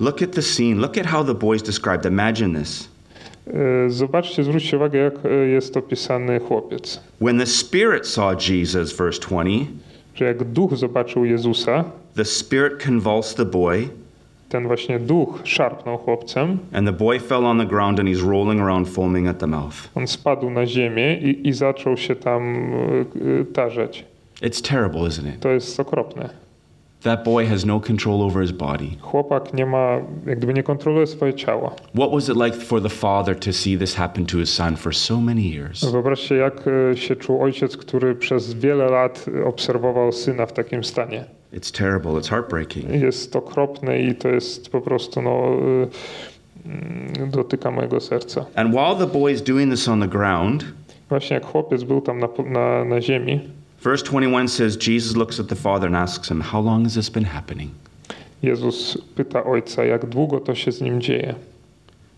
Look 0.00 0.22
at 0.22 0.32
the 0.32 0.42
scene. 0.42 0.74
Look 0.74 0.98
at 0.98 1.06
how 1.06 1.24
the 1.24 1.34
boy 1.34 1.56
is 1.56 1.62
described. 1.62 2.06
Imagine 2.06 2.58
this. 2.58 2.88
Zobaczcie, 3.88 4.44
zwróćcie 4.44 4.76
uwagę, 4.76 4.98
jak 4.98 5.14
jest 5.46 5.76
opisany 5.76 6.40
chłopiec. 6.40 7.00
When 7.20 7.38
the 7.38 7.46
Spirit 7.46 8.06
saw 8.06 8.48
Jesus, 8.48 8.92
verse 8.96 9.20
20, 9.20 9.66
Że 10.14 10.24
jak 10.24 10.44
duch 10.44 10.76
zobaczył 10.76 11.24
Jezusa, 11.24 11.84
the 12.16 12.24
Spirit 12.24 12.84
convulsed 12.84 13.36
the 13.36 13.44
boy, 13.44 13.88
ten 14.48 14.66
właśnie 14.66 14.98
duch 14.98 15.40
szarpnął 15.44 15.98
chłopcem, 15.98 16.58
and 16.72 16.86
the 16.86 16.92
boy 16.92 17.20
fell 17.20 17.46
on 17.46 17.58
the 17.58 17.66
ground 17.66 18.00
and 18.00 18.08
he's 18.08 18.30
rolling 18.30 18.60
around, 18.60 18.88
foaming 18.88 19.28
at 19.28 19.38
the 19.38 19.46
mouth. 19.46 19.74
on 19.94 20.06
spadł 20.06 20.50
na 20.50 20.66
ziemię 20.66 21.18
i, 21.18 21.48
i 21.48 21.52
zaczął 21.52 21.96
się 21.96 22.16
tam 22.16 22.42
e, 22.42 23.40
e, 23.40 23.44
tarzeć. 23.44 24.04
It's 24.42 24.68
terrible, 24.68 25.00
isn't 25.00 25.28
it? 25.28 25.40
To 25.40 25.48
jest 25.48 25.80
okropne. 25.80 26.30
That 27.02 27.24
boy 27.24 27.46
has 27.46 27.64
no 27.64 27.80
control 27.80 28.22
over 28.22 28.42
his 28.42 28.52
body. 28.52 28.86
Chłopak 29.00 29.54
nie 29.54 29.66
ma, 29.66 29.90
jak 30.26 30.38
gdyby 30.38 30.54
nie 30.54 30.62
kontroluje 30.62 31.06
swoje 31.06 31.34
ciało. 31.34 31.76
What 31.94 32.10
was 32.10 32.28
it 32.28 32.36
like 32.36 32.56
for 32.56 32.82
the 32.82 32.88
father 32.88 33.38
to 33.38 33.52
see 33.52 33.78
this 33.78 33.94
happen 33.94 34.26
to 34.26 34.38
his 34.38 34.54
son 34.54 34.76
for 34.76 34.94
so 34.96 35.20
many 35.20 35.42
years? 35.42 35.84
Wyobraźcie, 35.92 36.34
jak 36.34 36.64
e, 36.92 36.96
się 36.96 37.16
czuł 37.16 37.42
ojciec, 37.42 37.76
który 37.76 38.14
przez 38.14 38.54
wiele 38.54 38.90
lat 38.90 39.26
obserwował 39.44 40.12
syna 40.12 40.46
w 40.46 40.52
takim 40.52 40.84
stanie. 40.84 41.24
It's 41.52 41.70
terrible. 41.70 42.18
It's 42.18 42.28
heartbreaking. 42.28 42.90
Jest 42.90 43.36
okropne 43.36 44.02
i 44.02 44.14
to 44.14 44.28
jest 44.28 44.68
po 44.68 44.80
prostu, 44.80 45.22
no, 45.22 45.56
mm, 46.66 47.30
dotyka 47.30 47.70
mojego 47.70 48.00
serca. 48.00 48.46
And 48.54 48.74
while 48.74 48.96
the 49.06 49.06
boy 49.06 49.32
is 49.32 49.42
doing 49.42 49.70
this 49.70 49.88
on 49.88 50.00
the 50.00 50.08
ground, 50.08 50.64
Właśnie 51.08 51.34
jak 51.34 51.46
chłopiec 51.46 51.84
był 51.84 52.00
tam 52.00 52.18
na, 52.18 52.28
na, 52.44 52.84
na 52.84 53.00
ziemi, 53.00 53.40
Verse 53.82 54.02
21 54.02 54.48
says 54.48 54.76
Jesus 54.76 55.16
looks 55.16 55.38
at 55.38 55.48
the 55.48 55.54
father 55.54 55.86
and 55.86 55.96
asks 55.96 56.28
him, 56.28 56.40
How 56.40 56.60
long 56.60 56.84
has 56.84 56.94
this 56.94 57.10
been 57.10 57.24
happening? 57.24 57.70
Jezus 58.42 58.98
pyta 59.14 59.44
ojca, 59.44 59.84
jak 59.84 60.06
długo 60.06 60.40
to 60.40 60.54
się 60.54 60.72
z 60.72 60.80
nim 60.80 61.00
dzieje. 61.00 61.34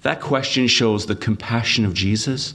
That 0.02 0.20
question 0.20 0.68
shows 0.68 1.06
the 1.06 1.14
compassion 1.14 1.86
of 1.86 1.92
Jesus. 1.94 2.54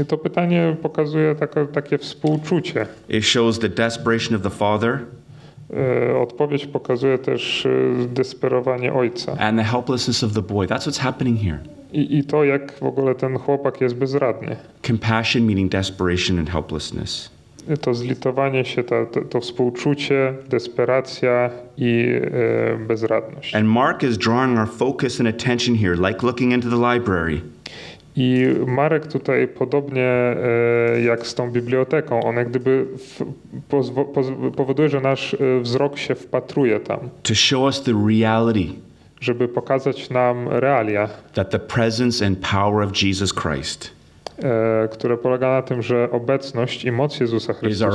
I 0.00 0.04
to 0.04 0.18
pytanie 0.18 0.76
pokazuje 0.82 1.34
takie, 1.34 1.66
takie 1.66 1.98
współczucie. 1.98 2.86
It 3.08 3.24
shows 3.24 3.58
the 3.58 3.68
desperation 3.68 4.36
of 4.36 4.42
the 4.42 4.50
father 4.50 4.98
Odpowiedź 6.22 6.66
pokazuje 6.66 7.18
też 7.18 7.66
e, 7.66 8.06
desperowanie 8.06 8.92
ojca. 8.92 9.32
and 9.38 9.58
the 9.58 9.64
helplessness 9.64 10.24
of 10.24 10.32
the 10.32 10.42
boy. 10.42 10.66
That's 10.66 10.86
what's 10.88 11.00
happening 11.00 11.38
here. 11.40 11.58
I, 11.92 12.18
I 12.18 12.24
to, 12.24 12.44
jak 12.44 12.72
w 12.78 12.82
ogóle 12.82 13.14
ten 13.14 13.38
chłopak 13.38 13.80
jest 13.80 13.94
bezradny. 13.94 14.56
Compassion 14.86 15.42
meaning 15.46 15.72
desperation 15.72 16.38
and 16.38 16.50
helplessness. 16.50 17.30
To 17.80 17.94
zlitowanie 17.94 18.64
się, 18.64 18.84
to, 18.84 19.06
to, 19.06 19.20
to 19.20 19.40
współczucie, 19.40 20.34
desperacja 20.48 21.50
i 21.76 22.08
e, 22.74 22.86
bezradność. 22.86 23.54
And 23.54 23.68
Mark 23.68 24.02
is 24.02 24.18
drawing 24.18 24.58
our 24.58 24.68
focus 24.68 25.20
and 25.20 25.28
attention 25.28 25.76
here, 25.76 25.94
like 26.08 26.26
looking 26.26 26.52
into 26.52 26.68
the 26.68 26.94
library. 26.94 27.40
I 28.16 28.46
Marek 28.66 29.06
tutaj 29.06 29.48
podobnie 29.48 30.06
e, 30.06 31.00
jak 31.02 31.26
z 31.26 31.34
tą 31.34 31.50
biblioteką, 31.50 32.22
on 32.22 32.36
jak 32.36 32.48
gdyby 32.48 32.86
powoduje, 34.56 34.88
że 34.88 35.00
nasz 35.00 35.34
e, 35.34 35.60
wzrok 35.60 35.98
się 35.98 36.14
wpatruje 36.14 36.80
tam, 36.80 36.98
to 37.22 37.34
show 37.34 37.62
us 37.62 37.82
the 37.82 37.92
reality. 38.08 38.66
Żeby 39.20 39.48
pokazać 39.48 40.10
nam 40.10 40.48
realia, 40.48 41.08
that 41.34 41.50
the 41.50 41.58
presence 41.58 42.26
and 42.26 42.38
power 42.38 42.82
of 42.84 43.02
Jesus 43.02 43.34
Christ 43.34 44.01
które 44.92 45.16
polega 45.16 45.48
na 45.48 45.62
tym, 45.62 45.82
że 45.82 46.08
obecność 46.10 46.84
i 46.84 46.92
moc 46.92 47.20
Jezusa 47.20 47.52
Chrystusa 47.52 47.90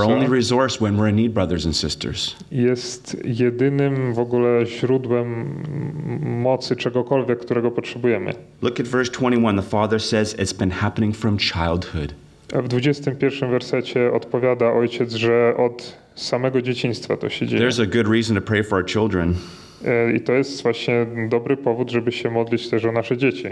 jest 2.51 3.17
jedynym 3.25 4.13
w 4.13 4.19
ogóle 4.19 4.65
źródłem 4.65 5.45
mocy 6.21 6.75
czegokolwiek, 6.75 7.39
którego 7.39 7.71
potrzebujemy. 7.71 8.33
Look 8.61 8.79
at 8.79 8.87
verse 8.87 9.11
21. 9.11 9.55
The 9.55 9.69
father 9.69 10.01
says 10.01 10.39
it's 10.39 10.57
been 10.59 10.71
happening 10.71 11.15
from 11.15 11.37
childhood. 11.37 12.13
W 12.53 12.67
21 12.67 13.51
wersecie 13.51 14.13
odpowiada 14.13 14.71
ojciec, 14.71 15.13
że 15.13 15.53
od 15.57 15.97
samego 16.15 16.61
dzieciństwa 16.61 17.17
to 17.17 17.29
się 17.29 17.47
dzieje. 17.47 17.67
There's 17.67 17.83
a 17.83 17.85
good 17.85 18.07
reason 18.07 18.35
to 18.35 18.41
pray 18.41 18.63
for 18.63 18.77
our 18.77 18.85
children. 18.85 19.35
E, 19.85 20.13
I 20.13 20.21
to 20.21 20.33
jest 20.33 20.63
właśnie 20.63 21.05
dobry 21.29 21.57
powód, 21.57 21.91
żeby 21.91 22.11
się 22.11 22.31
modlić 22.31 22.69
też 22.69 22.85
o 22.85 22.91
nasze 22.91 23.17
dzieci. 23.17 23.45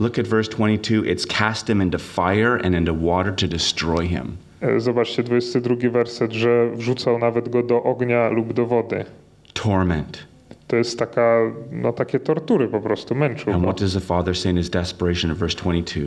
Look 0.00 0.18
at 0.18 0.26
verse 0.26 0.48
22. 0.50 1.04
It's 1.04 1.26
cast 1.26 1.68
him 1.68 1.80
into 1.80 1.98
fire 1.98 2.56
and 2.64 2.74
into 2.74 2.94
water 2.94 3.34
to 3.34 3.46
destroy 3.48 4.06
him. 4.06 4.36
E, 4.60 4.80
Zobaczcie 4.80 5.22
22 5.22 5.90
werset, 5.90 6.32
że 6.32 6.70
wrzucał 6.74 7.18
nawet 7.18 7.48
go 7.48 7.62
do 7.62 7.82
ognia 7.82 8.28
lub 8.28 8.52
do 8.52 8.66
wody. 8.66 9.04
Torment. 9.52 10.26
To 10.68 10.76
jest 10.76 10.98
taka, 10.98 11.38
no 11.72 11.92
takie 11.92 12.20
tortury 12.20 12.68
po 12.68 12.80
prostu, 12.80 13.14
męczył 13.14 13.52
And 13.52 13.62
go. 13.62 13.68
what 13.68 13.80
does 13.80 13.92
the 13.94 14.00
father 14.00 14.36
say 14.36 14.50
in 14.52 14.56
his 14.58 14.70
desperation 14.70 15.30
in 15.30 15.36
verse 15.36 15.56
22? 15.56 16.00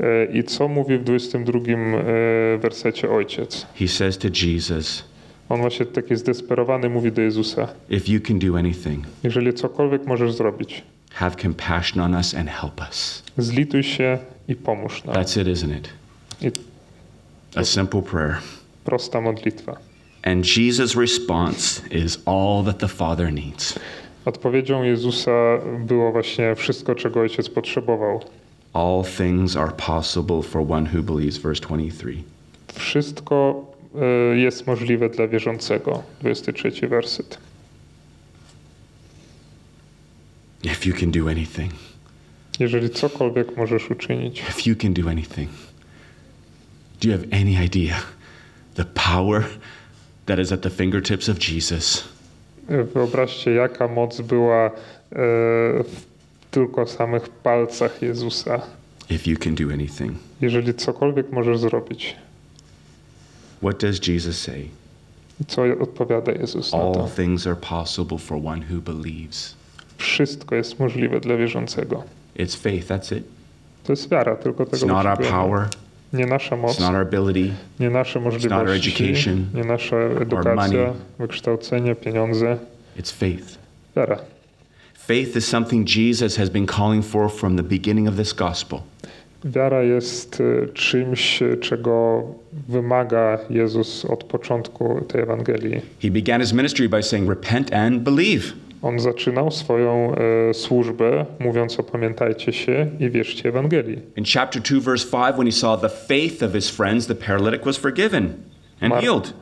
E, 0.00 0.24
I 0.32 0.44
co 0.44 0.68
mówi 0.68 0.98
w 0.98 1.04
22 1.04 1.58
e, 1.58 2.58
wersecie 2.58 3.10
ojciec? 3.10 3.66
He 3.74 3.88
says 3.88 4.18
to 4.18 4.28
Jesus, 4.46 5.04
On 5.48 5.60
właśnie 5.60 5.86
taki 5.86 6.16
zdesperowany 6.16 6.88
mówi 6.88 7.12
do 7.12 7.22
Jezusa, 7.22 7.68
If 7.90 8.12
you 8.12 8.20
can 8.20 8.38
do 8.38 8.56
anything, 8.58 9.04
jeżeli 9.24 9.52
cokolwiek 9.52 10.06
możesz 10.06 10.32
zrobić, 10.32 10.82
have 11.16 11.36
compassion 11.36 12.00
on 12.00 12.14
us 12.14 12.34
and 12.34 12.48
help 12.48 12.80
us. 12.90 13.22
zlituj 13.38 13.82
się 13.82 14.18
i 14.48 14.54
pomóż 14.54 15.04
nam. 15.04 15.14
That's 15.14 15.40
it, 15.40 15.48
isn't 15.48 15.76
it? 15.76 15.88
A 17.54 17.64
simple 17.64 18.02
prayer. 18.02 18.36
prosta 18.84 19.20
modlitwa. 19.20 19.76
And 20.22 20.56
Jesus' 20.56 20.96
response 20.96 21.82
is 21.90 22.18
all 22.26 22.64
that 22.64 22.78
the 22.78 22.88
Father 22.88 23.32
needs. 23.32 23.78
Odpowiedzią 24.24 24.82
Jezusa 24.82 25.58
było 25.78 26.12
właśnie 26.12 26.54
wszystko, 26.54 26.94
czego 26.94 27.20
ojciec 27.20 27.48
potrzebował. 27.48 28.20
All 28.72 29.04
things 29.16 29.56
are 29.56 29.72
possible 29.72 30.42
for 30.42 30.72
one 30.72 30.88
who 30.94 31.02
believes, 31.02 31.38
verse 31.38 31.60
23. 31.62 32.16
Wszystko 32.74 33.64
e, 33.94 34.36
jest 34.36 34.66
możliwe 34.66 35.08
dla 35.08 35.28
wierzącego. 35.28 36.02
23 36.20 36.88
werset. 36.88 37.38
If 40.64 40.86
you 40.86 40.94
can 40.94 41.10
do 41.10 41.28
anything, 41.28 41.72
Jeżeli 42.60 42.90
cokolwiek 42.90 43.56
możesz 43.56 43.90
uczynić, 43.90 44.40
if 44.50 44.70
you 44.70 44.76
can 44.76 44.92
do 44.94 45.08
anything, 45.10 45.50
do 47.00 47.08
you 47.08 47.14
have 47.18 47.26
any 47.32 47.64
idea 47.64 47.96
the 48.74 48.84
power 48.84 49.44
that 50.26 50.38
is 50.38 50.52
at 50.52 50.60
the 50.60 50.70
fingertips 50.70 51.28
of 51.28 51.38
Jesus? 51.48 52.04
wyobraźcie, 52.94 53.50
jaka 53.50 53.88
moc 53.88 54.20
była 54.20 54.66
e, 54.66 54.70
w 55.82 56.04
tylko 56.50 56.86
samych 56.86 57.28
palcach 57.28 58.02
Jezusa. 58.02 58.62
If 59.10 59.30
you 59.30 59.36
can 59.38 59.54
do 59.54 59.72
anything. 59.74 60.12
Jeżeli 60.40 60.74
cokolwiek 60.74 61.32
możesz 61.32 61.58
zrobić. 61.58 62.16
What 63.62 63.80
does 63.80 64.08
Jesus 64.08 64.38
say? 64.38 64.68
Co 65.46 65.62
odpowiada 65.80 66.32
Jezus 66.32 66.72
na 66.72 66.78
All 66.78 66.92
to? 66.94 67.08
things 67.16 67.46
are 67.46 67.56
possible 67.56 68.18
for 68.18 68.38
one 68.46 68.62
who 68.70 68.80
believes. 68.80 69.54
Wszystko 70.06 70.54
jest 70.54 70.78
możliwe 70.80 71.20
dla 71.20 71.36
wierzącego. 71.36 72.02
It's 72.36 72.56
faith, 72.56 72.86
that's 72.88 73.16
it. 73.16 73.24
To 73.84 73.92
jest 73.92 74.10
wiara, 74.10 74.36
tylko 74.36 74.64
It's 74.64 74.70
tego 74.70 74.86
not 74.86 75.06
our 75.06 75.26
power, 75.30 75.68
Nie 76.12 76.26
nasza 76.26 76.56
moc, 76.56 76.76
it's 76.76 76.80
not 76.80 76.90
our 76.90 77.00
ability, 77.00 77.54
nie 77.80 77.90
nasze 77.90 78.20
not 78.20 78.26
our 78.26 78.32
możliwości, 78.32 78.90
education 78.90 79.46
nie 79.54 79.64
nasza 79.64 79.96
edukacja, 79.96 80.92
wykształcenie, 81.18 81.94
pieniądze. 81.94 82.58
it's 82.98 83.12
faith. 83.12 83.58
Wiara. 83.96 84.18
Faith 84.94 85.36
is 85.36 85.46
something 85.46 85.96
Jesus 85.96 86.36
has 86.36 86.48
been 86.50 86.66
calling 86.66 87.04
for 87.04 87.30
from 87.32 87.56
the 87.56 87.62
beginning 87.62 88.08
of 88.08 88.16
this 88.16 88.32
gospel. 88.32 88.78
Wiara 89.44 89.82
jest 89.82 90.40
e, 90.40 90.68
czymś, 90.68 91.42
e, 91.42 91.56
czego 91.56 92.22
wymaga 92.68 93.38
Jezus 93.50 94.04
od 94.04 94.24
początku 94.24 95.00
tej 95.08 95.22
Ewangelii. 95.22 95.80
He 96.02 96.10
began 96.10 96.40
his 96.40 96.52
ministry 96.52 96.88
by 96.88 97.02
saying, 97.02 97.28
Repent 97.28 97.72
and 97.72 98.02
believe. 98.02 98.42
On 98.86 98.98
zaczynał 98.98 99.50
swoją 99.50 100.14
e, 100.50 100.54
służbę 100.54 101.26
mówiąc 101.38 101.80
opamiętajcie 101.80 102.52
się 102.52 102.86
i 103.00 103.10
wierzcie 103.10 103.48
Ewangelii. 103.48 103.98
In 104.16 104.24
chapter 104.34 104.62
2, 104.62 104.80
verse 104.80 105.06
5, 105.10 105.34
when 105.34 105.46
he 105.46 105.52
saw 105.52 105.80
the 105.80 105.88
faith 105.88 106.42
of 106.42 106.52
his 106.52 106.70
friends, 106.70 107.06
the 107.06 107.14
paralytic 107.14 107.64
was 107.64 107.76
forgiven 107.76 108.34
and 108.80 108.90
Mar- 108.90 109.02
healed. 109.02 109.32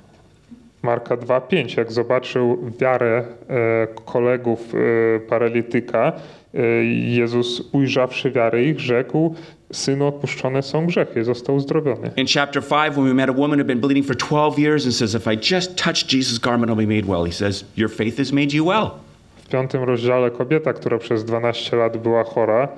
Marka 0.82 1.16
2:5 1.16 1.78
jak 1.78 1.92
zobaczył 1.92 2.70
wiarę 2.80 3.24
e, 3.48 3.86
kolegów 4.04 4.72
e, 4.74 5.20
paralityka, 5.20 6.12
e, 6.54 6.84
Jezus 6.84 7.62
ujrzawszy 7.72 8.30
wiarę 8.30 8.64
ich 8.64 8.80
rzekł: 8.80 9.34
Synu, 9.72 10.06
odpuszczone 10.06 10.62
są 10.62 10.86
grzechy, 10.86 11.24
został 11.24 11.56
uzdrowiony. 11.56 12.10
In 12.16 12.26
chapter 12.34 12.62
5, 12.62 12.94
when 12.94 13.04
we 13.04 13.14
met 13.14 13.30
a 13.30 13.32
woman 13.32 13.50
who 13.50 13.58
had 13.58 13.66
been 13.66 13.80
bleeding 13.80 14.06
for 14.06 14.16
12 14.16 14.58
years 14.58 14.84
and 14.84 14.94
says, 14.94 15.14
If 15.14 15.32
I 15.32 15.52
just 15.52 15.76
touch 15.84 16.06
Jesus' 16.06 16.38
garment, 16.38 16.70
I'll 16.70 16.86
be 16.86 16.94
made 16.94 17.06
well. 17.06 17.24
He 17.24 17.32
says, 17.32 17.64
Your 17.76 17.90
faith 17.90 18.18
has 18.18 18.32
made 18.32 18.52
you 18.52 18.64
well. 18.64 19.03
W 19.44 19.48
piątym 19.48 19.82
rozdziale 19.82 20.30
kobieta, 20.30 20.72
która 20.72 20.98
przez 20.98 21.24
12 21.24 21.76
lat 21.76 21.96
była 21.96 22.24
chora, 22.24 22.68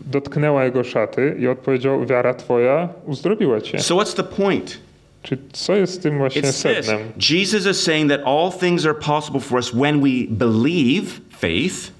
dotknęła 0.00 0.64
jego 0.64 0.84
szaty 0.84 1.36
i 1.38 1.48
odpowiedział: 1.48 2.06
Wiara 2.06 2.34
twoja 2.34 2.88
uzdrowiła 3.06 3.60
cię. 3.60 3.78
So, 3.78 3.96
what's 3.96 4.16
the 4.16 4.22
point? 4.22 4.78
Czy 5.22 5.38
co 5.52 5.76
jest 5.76 5.94
z 5.94 5.98
tym 5.98 6.18
właśnie 6.18 6.42
It's 6.42 6.46
this 6.46 6.56
sednem? 6.56 6.98
Jesus 7.30 7.66
is 7.66 7.82
saying 7.82 8.10
that 8.10 8.20
all 8.24 8.52
things 8.60 8.86
are 8.86 8.94
possible 8.94 9.40
for 9.40 9.58
us 9.58 9.70
when 9.70 10.00
we 10.00 10.08
believe 10.28 11.06
faith. 11.38 11.92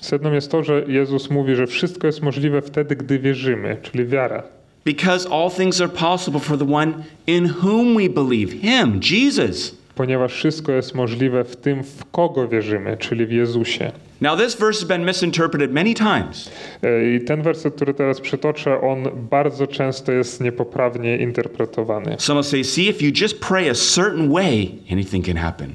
Sednem 0.00 0.34
jest 0.34 0.50
to, 0.50 0.62
że 0.62 0.84
Jezus 0.88 1.30
mówi, 1.30 1.54
że 1.54 1.66
wszystko 1.66 2.06
jest 2.06 2.22
możliwe 2.22 2.62
wtedy, 2.62 2.96
gdy 2.96 3.18
wierzymy, 3.18 3.76
czyli 3.82 4.06
wiara. 4.06 4.42
Because 4.84 5.28
all 5.30 5.50
things 5.50 5.80
are 5.80 5.88
possible 5.88 6.40
for 6.40 6.58
the 6.58 6.74
one 6.74 6.92
in 7.26 7.50
whom 7.62 7.96
we 7.96 8.08
believe, 8.08 8.52
Him, 8.52 9.00
Jesus. 9.10 9.83
Ponieważ 9.94 10.34
wszystko 10.34 10.72
jest 10.72 10.94
możliwe 10.94 11.44
w 11.44 11.56
tym, 11.56 11.84
w 11.84 12.10
kogo 12.10 12.48
wierzymy, 12.48 12.96
czyli 12.96 13.26
w 13.26 13.32
Jezusie. 13.32 13.92
Now, 14.20 14.36
this 14.36 14.54
verse 14.54 14.80
has 14.80 14.88
been 14.88 15.04
misinterpreted 15.04 15.72
many 15.72 15.94
times. 15.94 16.50
E, 16.82 17.14
I 17.14 17.20
ten 17.20 17.42
werset, 17.42 17.74
który 17.74 17.94
teraz 17.94 18.20
przytoczę, 18.20 18.80
on 18.80 19.08
bardzo 19.30 19.66
często 19.66 20.12
jest 20.12 20.40
niepoprawnie 20.40 21.16
interpretowany. 21.16 22.16
Some 22.18 22.44
say, 22.44 22.64
see, 22.64 22.88
if 22.88 23.04
you 23.04 23.12
just 23.22 23.40
pray 23.40 23.70
a 23.70 23.74
certain 23.74 24.32
way, 24.32 24.68
anything 24.92 25.26
can 25.26 25.36
happen. 25.36 25.72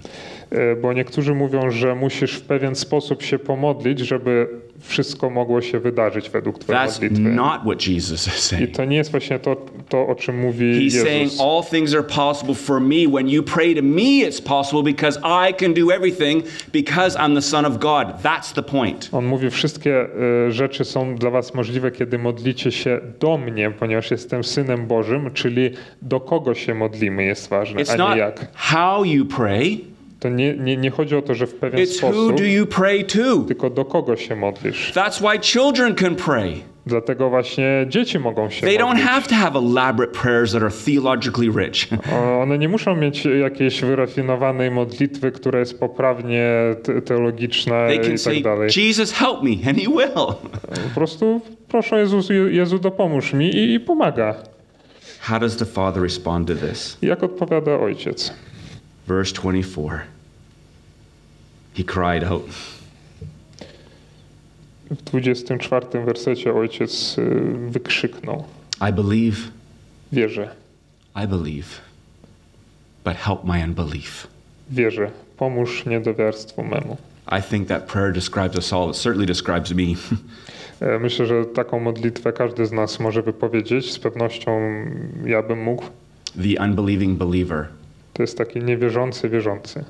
E, 0.51 0.75
Bo 0.75 0.93
niektórzy 0.93 1.33
mówią, 1.35 1.71
że 1.71 1.95
musisz 1.95 2.33
w 2.33 2.41
pewien 2.41 2.75
sposób 2.75 3.23
się 3.23 3.39
pomodlić, 3.39 3.99
żeby 3.99 4.47
wszystko 4.79 5.29
mogło 5.29 5.61
się 5.61 5.79
wydarzyć 5.79 6.29
według 6.29 6.59
Twojej 6.59 6.81
That's 6.81 7.01
modlitwy. 7.01 7.29
not 7.29 7.61
what 7.61 7.87
Jesus 7.87 8.27
is 8.27 8.35
I 8.37 8.41
saying. 8.41 8.71
to 8.75 8.85
nie 8.85 8.97
jest 8.97 9.11
właśnie 9.11 9.39
to, 9.39 9.55
to 9.89 10.07
o 10.07 10.15
czym 10.15 10.39
mówi 10.39 10.89
He's 10.89 11.03
saying 11.03 11.21
Jezus. 11.23 11.41
all 11.41 11.63
things 11.63 11.93
are 11.93 12.03
possible 12.03 12.55
for 12.55 12.81
me. 12.81 12.95
When 13.13 13.29
you 13.29 13.43
pray 13.43 13.75
to 13.75 13.81
me, 13.81 14.01
it's 14.01 14.41
possible 14.43 14.83
because 14.93 15.19
I 15.49 15.53
can 15.53 15.73
do 15.73 15.91
everything 15.93 16.43
because 16.73 17.19
I'm 17.19 17.35
the 17.35 17.41
Son 17.41 17.65
of 17.65 17.77
God. 17.77 18.07
That's 18.23 18.53
the 18.55 18.63
point. 18.63 19.09
On 19.11 19.25
mówi, 19.25 19.49
wszystkie 19.49 20.01
e, 20.47 20.51
rzeczy 20.51 20.85
są 20.85 21.15
dla 21.15 21.29
was 21.29 21.53
możliwe, 21.53 21.91
kiedy 21.91 22.17
modlicie 22.17 22.71
się 22.71 22.99
do 23.19 23.37
mnie, 23.37 23.71
ponieważ 23.71 24.11
jestem 24.11 24.43
Synem 24.43 24.87
Bożym, 24.87 25.31
czyli 25.33 25.69
do 26.01 26.19
kogo 26.19 26.53
się 26.53 26.73
modlimy 26.75 27.23
jest 27.23 27.49
ważne, 27.49 27.79
a 27.81 27.83
It's 27.83 27.91
nie 27.91 27.97
not 27.97 28.17
jak. 28.17 28.47
how 28.55 29.05
you 29.05 29.25
pray, 29.25 29.81
To 30.19 30.29
nie, 30.29 30.53
nie, 30.53 30.77
nie 30.77 30.89
chodzi 30.91 31.15
o 31.15 31.21
to, 31.21 31.35
że 31.35 31.47
w 31.47 31.53
pewien 31.55 31.79
it's 31.85 31.87
who 31.89 31.93
sposób, 32.13 32.37
do 32.37 32.43
you 32.43 32.65
pray 32.65 33.03
to. 33.05 33.37
tylko 33.47 33.69
do 33.69 33.85
kogo 33.85 34.15
się 34.15 34.35
modlisz. 34.35 34.93
That's 34.95 35.19
why 35.21 35.39
children 35.39 35.95
can 35.95 36.15
pray. 36.15 36.53
Dlatego 36.85 37.29
właśnie 37.29 37.85
dzieci 37.89 38.19
mogą 38.19 38.49
się 38.49 38.61
They 38.67 38.77
don't 38.77 38.85
modlić. 38.87 39.03
have 39.05 39.21
to 39.27 39.35
have 39.35 39.59
elaborate 39.59 40.13
prayers 40.21 40.51
that 40.51 40.61
are 40.63 40.71
theologically 40.85 41.49
rich. 41.65 41.87
One 42.41 42.57
nie 42.57 42.69
muszą 42.69 42.95
mieć 42.95 43.25
jakiejś 43.25 43.81
wyrafinowanej 43.81 44.71
modlitwy, 44.71 45.31
która 45.31 45.59
jest 45.59 45.79
poprawnie 45.79 46.49
te- 46.83 47.01
teologiczna 47.01 47.87
They 47.87 47.95
i 47.95 47.99
tak 47.99 48.19
say, 48.19 48.41
dalej. 48.41 48.69
Jesus, 48.77 49.11
help 49.13 49.43
me, 49.43 49.49
and 49.69 49.77
He 49.79 49.89
will. 49.89 50.25
Po 50.83 50.95
prostu 50.95 51.41
proszę 51.67 51.99
Jezus, 51.99 52.29
Jezu 52.49 52.79
dopomóż 52.79 53.33
mi 53.33 53.49
i, 53.55 53.73
i 53.73 53.79
pomaga. 53.79 54.35
How 55.19 55.39
does 55.39 55.57
the 55.57 55.65
Father 55.65 56.03
respond 56.03 56.47
to 56.47 56.55
this? 56.67 56.97
Jak 57.01 57.23
odpowiada 57.23 57.79
ojciec? 57.79 58.33
Verse 59.09 59.31
24. 59.33 60.03
He 61.73 61.83
cried 61.83 62.23
out. 62.23 62.45
W 64.91 65.01
24 65.03 66.05
wersecie 66.05 66.53
ojciec 66.53 67.17
y, 67.17 67.21
wykrzyknął: 67.69 68.43
I 68.89 68.93
believe, 68.93 69.37
Wierzę, 70.11 70.49
I 71.23 71.27
believe, 71.27 71.65
but 73.05 73.15
help 73.15 73.43
my 73.43 73.63
unbelief. 73.63 74.27
wierzę, 74.71 75.11
pomóż 75.37 75.85
niedowiarstwu 75.85 76.63
memu. 76.63 76.97
I 77.39 77.41
think 77.41 77.67
that 77.67 77.87
prayer 77.87 78.13
describes 78.13 78.55
us 78.55 78.73
all. 78.73 78.89
It 78.89 78.95
certainly 78.97 79.25
describes 79.25 79.71
me. 79.71 79.83
E, 80.81 80.99
Myślę, 80.99 81.25
że 81.25 81.45
taką 81.45 81.79
modlitwę 81.79 82.33
każdy 82.33 82.65
z 82.65 82.71
nas 82.71 82.99
może 82.99 83.21
wypowiedzieć. 83.21 83.91
Z 83.93 83.99
pewnością 83.99 84.59
ja 85.25 85.43
bym 85.43 85.63
mógł. 85.63 85.85
the 86.35 86.63
unbelieving 86.63 87.17
believer. 87.17 87.67
To 88.19 88.23
jest 88.23 88.37
taki 88.37 88.59
niewierzący, 88.59 89.29
wierzący. 89.29 89.83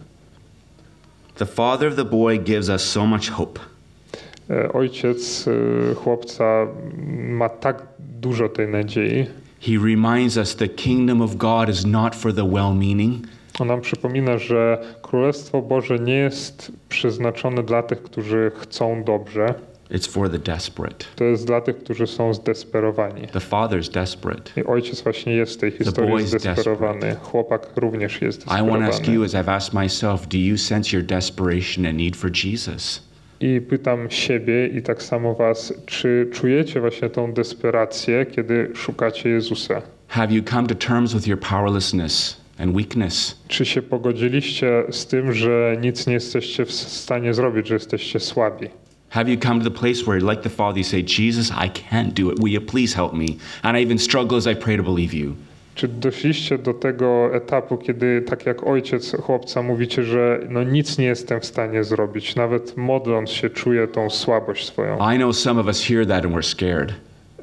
The 1.36 1.46
father 1.46 1.90
of 1.90 1.96
the 1.96 2.06
boy 2.06 2.38
gives 2.38 2.70
us 2.70 2.82
so 2.82 3.06
much 3.06 3.30
hope. 3.30 3.60
E, 4.50 4.74
Ojciec 4.74 5.48
y, 5.48 5.96
chłopca 5.96 6.68
ma 7.18 7.50
tak 7.50 7.84
dużo 8.00 8.50
tej 8.50 8.68
nadziei. 8.68 9.26
He 9.62 9.72
reminds 9.84 10.38
us 10.38 10.56
the 10.56 10.68
kingdom 10.68 11.22
of 11.22 11.36
God 11.36 11.70
is 11.70 11.86
not 11.86 12.16
for 12.16 12.34
the 12.34 12.50
well 12.50 12.76
meaning, 12.76 13.28
On 13.60 13.68
nam 13.68 13.82
przypomina, 13.82 14.38
że 14.38 14.78
Królestwo 15.02 15.62
Boże 15.62 16.00
nie 16.00 16.16
jest 16.16 16.72
przeznaczone 16.90 17.64
dla 17.64 17.84
tych, 17.84 18.04
którzy 18.04 18.52
chcą 18.60 19.04
dobrze. 19.04 19.54
It's 19.92 20.08
for 20.08 20.30
the 20.30 20.40
desperate. 20.40 21.06
To 21.16 21.24
jest 21.24 21.48
dla 21.48 21.62
tych, 21.62 21.78
którzy 21.78 22.08
są 22.08 22.34
zdesperowani. 22.34 23.28
The 23.28 23.40
father's 23.40 23.92
desperate. 23.94 24.62
I 24.62 24.64
ojciec 24.64 25.02
właśnie 25.02 25.36
jest 25.36 25.54
w 25.54 25.58
tej 25.58 25.72
historii 25.72 26.16
is 26.16 26.30
zdesperowany. 26.30 27.16
Chłopak 27.16 27.68
również 27.76 28.22
jest 28.22 28.46
I 28.46 28.70
want 28.70 28.86
to 28.86 28.90
ask 28.90 29.08
you, 29.08 29.24
as 29.24 29.34
I've 29.34 29.52
asked 29.52 29.74
myself, 29.74 30.28
do 30.28 30.38
you 30.38 30.58
sense 30.58 30.98
your 30.98 31.06
desperation 31.06 31.86
and 31.86 31.98
need 31.98 32.16
for 32.16 32.32
Jesus? 32.44 33.10
I 33.42 33.62
pytam 33.62 34.10
siebie 34.10 34.68
i 34.68 34.82
tak 34.82 35.04
samo 35.04 35.36
was, 35.36 35.74
czy 35.86 36.30
czujecie 36.34 36.80
właśnie 36.82 37.10
tą 37.10 37.34
desperację, 37.34 38.26
kiedy 38.26 38.72
szukacie 38.76 39.30
Jezusa? 39.30 39.82
Have 40.08 40.34
you 40.34 40.44
come 40.44 40.68
to 40.68 40.76
terms 40.76 41.14
with 41.14 41.28
your 41.28 41.40
powerlessness 41.40 42.42
and 42.58 42.76
weakness? 42.76 43.38
Czy 43.48 43.66
się 43.66 43.82
pogodziliście 43.82 44.84
z 44.92 45.06
tym, 45.06 45.34
że 45.34 45.78
nic 45.82 46.08
nie 46.08 46.14
jesteście 46.14 46.66
w 46.66 46.72
stanie 46.72 47.34
zrobić, 47.34 47.68
że 47.68 47.74
jesteście 47.74 48.20
słabi? 48.20 48.70
Have 49.10 49.28
you 49.28 49.38
come 49.38 49.60
to 49.60 49.64
the 49.64 49.80
place 49.80 50.06
where, 50.06 50.20
like 50.22 50.44
the 50.44 50.50
Father, 50.50 50.78
you 50.78 50.84
say, 50.84 51.02
Jesus, 51.02 51.52
I 51.52 51.70
can't 51.70 52.14
do 52.14 52.30
it. 52.30 52.40
Will 52.40 52.52
you 52.52 52.62
please 52.62 52.94
help 52.94 53.14
me? 53.14 53.38
And 53.64 53.76
I 53.76 53.82
even 53.82 53.98
struggle 53.98 54.38
as 54.38 54.46
I 54.46 54.54
pray 54.54 54.78
to 54.78 54.84
believe 54.84 55.14
you. 55.14 55.36
Czy 55.76 55.88
doszliście 55.88 56.58
do 56.58 56.74
tego 56.74 57.36
etapu, 57.36 57.78
kiedy 57.78 58.22
tak 58.22 58.46
jak 58.46 58.68
ojciec 58.68 59.16
chłopca 59.22 59.62
mówicie, 59.62 60.04
że 60.04 60.40
no 60.50 60.64
nic 60.64 60.98
nie 60.98 61.06
jestem 61.06 61.40
w 61.40 61.46
stanie 61.46 61.84
zrobić, 61.84 62.36
nawet 62.36 62.78
modląc 62.78 63.30
się 63.30 63.50
czuję 63.50 63.88
tą 63.88 64.10
słabość 64.10 64.66
swoją. 64.68 65.14
I 65.14 65.18
know 65.18 65.36
some 65.36 65.62
of 65.62 65.68
us 65.68 65.84
hear 65.84 66.08
that 66.08 66.26
and 66.26 66.36
we're 66.36 66.44
scared. 66.44 66.94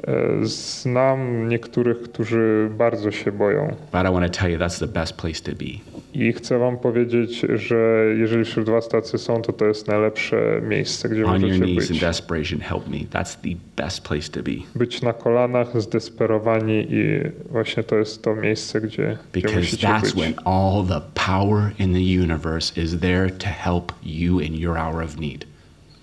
E, 0.06 0.46
Znam 0.46 1.48
niektórych, 1.48 2.02
którzy 2.02 2.70
bardzo 2.78 3.10
się 3.10 3.32
boją 3.32 3.66
But 3.92 4.00
I 4.00 4.12
want 4.12 4.32
to 4.32 4.40
tell 4.40 4.50
you 4.52 4.58
that's 4.58 4.78
the 4.78 4.86
best 5.00 5.12
place 5.16 5.42
to 5.42 5.52
be. 5.52 5.96
i 6.14 6.32
chcę 6.32 6.58
wam 6.58 6.76
powiedzieć, 6.78 7.40
że 7.54 8.04
jeżeli 8.18 8.44
wśród 8.44 8.68
was 8.70 8.88
tacy 8.88 9.18
są, 9.18 9.42
to 9.42 9.52
to 9.52 9.66
jest 9.66 9.88
najlepsze 9.88 10.60
miejsce, 10.68 11.08
gdzie 11.08 11.24
On 11.26 11.40
your 11.40 11.50
możecie 11.50 11.64
knees 11.64 11.84
in 11.90 11.92
być. 11.94 12.00
desperation, 12.00 12.60
help 12.60 12.88
me. 12.88 12.96
That's 12.96 13.36
the 13.42 13.82
best 13.82 14.00
place 14.08 14.28
to 14.30 14.42
be. 14.42 14.50
Być 14.74 15.02
na 15.02 15.12
kolanach, 15.12 15.80
zdesperowani 15.82 16.86
i 16.90 17.20
właśnie 17.50 17.82
to 17.82 17.96
jest 17.96 18.22
to 18.22 18.34
miejsce, 18.34 18.80
gdzie, 18.80 19.18
gdzie 19.32 19.40
Because 19.42 19.60
musicie 19.60 19.86
that's 19.88 20.02
być. 20.02 20.14
when 20.14 20.34
all 20.44 20.84
the 20.88 21.00
power 21.26 21.70
in 21.78 21.92
the 21.92 22.22
universe 22.22 22.80
is 22.82 22.98
there 23.00 23.30
to 23.30 23.46
help 23.48 23.92
you 24.02 24.40
in 24.40 24.54
your 24.54 24.78
hour 24.78 25.02
of 25.04 25.16
need. 25.20 25.44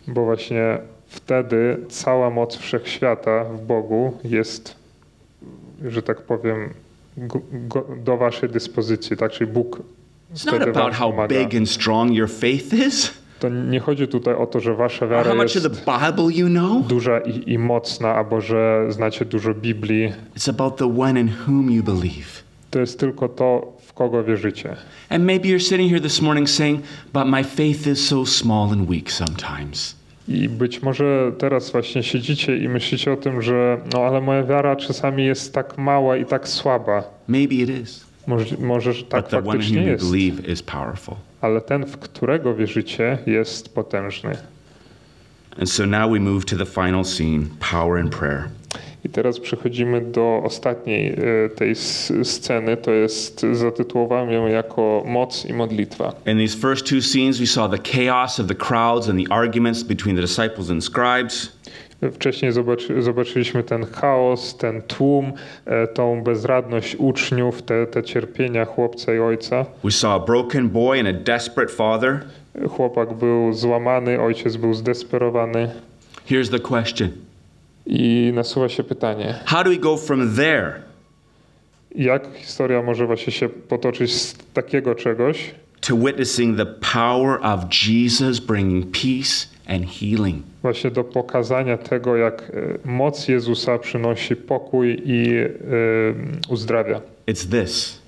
Bo 0.08 0.26
właśnie 0.26 0.78
wtedy 1.14 1.78
cała 1.90 2.30
moc 2.30 2.56
wszechświata 2.58 3.44
w 3.44 3.66
Bogu 3.66 4.18
jest, 4.24 4.76
że 5.86 6.02
tak 6.02 6.22
powiem, 6.22 6.74
go, 7.18 7.42
go, 7.52 7.86
do 8.04 8.18
waszej 8.18 8.50
dyspozycji, 8.50 9.18
tak? 9.18 9.32
Czyli 9.32 9.52
Bóg 9.52 9.82
It's 10.34 10.46
not 10.46 10.56
wtedy 10.56 10.72
about 10.80 10.94
how 10.94 11.12
pomaga. 11.12 11.36
big 11.36 11.56
and 11.56 11.70
strong 11.70 12.12
your 12.12 12.30
faith 12.30 12.74
is, 12.74 13.14
To 13.40 13.50
nie 13.50 13.80
chodzi 13.80 14.08
tutaj 14.08 14.36
o 14.36 14.46
to, 14.46 14.60
że 14.60 14.76
wasza 14.76 15.08
wiara 15.08 15.34
jest 15.44 15.66
you 16.30 16.48
know. 16.48 16.88
duża 16.88 17.20
i, 17.20 17.52
i 17.52 17.58
mocna, 17.60 18.16
albo 18.16 18.42
że 18.42 18.86
znacie 18.90 19.26
dużo 19.26 19.54
Biblii. 19.54 20.14
It's 20.38 20.50
about 20.50 20.78
the 20.78 21.00
one 21.00 21.20
in 21.20 21.30
whom 21.48 21.72
you 21.72 21.84
believe. 21.84 22.44
To 22.72 22.80
jest 22.80 23.00
tylko 23.00 23.30
to, 23.30 23.74
w 23.86 23.94
kogo 23.94 24.24
wierzycie. 24.24 24.76
And 25.10 25.26
maybe 25.26 25.50
you're 25.50 25.70
sitting 25.70 25.90
here 25.90 26.02
this 26.02 26.22
morning 26.22 26.50
saying, 26.50 26.82
but 27.14 27.26
my 27.26 27.44
faith 27.44 27.88
is 27.88 28.08
so 28.08 28.26
small 28.26 28.72
and 28.72 28.90
weak 28.90 29.12
sometimes. 29.12 30.03
I 30.28 30.50
być 30.50 30.82
może 30.82 31.32
teraz 31.38 31.72
właśnie 31.72 32.04
siedzicie 32.04 32.58
i 32.58 32.70
myślicie 32.70 33.14
o 33.14 33.18
tym, 33.18 33.42
że 33.42 33.78
no 33.94 34.00
ale 34.02 34.22
moja 34.22 34.44
wiara 34.44 34.76
czasami 34.76 35.26
jest 35.26 35.54
tak 35.54 35.78
mała 35.78 36.18
i 36.18 36.26
tak 36.26 36.48
słaba. 36.48 37.04
Maybe 37.28 37.56
it 37.56 37.70
is. 37.70 38.06
Może, 38.28 38.58
może 38.58 38.94
że 38.94 39.04
tak 39.04 39.30
faktycznie 39.30 39.84
jest. 39.84 40.12
believe 40.12 40.48
is 40.48 40.64
powerful. 40.64 41.16
Ale 41.42 41.62
ten, 41.62 41.86
w 41.86 41.98
którego 41.98 42.56
wierzycie, 42.56 43.18
jest 43.26 43.76
potężny. 43.76 44.38
And 45.60 45.70
so 45.70 45.86
now 45.86 46.12
we 46.12 46.20
move 46.20 46.46
to 46.46 46.56
the 46.58 46.66
final 46.66 47.06
scene 47.06 47.46
power 47.72 48.00
and 48.00 48.16
prayer. 48.16 48.44
I 49.06 49.10
teraz 49.10 49.40
przechodzimy 49.40 50.02
do 50.02 50.42
ostatniej 50.44 51.08
e, 51.08 51.50
tej 51.50 51.76
sceny, 52.24 52.78
to 52.78 52.92
jest 52.92 53.46
zatytułowałem 53.52 54.32
ją 54.32 54.48
jako 54.48 55.04
moc 55.06 55.46
i 55.46 55.54
modlitwa. 55.54 56.14
In 56.26 56.38
these 56.38 56.58
first 56.58 56.90
two 56.90 57.02
scenes, 57.02 57.40
we 57.40 57.48
saw 57.48 57.72
the 57.72 57.78
chaos 57.92 58.40
of 58.40 58.48
the 58.48 58.56
crowds 58.56 59.10
and 59.10 59.28
the 59.28 59.34
arguments 59.34 59.84
between 59.84 60.16
the 60.16 60.22
disciples 60.22 60.70
and 60.70 60.84
scribes. 60.84 61.52
Wcześniej 62.14 62.52
zobaczy, 62.52 63.02
zobaczyliśmy 63.02 63.64
ten 63.64 63.86
chaos, 63.86 64.58
ten 64.58 64.82
tłum, 64.82 65.34
e, 65.66 65.88
tą 65.88 66.24
bezradność 66.24 66.96
uczniów, 66.96 67.62
te, 67.62 67.88
te 67.88 68.04
cierpienia 68.04 68.66
chłopca 68.66 69.14
i 69.14 69.20
ojca. 69.20 69.66
We 69.84 69.92
saw 69.92 70.12
a 70.12 70.26
broken 70.26 70.70
boy 70.70 71.00
and 71.00 71.08
a 71.08 71.14
desperate 71.14 71.74
father. 71.74 72.20
Chłopak 72.70 73.14
był 73.14 73.54
złamany, 73.54 74.22
ojciec 74.22 74.56
był 74.58 74.74
zdesperowany. 74.74 75.70
Here's 76.30 76.52
the 76.52 76.60
question 76.60 77.10
I 77.86 78.32
nasuwa 78.36 78.70
się 78.70 78.84
pytanie, 78.84 79.36
How 79.46 79.64
do 79.64 79.70
we 79.70 79.78
go 79.78 79.98
from 79.98 80.36
there 80.36 80.74
jak 81.96 82.28
historia 82.36 82.82
może 82.82 83.06
właśnie 83.08 83.34
się 83.34 83.50
potoczyć 83.50 84.14
z 84.14 84.36
takiego 84.54 84.96
czegoś, 84.96 85.56
to 85.82 85.96
witnessing 85.98 86.58
the 86.58 86.66
power 86.66 87.40
of 87.42 87.60
Jesus 87.88 88.40
bringing 88.40 88.86
peace 88.92 89.48
and 89.68 89.86
healing? 89.92 90.44
właśnie 90.62 90.92
do 90.92 91.04
pokazania 91.04 91.78
tego, 91.78 92.16
jak 92.16 92.42
e, 92.42 92.88
moc 92.90 93.28
Jezusa 93.28 93.78
przynosi 93.80 94.36
pokój 94.36 95.02
i 95.06 95.38
e, 95.38 95.50
uzdrawia. 96.50 97.02
It's 97.28 97.50
this 97.62 98.00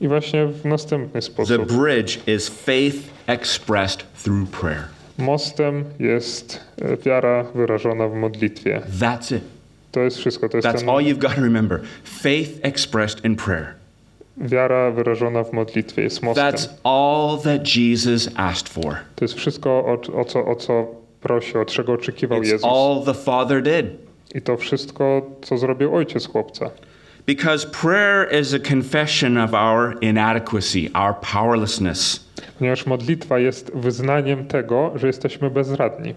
I 0.00 0.08
właśnie 0.08 0.46
w 0.46 0.64
następny 0.64 1.12
the 1.12 1.22
sposób. 1.22 1.72
bridge 1.72 2.18
is 2.28 2.48
faith 2.48 2.96
expressed 3.26 4.04
through 4.24 4.50
prayer. 4.50 4.84
Mostem 5.18 5.84
jest 5.98 6.60
e, 6.82 6.96
wiara 6.96 7.44
wyrażona 7.44 8.08
w 8.08 8.14
modlitwie. 8.14 8.82
That's 9.00 9.36
it. 9.36 9.42
To 9.92 10.00
jest 10.00 10.16
wszystko. 10.18 10.48
To 10.48 10.56
jest 10.56 10.68
That's 10.68 10.78
ten, 10.78 10.88
all 10.88 10.96
you've 11.04 11.18
got 11.18 11.34
to 11.34 11.40
remember. 11.40 11.80
Faith 12.04 12.50
expressed 12.62 13.24
in 13.24 13.36
prayer. 13.36 13.66
wiara 14.36 14.90
wyrażona 14.90 15.44
w 15.44 15.52
modlitwie 15.52 16.02
jest 16.02 16.22
mostem. 16.22 16.46
That's 16.52 16.68
all 16.84 17.38
that 17.38 17.76
Jesus 17.76 18.28
asked 18.36 18.68
for. 18.68 18.96
To 19.16 19.24
jest 19.24 19.34
wszystko, 19.34 19.70
o, 19.70 20.20
o, 20.20 20.24
co, 20.24 20.46
o 20.46 20.56
co 20.56 20.86
prosił, 21.20 21.60
o 21.60 21.64
czego 21.64 21.92
oczekiwał 21.92 22.40
It's 22.40 22.46
Jezus. 22.46 22.64
all 22.64 23.02
the 23.04 23.14
Father 23.14 23.62
did. 23.62 23.86
I 24.34 24.42
to 24.42 24.56
wszystko, 24.56 25.30
co 25.42 25.58
zrobił 25.58 25.94
ojciec 25.96 26.26
chłopca. 26.28 26.70
Because 27.26 27.64
prayer 27.64 28.24
is 28.40 28.52
a 28.52 28.58
confession 28.58 29.38
of 29.38 29.54
our 29.54 29.96
inadequacy, 30.00 30.90
our 30.94 31.14
powerlessness. 31.14 32.20
Ponieważ 32.58 32.86
modlitwa 32.86 33.38
jest 33.38 33.72
wyznaniem 33.74 34.46
tego, 34.46 34.92
że 34.94 35.06
jesteśmy 35.06 35.50
bezradni. 35.50 36.14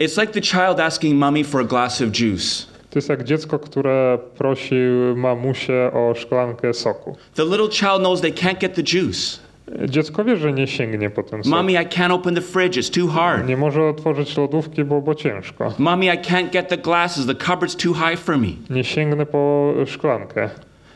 It's 0.00 0.20
like 0.20 0.32
the 0.32 0.40
child 0.40 0.80
asking 0.80 1.14
mommy 1.14 1.44
for 1.44 1.60
a 1.60 1.64
glass 1.64 2.02
of 2.02 2.08
juice. 2.20 2.66
To 2.90 2.98
jest 2.98 3.08
jak 3.08 3.24
dziecko, 3.24 3.58
które 3.58 4.18
prosi 4.38 4.74
mamusię 5.16 5.90
o 5.92 6.14
szklankę 6.14 6.74
soku. 6.74 7.16
The 7.34 7.44
little 7.44 7.68
child 7.70 7.98
knows 7.98 8.20
they 8.20 8.32
can't 8.32 8.58
get 8.58 8.74
the 8.74 8.82
juice. 8.82 9.38
Dziecko 9.88 10.24
wie, 10.24 10.36
że 10.36 10.52
nie 10.52 10.66
sięgnie 10.66 11.10
po 11.10 11.22
ten 11.22 11.42
sok. 11.44 11.52
Mommy, 11.52 11.72
I 11.72 11.76
can't 11.86 12.12
open 12.12 12.34
the 12.34 12.40
fridge, 12.40 12.76
it's 12.76 13.00
too 13.00 13.08
hard. 13.08 13.48
Nie 13.48 13.56
może 13.56 13.82
otworzyć 13.88 14.36
lodówki, 14.36 14.84
bo, 14.84 15.00
bo 15.00 15.14
ciężko. 15.14 15.72
Mommy, 15.78 16.06
I 16.06 16.08
can't 16.18 16.50
get 16.50 16.68
the 16.68 16.76
glasses, 16.78 17.26
the 17.26 17.34
cupboard's 17.34 17.82
too 17.84 17.94
high 17.94 18.18
for 18.20 18.38
me. 18.38 18.48
Nie 18.70 18.84
sięgnę 18.84 19.26
po 19.26 19.72
szklankę. 19.86 20.50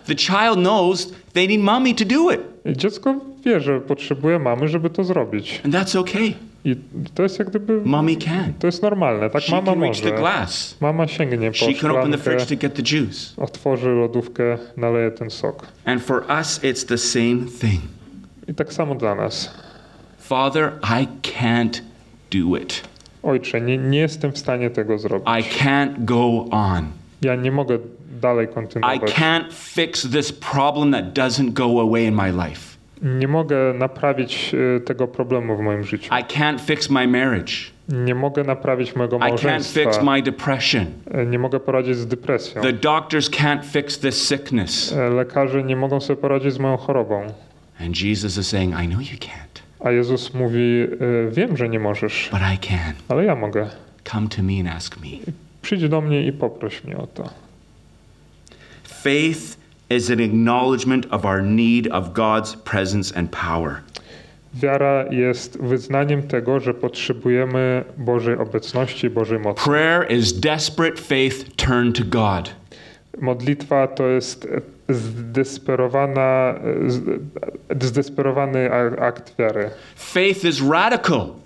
The 0.06 0.14
child 0.16 0.54
knows 0.58 1.12
they 1.32 1.48
need 1.48 1.60
mommy 1.60 1.94
to 1.94 2.04
do 2.04 2.30
it, 2.32 2.40
dziecko 2.76 3.14
wie, 3.44 3.60
że 3.60 3.80
potrzebuje 3.80 4.38
mamy, 4.38 4.68
żeby 4.68 4.90
to 4.90 5.04
zrobić. 5.04 5.60
and 5.64 5.74
that's 5.74 5.98
okay. 5.98 6.32
I 6.64 6.76
to 7.14 7.22
jest 7.22 7.38
jak 7.38 7.48
gdyby... 7.50 7.80
Mommy 7.84 8.16
can. 8.16 8.52
To 8.58 8.66
jest 8.66 8.82
normalne, 8.82 9.30
tak 9.30 9.42
She 9.42 9.52
mama 9.56 9.72
can 9.72 9.80
reach 9.82 10.00
the 10.00 10.10
może. 10.10 10.20
glass. 10.20 10.76
Mama 10.80 11.08
sięgnie 11.08 11.50
po 11.50 11.56
She 11.56 11.74
can 11.74 11.90
open 11.90 12.12
the 12.12 12.18
szklankę, 12.18 12.18
fridge 12.44 12.48
to 12.48 12.56
get 12.68 12.74
the 12.74 12.82
juice. 12.96 13.42
otworzy 13.42 13.88
lodówkę, 13.90 14.58
naleje 14.76 15.10
ten 15.10 15.30
sok. 15.30 15.66
And 15.84 16.02
for 16.02 16.24
us, 16.40 16.60
it's 16.64 16.86
the 16.86 16.98
same 16.98 17.36
thing. 17.60 17.80
I 18.50 18.54
tak 18.54 18.72
samo 18.72 18.94
dla 18.94 19.14
nas. 19.14 19.50
Father, 20.18 20.72
I 20.82 21.06
can't 21.22 21.80
do 22.30 22.56
it. 22.56 22.82
Ojcze, 23.22 23.60
nie, 23.60 23.78
nie 23.78 23.98
jestem 23.98 24.32
w 24.32 24.38
stanie 24.38 24.70
tego 24.70 24.98
zrobić. 24.98 25.28
I 25.28 25.42
can't 25.64 26.04
go 26.04 26.44
on. 26.50 26.86
Ja 27.22 27.36
nie 27.36 27.52
mogę 27.52 27.78
dalej 28.20 28.46
I 28.46 28.54
kontynuować. 28.54 29.00
can't 29.14 29.52
fix 29.52 30.10
this 30.10 30.32
problem 30.32 30.92
that 30.92 31.04
doesn't 31.14 31.52
go 31.52 31.80
away 31.80 32.04
in 32.04 32.14
my 32.14 32.32
life. 32.32 32.70
Nie 33.02 33.28
mogę 33.28 33.56
naprawić 33.74 34.54
e, 34.76 34.80
tego 34.80 35.08
problemu 35.08 35.56
w 35.56 35.60
moim 35.60 35.84
życiu. 35.84 36.14
I 36.14 36.24
can't 36.24 36.60
fix 36.60 36.90
my 36.90 37.08
marriage. 37.08 37.52
Nie 37.88 38.14
mogę 38.14 38.44
naprawić 38.44 38.96
mojego 38.96 39.16
I 39.16 39.20
can't 39.20 39.30
fix 39.32 39.44
małżeństwa. 39.76 40.04
my 40.04 40.22
depression. 40.22 40.86
E, 41.10 41.26
Nie 41.26 41.38
mogę 41.38 41.60
poradzić 41.60 41.96
z 41.96 42.06
depresją. 42.06 42.62
The 42.62 42.72
doctors 42.72 43.30
can't 43.30 43.64
fix 43.64 43.98
this 43.98 44.28
sickness. 44.28 44.92
E, 44.92 45.10
Lekarze 45.10 45.62
nie 45.62 45.76
mogą 45.76 46.00
sobie 46.00 46.20
poradzić 46.20 46.52
z 46.52 46.58
moją 46.58 46.76
chorobą. 46.76 47.26
And 47.80 47.94
Jesus 48.02 48.36
is 48.36 48.46
saying, 48.48 48.74
I 48.74 48.86
know 48.86 49.00
you 49.00 49.18
can't, 49.18 49.62
A 49.80 49.90
Jezus 49.90 50.34
mówi, 50.34 50.82
e, 51.28 51.30
wiem, 51.30 51.56
że 51.56 51.68
nie 51.68 51.78
możesz, 51.80 52.28
but 52.32 52.40
I 52.54 52.58
can. 52.58 52.94
ale 53.08 53.24
ja 53.24 53.34
mogę. 53.36 53.70
Come 54.04 54.28
to 54.28 54.42
me 54.42 54.60
and 54.60 54.68
ask 54.76 54.96
me. 55.00 55.08
Przyjdź 55.62 55.88
do 55.88 56.00
mnie 56.00 56.26
i 56.26 56.32
poproś 56.32 56.84
mnie 56.84 56.96
o 56.96 57.06
to. 57.06 57.30
Faith 58.84 59.56
is 59.90 60.10
an 60.10 60.20
acknowledgement 60.20 61.06
of 61.10 61.24
our 61.24 61.42
need 61.42 61.88
of 61.92 62.12
God's 62.12 62.56
presence 62.56 63.16
and 63.16 63.30
power. 63.30 63.76
Wiara 64.54 65.04
jest 65.10 65.58
wyznaniem 65.62 66.22
tego, 66.22 66.60
że 66.60 66.74
potrzebujemy 66.74 67.84
Bożej 67.98 68.36
obecności, 68.36 69.10
Bożej 69.10 69.38
mocy. 69.38 69.64
Prayer 69.64 70.12
is 70.12 70.40
desperate 70.40 70.96
faith 71.02 71.56
turned 71.56 71.96
to 71.98 72.04
God. 72.04 72.54
Modlitwa 73.20 73.86
to 73.86 74.06
jest 74.06 74.48
zdesperowana, 74.94 76.54
zdesperowany 77.80 78.70
akt 79.00 79.34
wiary. 79.38 79.70
Faith 79.96 80.44
is 80.44 80.60
radical 80.60 81.40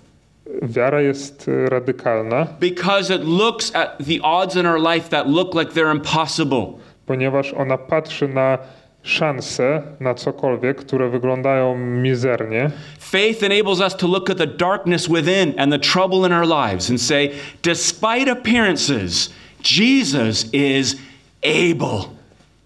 Wiara 0.61 1.01
jest 1.01 1.49
radykalna, 1.69 2.47
because 2.59 3.09
it 3.09 3.23
looks 3.23 3.75
at 3.75 3.97
the 3.99 4.19
odds 4.21 4.55
in 4.55 4.65
our 4.65 4.79
life 4.79 5.09
that 5.09 5.27
look 5.27 5.55
like 5.55 5.73
they're 5.73 5.91
impossible. 5.91 6.79
ponieważ 7.05 7.53
ona 7.53 7.77
patrzy 7.77 8.27
na 8.27 8.57
szanse, 9.03 9.81
na 9.99 10.13
cokolwiek, 10.13 10.77
które 10.77 11.09
wyglądają 11.09 11.77
mizernie. 11.77 12.71
Faith 12.99 13.43
enables 13.43 13.79
us 13.79 13.95
to 13.95 14.07
look 14.07 14.29
at 14.29 14.37
the 14.37 14.47
darkness 14.47 15.09
within 15.09 15.53
and 15.57 15.71
the 15.71 15.79
trouble 15.79 16.25
in 16.25 16.33
our 16.33 16.47
lives 16.47 16.89
and 16.89 17.01
say, 17.01 17.31
despite 17.61 18.31
appearances, 18.31 19.29
Jesus 19.61 20.45
is 20.53 20.95
able. 21.43 22.15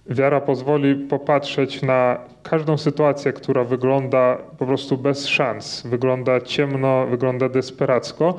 Wiara 0.09 0.41
pozwoli 0.41 0.95
popatrzeć 0.95 1.81
na 1.81 2.17
każdą 2.43 2.77
sytuację, 2.77 3.33
która 3.33 3.63
wygląda 3.63 4.37
po 4.57 4.65
prostu 4.65 4.97
bez 4.97 5.27
szans, 5.27 5.81
wygląda 5.85 6.41
ciemno, 6.41 7.07
wygląda 7.07 7.49
desperacko 7.49 8.35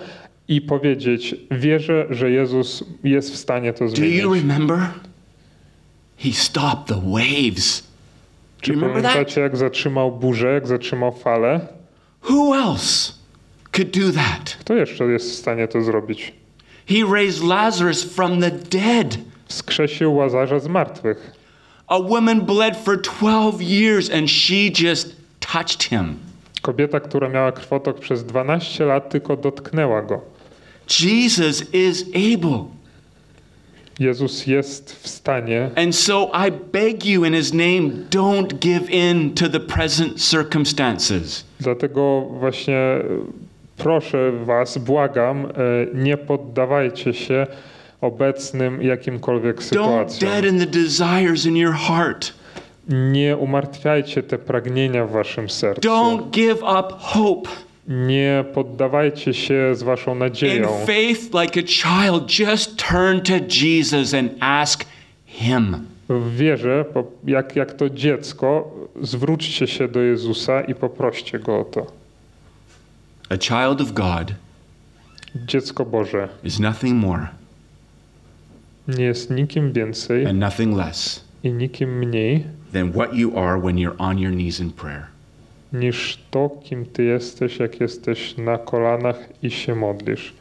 i 0.49 0.61
powiedzieć: 0.61 1.35
Wierzę, 1.51 2.07
że 2.11 2.31
Jezus 2.31 2.85
jest 3.05 3.33
w 3.33 3.37
stanie 3.37 3.73
to 3.73 3.85
Do 3.85 3.91
zmienić. 3.91 4.23
you 4.23 4.35
remember? 4.35 4.79
He 6.18 6.33
stopped 6.33 6.87
the 6.87 7.01
waves. 7.11 7.83
Do 7.83 8.61
Czy 8.61 8.73
you 8.73 8.81
remember 8.81 9.03
that? 9.03 9.12
pamiętacie, 9.12 9.41
jak 9.41 9.57
zatrzymał 9.57 10.12
burzę, 10.12 10.53
jak 10.53 10.66
zatrzymał 10.66 11.12
falę? 11.12 11.61
Who 12.31 12.57
else 12.57 13.12
could 13.73 13.99
do 13.99 14.12
that? 14.12 14.57
Kto 14.61 14.75
jeszcze 14.75 15.05
jest 15.05 15.31
w 15.31 15.35
stanie 15.35 15.68
to 15.68 15.83
zrobić? 15.83 16.33
He 16.89 16.97
raised 17.14 17.45
Lazarus 17.45 18.05
from 18.14 18.41
the 18.41 18.51
dead. 18.51 19.18
Wskrzesił 19.47 20.14
Łazarza 20.14 20.59
z 20.59 20.68
martwych. 20.68 21.39
A 21.91 21.99
woman 21.99 22.47
bled 22.47 22.76
for 22.76 22.97
12 22.97 23.61
years 23.62 24.11
and 24.11 24.30
she 24.30 24.70
just 24.70 25.14
touched 25.41 25.82
him. 25.82 26.16
Kobieta, 26.62 27.01
która 27.01 27.28
miała 27.28 27.53
krwotok 27.53 28.01
przez 28.01 28.24
12 28.24 28.84
lat, 28.84 29.11
tylko 29.11 29.36
dotknęła 29.36 30.03
go. 30.03 30.20
Jesus 31.01 31.74
is 31.74 32.05
able. 32.14 32.64
Jezus 33.99 34.47
jest 34.47 34.93
w 35.03 35.09
stanie. 35.09 35.70
And 35.76 35.97
so 35.97 36.30
I 36.47 36.51
beg 36.72 37.05
you 37.05 37.24
in 37.24 37.34
his 37.34 37.53
name, 37.53 37.91
don't 38.11 38.59
give 38.61 38.91
in 38.91 39.34
to 39.34 39.49
the 39.49 39.61
present 39.61 40.20
circumstances. 40.30 41.45
Dlatego 41.61 42.20
właśnie 42.20 42.76
e, 42.76 43.03
proszę 43.76 44.32
Was, 44.45 44.78
błagam, 44.78 45.47
e, 45.47 45.51
nie 45.95 46.16
poddawajcie 46.16 47.14
się 47.14 47.47
obecnym 48.01 48.83
jakimkolwiek 48.83 49.61
Don't 49.61 50.21
deaden 50.21 50.59
the 50.59 50.67
desires 50.67 51.47
in 51.47 51.57
your 51.57 51.75
heart. 51.75 52.33
Nie 52.89 53.37
umartwiajcie 53.37 54.23
te 54.23 54.39
pragnienia 54.39 55.07
w 55.07 55.11
Waszym 55.11 55.51
sercu. 55.51 55.89
Don't 55.89 56.31
give 56.31 56.63
up 56.63 56.95
hope. 56.99 57.51
Nie 57.89 58.45
poddawajcie 58.55 59.35
się 59.35 59.75
z 59.75 59.83
Waszą 59.83 60.13
In 60.13 60.19
nadzieją. 60.19 60.69
faith, 60.87 61.35
like 61.35 61.61
a 61.61 61.63
child, 61.63 62.39
just 62.39 62.77
turn 62.77 63.21
to 63.21 63.33
Jesus 63.65 64.15
and 64.15 64.33
ask 64.41 64.85
him. 65.27 65.87
W 66.09 66.37
wierze, 66.37 66.85
jak, 67.27 67.57
jak 67.57 67.73
to 67.73 67.91
dziecko, 67.91 68.71
zwróćcie 69.03 69.67
się 69.67 69.89
do 69.89 70.01
Jezusa 70.01 70.61
i 70.61 70.75
poproście 70.75 71.39
Go 71.39 71.61
o 71.61 71.65
to. 71.65 71.87
A 73.29 73.37
child 73.37 73.81
of 73.81 73.93
God 73.93 74.33
Dziecko 75.35 75.85
Boże 75.85 76.29
is 76.45 76.59
nothing 76.59 76.95
more 76.95 77.39
nie 78.89 79.05
jest 79.05 79.31
nikim 79.31 79.72
więcej 79.72 80.26
and 80.26 80.39
nothing 80.39 80.76
less 80.76 81.24
i 81.43 81.53
nikim 81.53 81.99
mniej 81.99 82.45
than 82.72 82.93
what 82.93 83.14
you 83.14 83.39
are 83.39 83.61
when 83.61 83.76
you're 83.76 83.97
on 83.99 84.18
your 84.18 84.33
knees 84.33 84.61
in 84.61 84.70
prayer. 84.72 85.07
niż 85.72 86.18
to, 86.31 86.51
kim 86.64 86.87
Ty 86.87 87.05
jesteś, 87.05 87.59
jak 87.59 87.81
jesteś 87.81 88.37
na 88.37 88.59
kolanach 88.59 89.28
i 89.43 89.51
się 89.51 89.74
modlisz. 89.74 90.33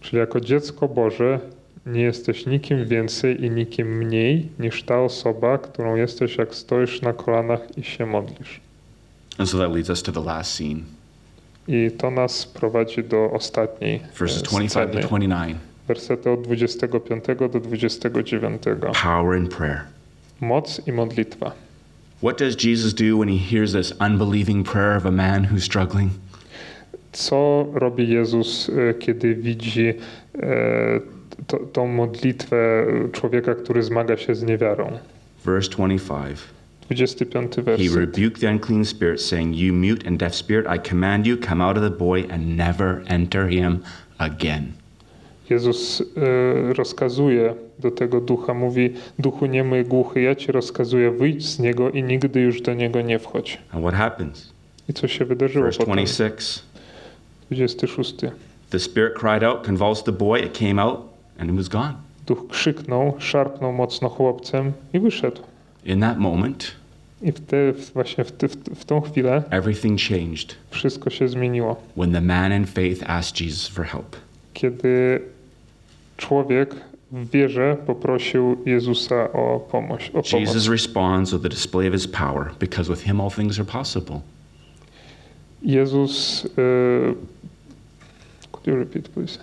Czyli 0.00 0.18
jako 0.18 0.40
dziecko 0.40 0.88
Boże 0.88 1.40
nie 1.86 2.02
jesteś 2.02 2.46
nikim 2.46 2.88
więcej 2.88 3.44
i 3.44 3.50
nikim 3.50 3.96
mniej 3.98 4.48
niż 4.58 4.82
ta 4.82 5.00
osoba, 5.00 5.58
którą 5.58 5.96
jesteś, 5.96 6.36
jak 6.36 6.54
stoisz 6.54 7.02
na 7.02 7.12
kolanach 7.12 7.78
i 7.78 7.82
się 7.82 8.06
modlisz. 8.06 8.60
And 9.38 9.48
so 9.50 9.58
that 9.58 9.72
leads 9.74 9.90
us 9.90 10.02
to 10.02 10.12
the 10.12 10.20
last 10.20 10.50
scene, 10.52 10.80
I 11.68 11.90
to 11.98 12.10
nas 12.10 12.46
prowadzi 12.46 13.04
do 13.04 13.30
ostatniej 13.30 14.00
verses 14.18 14.42
e, 14.42 14.44
25 14.44 14.70
sceny. 14.70 15.02
to 15.02 15.08
29. 15.08 15.56
Wersety 15.88 16.30
od 16.30 16.42
25 16.42 17.48
do 17.48 17.60
29. 17.60 18.66
Power 19.02 19.38
in 19.38 19.48
prayer. 19.48 19.80
Moc 20.40 20.80
i 20.86 20.92
modlitwa. 20.92 21.52
What 22.22 22.38
does 22.38 22.56
Jesus 22.56 22.94
do 22.94 23.18
when 23.18 23.28
he 23.28 23.38
hears 23.38 23.72
this 23.72 23.92
unbelieving 24.00 24.64
prayer 24.64 24.96
of 24.96 25.06
a 25.06 25.10
man 25.10 25.44
who's 25.44 25.64
struggling? 25.64 26.10
Co 27.12 27.66
robi 27.74 28.08
Jezus, 28.08 28.70
kiedy 28.98 29.34
widzi 29.34 29.94
to, 31.46 31.58
tą 31.58 31.86
modlitwę 31.86 32.86
człowieka, 33.12 33.54
który 33.54 33.82
zmaga 33.82 34.16
się 34.16 34.34
z 34.34 34.42
niewiarą? 34.42 34.98
Verse 35.44 35.70
25. 35.70 36.38
25 36.88 37.54
He 37.78 38.00
rebuked 38.00 38.40
the 38.40 38.50
unclean 38.50 38.84
spirit, 38.84 39.22
saying, 39.22 39.56
You 39.56 39.72
mute 39.72 40.08
and 40.08 40.18
deaf 40.18 40.34
spirit, 40.34 40.66
I 40.66 40.88
command 40.88 41.26
you, 41.26 41.36
come 41.36 41.64
out 41.64 41.76
of 41.76 41.82
the 41.82 41.98
boy 41.98 42.24
and 42.30 42.56
never 42.56 43.02
enter 43.06 43.48
him 43.48 43.82
again. 44.18 44.72
Jezus 45.50 46.00
e, 46.00 46.72
rozkazuje 46.72 47.54
do 47.78 47.90
tego 47.90 48.20
ducha, 48.20 48.54
mówi: 48.54 48.92
Duchu 49.18 49.46
niemy 49.46 49.80
i 49.80 49.84
głuchy, 49.84 50.20
ja 50.22 50.34
ci 50.34 50.52
rozkazuję, 50.52 51.10
wyjdź 51.10 51.46
z 51.48 51.58
niego 51.58 51.90
i 51.90 52.02
nigdy 52.02 52.40
już 52.40 52.60
do 52.60 52.74
niego 52.74 53.00
nie 53.00 53.18
wchodź. 53.18 53.58
And 53.72 53.82
what 53.84 53.94
happens? 53.94 54.52
I 54.88 54.92
co 54.92 55.08
się 55.08 55.24
wydarzyło 55.24 55.64
Verse 55.64 55.78
potem? 55.78 55.94
26. 55.94 56.62
26. 57.50 58.14
The 58.70 58.78
spirit 58.78 59.14
cried 59.14 59.42
out, 59.44 59.66
convulsed 59.66 60.04
the 60.04 60.12
boy, 60.12 60.40
it 60.40 60.58
came 60.58 60.82
out, 60.82 61.00
and 61.38 61.50
it 61.50 61.56
was 61.56 61.68
gone. 61.68 61.92
Duch 62.26 62.48
krzyknął, 62.48 63.14
szarpnął 63.18 63.72
mocno 63.72 64.08
chłopcem 64.08 64.72
i 64.92 65.00
wyszedł. 65.00 65.40
In 65.84 66.00
that 66.00 66.18
moment, 66.18 66.72
I 67.22 67.32
w 67.32 67.40
te, 67.40 67.72
właśnie 67.94 68.24
w, 68.24 68.32
te, 68.32 68.48
w 68.48 68.84
tą 68.84 69.00
chwilę 69.00 69.42
everything 69.50 70.00
changed 70.00 70.54
wszystko 70.70 71.10
się 71.10 71.28
zmieniło. 71.28 71.76
when 71.96 72.12
the 72.12 72.20
man 72.20 72.52
in 72.52 72.66
faith 72.66 73.10
asked 73.10 73.40
Jesus 73.40 73.68
for 73.68 73.84
help. 73.84 74.16
Kiedy 74.54 75.20
człowiek 76.16 76.74
w 77.12 77.30
wierze 77.30 77.76
poprosił 77.86 78.56
Jezusa 78.66 79.32
o 79.32 79.60
pomoc. 79.60 80.00
O 80.08 80.12
pomoc. 80.12 80.32
Jesus 80.32 80.68
responds 80.68 81.32
with 81.32 81.46
a 81.46 81.48
display 81.48 81.88
of 81.88 81.92
his 81.92 82.08
power, 82.08 82.50
because 82.60 82.90
with 82.90 83.02
him 83.02 83.20
all 83.20 83.30
things 83.30 83.58
are 83.58 83.66
possible. 83.66 84.20
Jezus. 85.62 86.44
e, 86.58 87.14
could 88.52 88.66
you 88.66 88.76
repeat, 88.76 89.08
please? 89.08 89.38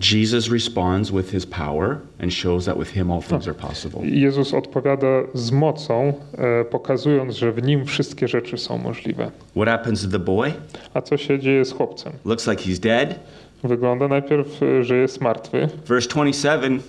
Jesus 0.00 0.48
responds 0.48 1.12
with 1.12 1.30
his 1.30 1.46
power 1.46 2.00
and 2.18 2.32
shows 2.32 2.64
that 2.64 2.78
with 2.78 2.90
him 2.90 3.10
all 3.10 3.20
things 3.20 3.46
are 3.46 3.54
possible. 3.54 4.00
Jezus 4.04 4.54
odpowiada 4.54 5.06
z 5.34 5.50
mocą, 5.52 6.12
e, 6.38 6.64
pokazując, 6.64 7.36
że 7.36 7.52
w 7.52 7.62
nim 7.62 7.86
wszystkie 7.86 8.28
rzeczy 8.28 8.58
są 8.58 8.78
możliwe. 8.78 9.30
What 9.56 9.68
happens 9.68 10.02
to 10.02 10.08
the 10.08 10.18
boy? 10.18 10.52
A 10.94 11.02
co 11.02 11.16
się 11.16 11.38
dzieje 11.38 11.64
z 11.64 11.72
chłopcem? 11.72 12.12
Looks 12.24 12.46
like 12.46 12.62
he's 12.62 12.78
dead. 12.78 13.20
Wygląda 13.64 14.08
najpierw, 14.08 14.62
e, 14.62 14.84
że 14.84 14.96
jest 14.96 15.20
martwy. 15.20 15.68
Verse 15.86 16.08
27 16.08 16.82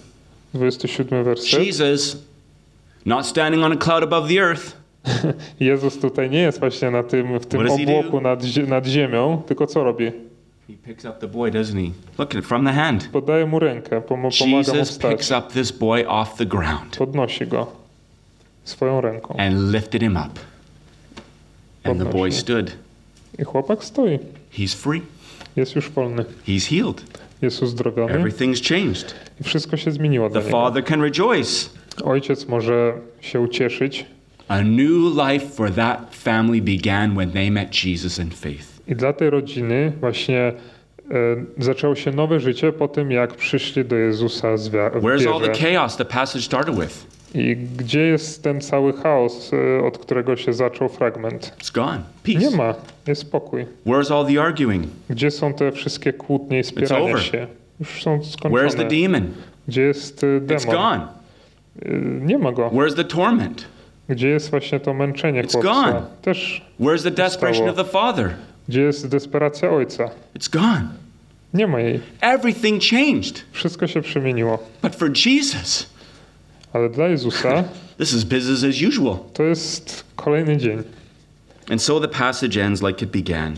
27 0.54 1.24
werset. 1.24 1.60
Jesus, 1.60 2.18
not 3.06 3.26
standing 3.26 3.64
on 3.64 3.72
a 3.72 3.78
cloud 3.78 4.04
above 4.04 4.30
the 4.30 4.40
earth, 4.40 4.78
Jezus 5.60 6.00
tutaj 6.00 6.30
nie 6.30 6.40
jest 6.40 6.60
właśnie 6.60 6.92
na 6.92 7.04
tym, 7.04 7.40
w 7.40 7.46
tym 7.46 7.70
obłoku 7.70 8.22
nad, 8.22 8.44
nad 8.68 8.86
ziemią, 8.86 9.42
tylko 9.48 9.68
co 9.68 9.84
robi? 9.84 10.12
he 10.68 10.74
picks 10.78 11.06
up 11.06 11.20
the 11.20 11.28
boy, 11.28 11.52
doesn't 11.52 11.78
he? 11.78 11.92
Look 12.18 12.36
at 12.36 12.40
it 12.40 12.46
from 12.46 12.66
the 12.66 12.74
hand. 12.74 13.10
Podaje 13.12 13.46
mu 13.46 13.60
rękę, 13.60 14.02
pomo- 14.02 14.30
pomaga 14.40 14.46
mu 14.52 14.58
Jesus 14.58 14.98
picks 14.98 15.26
wstać. 15.26 15.32
up 15.44 15.54
this 15.54 15.72
boy 15.72 16.08
off 16.08 16.36
the 16.38 16.46
ground 16.46 16.98
Podnosi 16.98 17.48
go 17.48 17.68
swoją 18.64 19.02
ręką. 19.02 19.36
and 19.38 19.72
lifted 19.72 20.02
him 20.02 20.18
up. 20.18 20.40
And 21.84 22.00
the 22.00 22.06
boy 22.06 22.32
stood. 22.32 22.72
I 23.40 23.44
chłopak 23.44 23.84
stoi. 23.84 24.20
He's 24.58 24.76
free. 24.76 25.02
Jest 25.56 25.76
już 25.76 25.90
wolny. 25.90 26.26
He's 26.48 26.70
healed. 26.70 27.04
Jest 27.42 27.62
uzdrowiony. 27.64 28.14
Everything's 28.14 28.70
changed. 28.70 29.16
I 29.42 29.44
wszystko 29.44 29.78
się 29.78 29.92
zmieniło 29.92 30.30
The 30.30 30.42
father 30.42 30.84
can 30.86 31.02
rejoice. 31.02 31.70
Ojciec 32.04 32.48
może 32.48 32.94
się 33.22 33.40
ucieszyć. 33.40 34.06
A 34.48 34.62
new 34.62 35.16
life 35.30 35.48
for 35.50 35.72
that 35.72 36.16
family 36.16 36.62
began 36.62 37.16
when 37.16 37.32
they 37.32 37.52
met 37.52 37.86
Jesus 37.86 38.20
in 38.20 38.30
faith. 38.30 38.68
I 38.88 38.96
dla 38.96 39.14
tej 39.14 39.30
rodziny 39.30 39.92
właśnie 40.00 40.40
e, 40.40 40.54
zaczęło 41.58 41.96
się 41.96 42.12
nowe 42.12 42.40
życie 42.40 42.72
po 42.72 42.88
tym, 42.88 43.12
jak 43.12 43.36
przyszli 43.36 43.86
do 43.86 43.96
Jezusa 43.96 44.58
z 44.58 44.70
wia- 44.70 45.00
w 45.00 45.04
Where's 45.04 45.34
all 45.34 45.42
the 45.42 45.54
chaos 45.74 45.98
the 45.98 46.06
passage 46.06 46.42
started 46.46 46.76
with? 46.80 47.08
I 47.34 47.56
gdzie 47.78 48.02
jest 48.02 48.44
ten 48.44 48.62
cały 48.62 48.94
chaos, 48.94 49.52
e, 49.54 49.84
od 49.86 49.98
którego 49.98 50.36
się 50.36 50.54
zaczął 50.54 50.90
fragment? 50.90 51.54
It's 51.62 51.74
gone. 51.74 52.02
Nie 52.28 52.40
Peace. 52.40 52.58
ma, 52.58 52.76
jest 53.08 53.22
spokój. 53.22 53.66
Where's 53.86 54.14
all 54.16 54.26
the 54.34 54.42
arguing? 54.44 54.84
Gdzie 55.10 55.32
są 55.32 55.54
te 55.54 55.72
wszystkie 55.72 56.14
kłótnie 56.14 56.60
i 56.60 56.64
spierania 56.64 57.18
się? 57.20 57.48
Już 57.80 58.04
są 58.04 58.18
Where's 58.20 58.22
the 58.22 58.32
skończone. 58.72 58.90
demon? 58.90 59.28
Gdzie 59.68 59.82
jest 59.82 60.24
e, 60.24 60.28
It's 60.28 60.66
demon? 60.66 60.76
gone. 60.76 61.08
E, 61.82 61.90
Nie 62.26 62.38
ma 62.38 62.52
go. 62.52 62.70
Where's 62.70 62.96
the 62.96 63.04
torment? 63.04 63.66
Gdzie 64.10 64.28
jest 64.30 64.50
właśnie 64.50 64.80
to 64.80 64.94
męczenie 64.94 65.44
It's 65.44 65.52
chłopca? 65.52 65.70
gone. 65.74 66.02
Też. 66.22 66.66
Where's 66.80 67.04
the 67.04 67.12
desperation 67.12 67.70
of 67.70 67.76
the 67.76 67.84
father? 67.86 68.30
Gdzie 68.70 68.82
jest 68.82 69.08
desperacja 69.08 69.70
ojca? 69.70 70.10
It's 70.40 70.50
gone. 70.54 70.88
Nie 71.54 71.68
ma 71.68 71.80
jej. 71.80 72.00
Everything 72.22 72.84
changed. 72.84 73.46
Wszystko 73.52 73.88
się 73.88 74.02
przemieniło. 74.02 74.60
But 74.84 74.96
for 74.96 75.10
Jesus, 75.26 75.90
Ale 76.74 76.90
dla 76.90 77.08
Jezusa 77.08 77.64
this 78.00 78.14
is 78.14 78.24
business 78.24 78.64
as 78.64 78.82
usual. 78.88 79.18
to 79.34 79.44
jest 79.44 80.04
kolejny 80.16 80.58
dzień. 80.58 80.84
And 81.72 81.82
so 81.82 82.00
the 82.00 82.08
passage 82.08 82.66
ends 82.66 82.82
like 82.82 83.06
it 83.06 83.12
began 83.12 83.56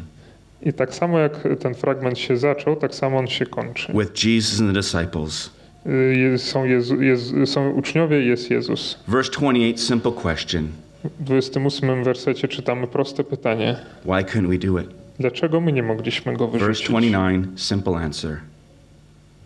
I 0.61 0.73
tak 0.73 0.95
samo 0.95 1.19
jak 1.19 1.47
ten 1.59 1.75
fragment 1.75 2.19
się 2.19 2.37
zaczął, 2.37 2.75
tak 2.75 2.95
samo 2.95 3.17
on 3.17 3.27
się 3.27 3.45
kończy. 3.45 3.93
with 3.93 4.25
Jesus 4.25 4.59
and 4.61 4.69
the 4.69 4.81
disciples 4.81 5.49
Y, 5.85 6.37
Są, 6.37 6.65
Jezu, 6.65 7.01
Jezu, 7.01 7.45
są 7.45 7.69
uczniowie 7.69 8.23
i 8.23 8.27
jest 8.27 8.49
Jezus. 8.49 8.99
Verse 9.07 9.31
28, 9.31 9.77
simple 9.77 10.11
question 10.11 10.67
W 11.03 11.23
28 11.23 12.03
wersecie 12.03 12.47
czytamy 12.47 12.87
proste 12.87 13.23
pytanie. 13.23 13.75
Why 14.05 14.11
couldn't 14.23 14.47
we 14.47 14.57
do 14.57 14.79
it? 14.79 14.87
Dlaczego 15.19 15.61
my 15.61 15.71
nie 15.71 15.83
mogliśmy 15.83 16.33
go 16.37 16.47
Verse 16.47 16.67
wyrzucić? 16.67 16.89
29, 16.89 17.45
simple 17.61 17.93
answer 17.93 18.37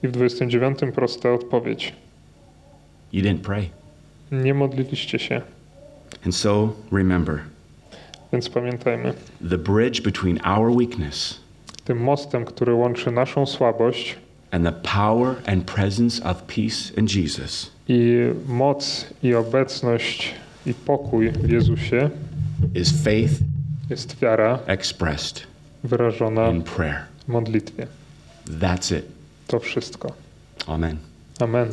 I 0.03 0.07
w 0.07 0.11
29 0.11 0.79
prosta 0.95 1.33
odpowiedź. 1.33 1.93
You 3.17 3.23
didn't 3.23 3.41
pray. 3.41 3.69
Nie 4.31 4.53
modliliście 4.53 5.19
się. 5.19 5.41
And 6.25 6.35
so 6.35 6.73
remember 6.91 7.39
Więc 8.33 8.49
pamiętajmy, 8.49 9.13
the 9.49 9.57
bridge 9.57 10.01
between 10.01 10.39
our 10.45 10.71
weakness 10.77 11.39
tym 11.85 11.97
mostem, 11.97 12.45
który 12.45 12.73
łączy 12.73 13.11
naszą 13.11 13.45
słabość 13.45 14.15
and 14.51 14.65
the 14.65 14.71
power 14.71 15.35
and 15.45 15.71
presence 15.71 16.23
of 16.23 16.41
peace 16.41 16.93
in 16.97 17.07
Jesus 17.15 17.71
i 17.87 18.17
moc 18.47 19.05
i 19.23 19.33
obecność 19.33 20.33
i 20.65 20.73
pokój 20.73 21.31
w 21.31 21.49
Jezusie 21.49 22.09
is 22.75 23.03
faith 23.03 23.33
jest 23.89 24.19
wiara 24.19 24.59
expressed 24.65 25.47
wyrażona 25.83 26.49
in 26.49 26.61
prayer. 26.61 27.05
w 27.25 27.27
modlitwie. 27.27 27.87
That's 28.61 28.97
it. 28.97 29.05
To 29.47 29.59
wszystko. 29.59 30.13
Amen. 30.67 30.97
Amen. 31.39 31.67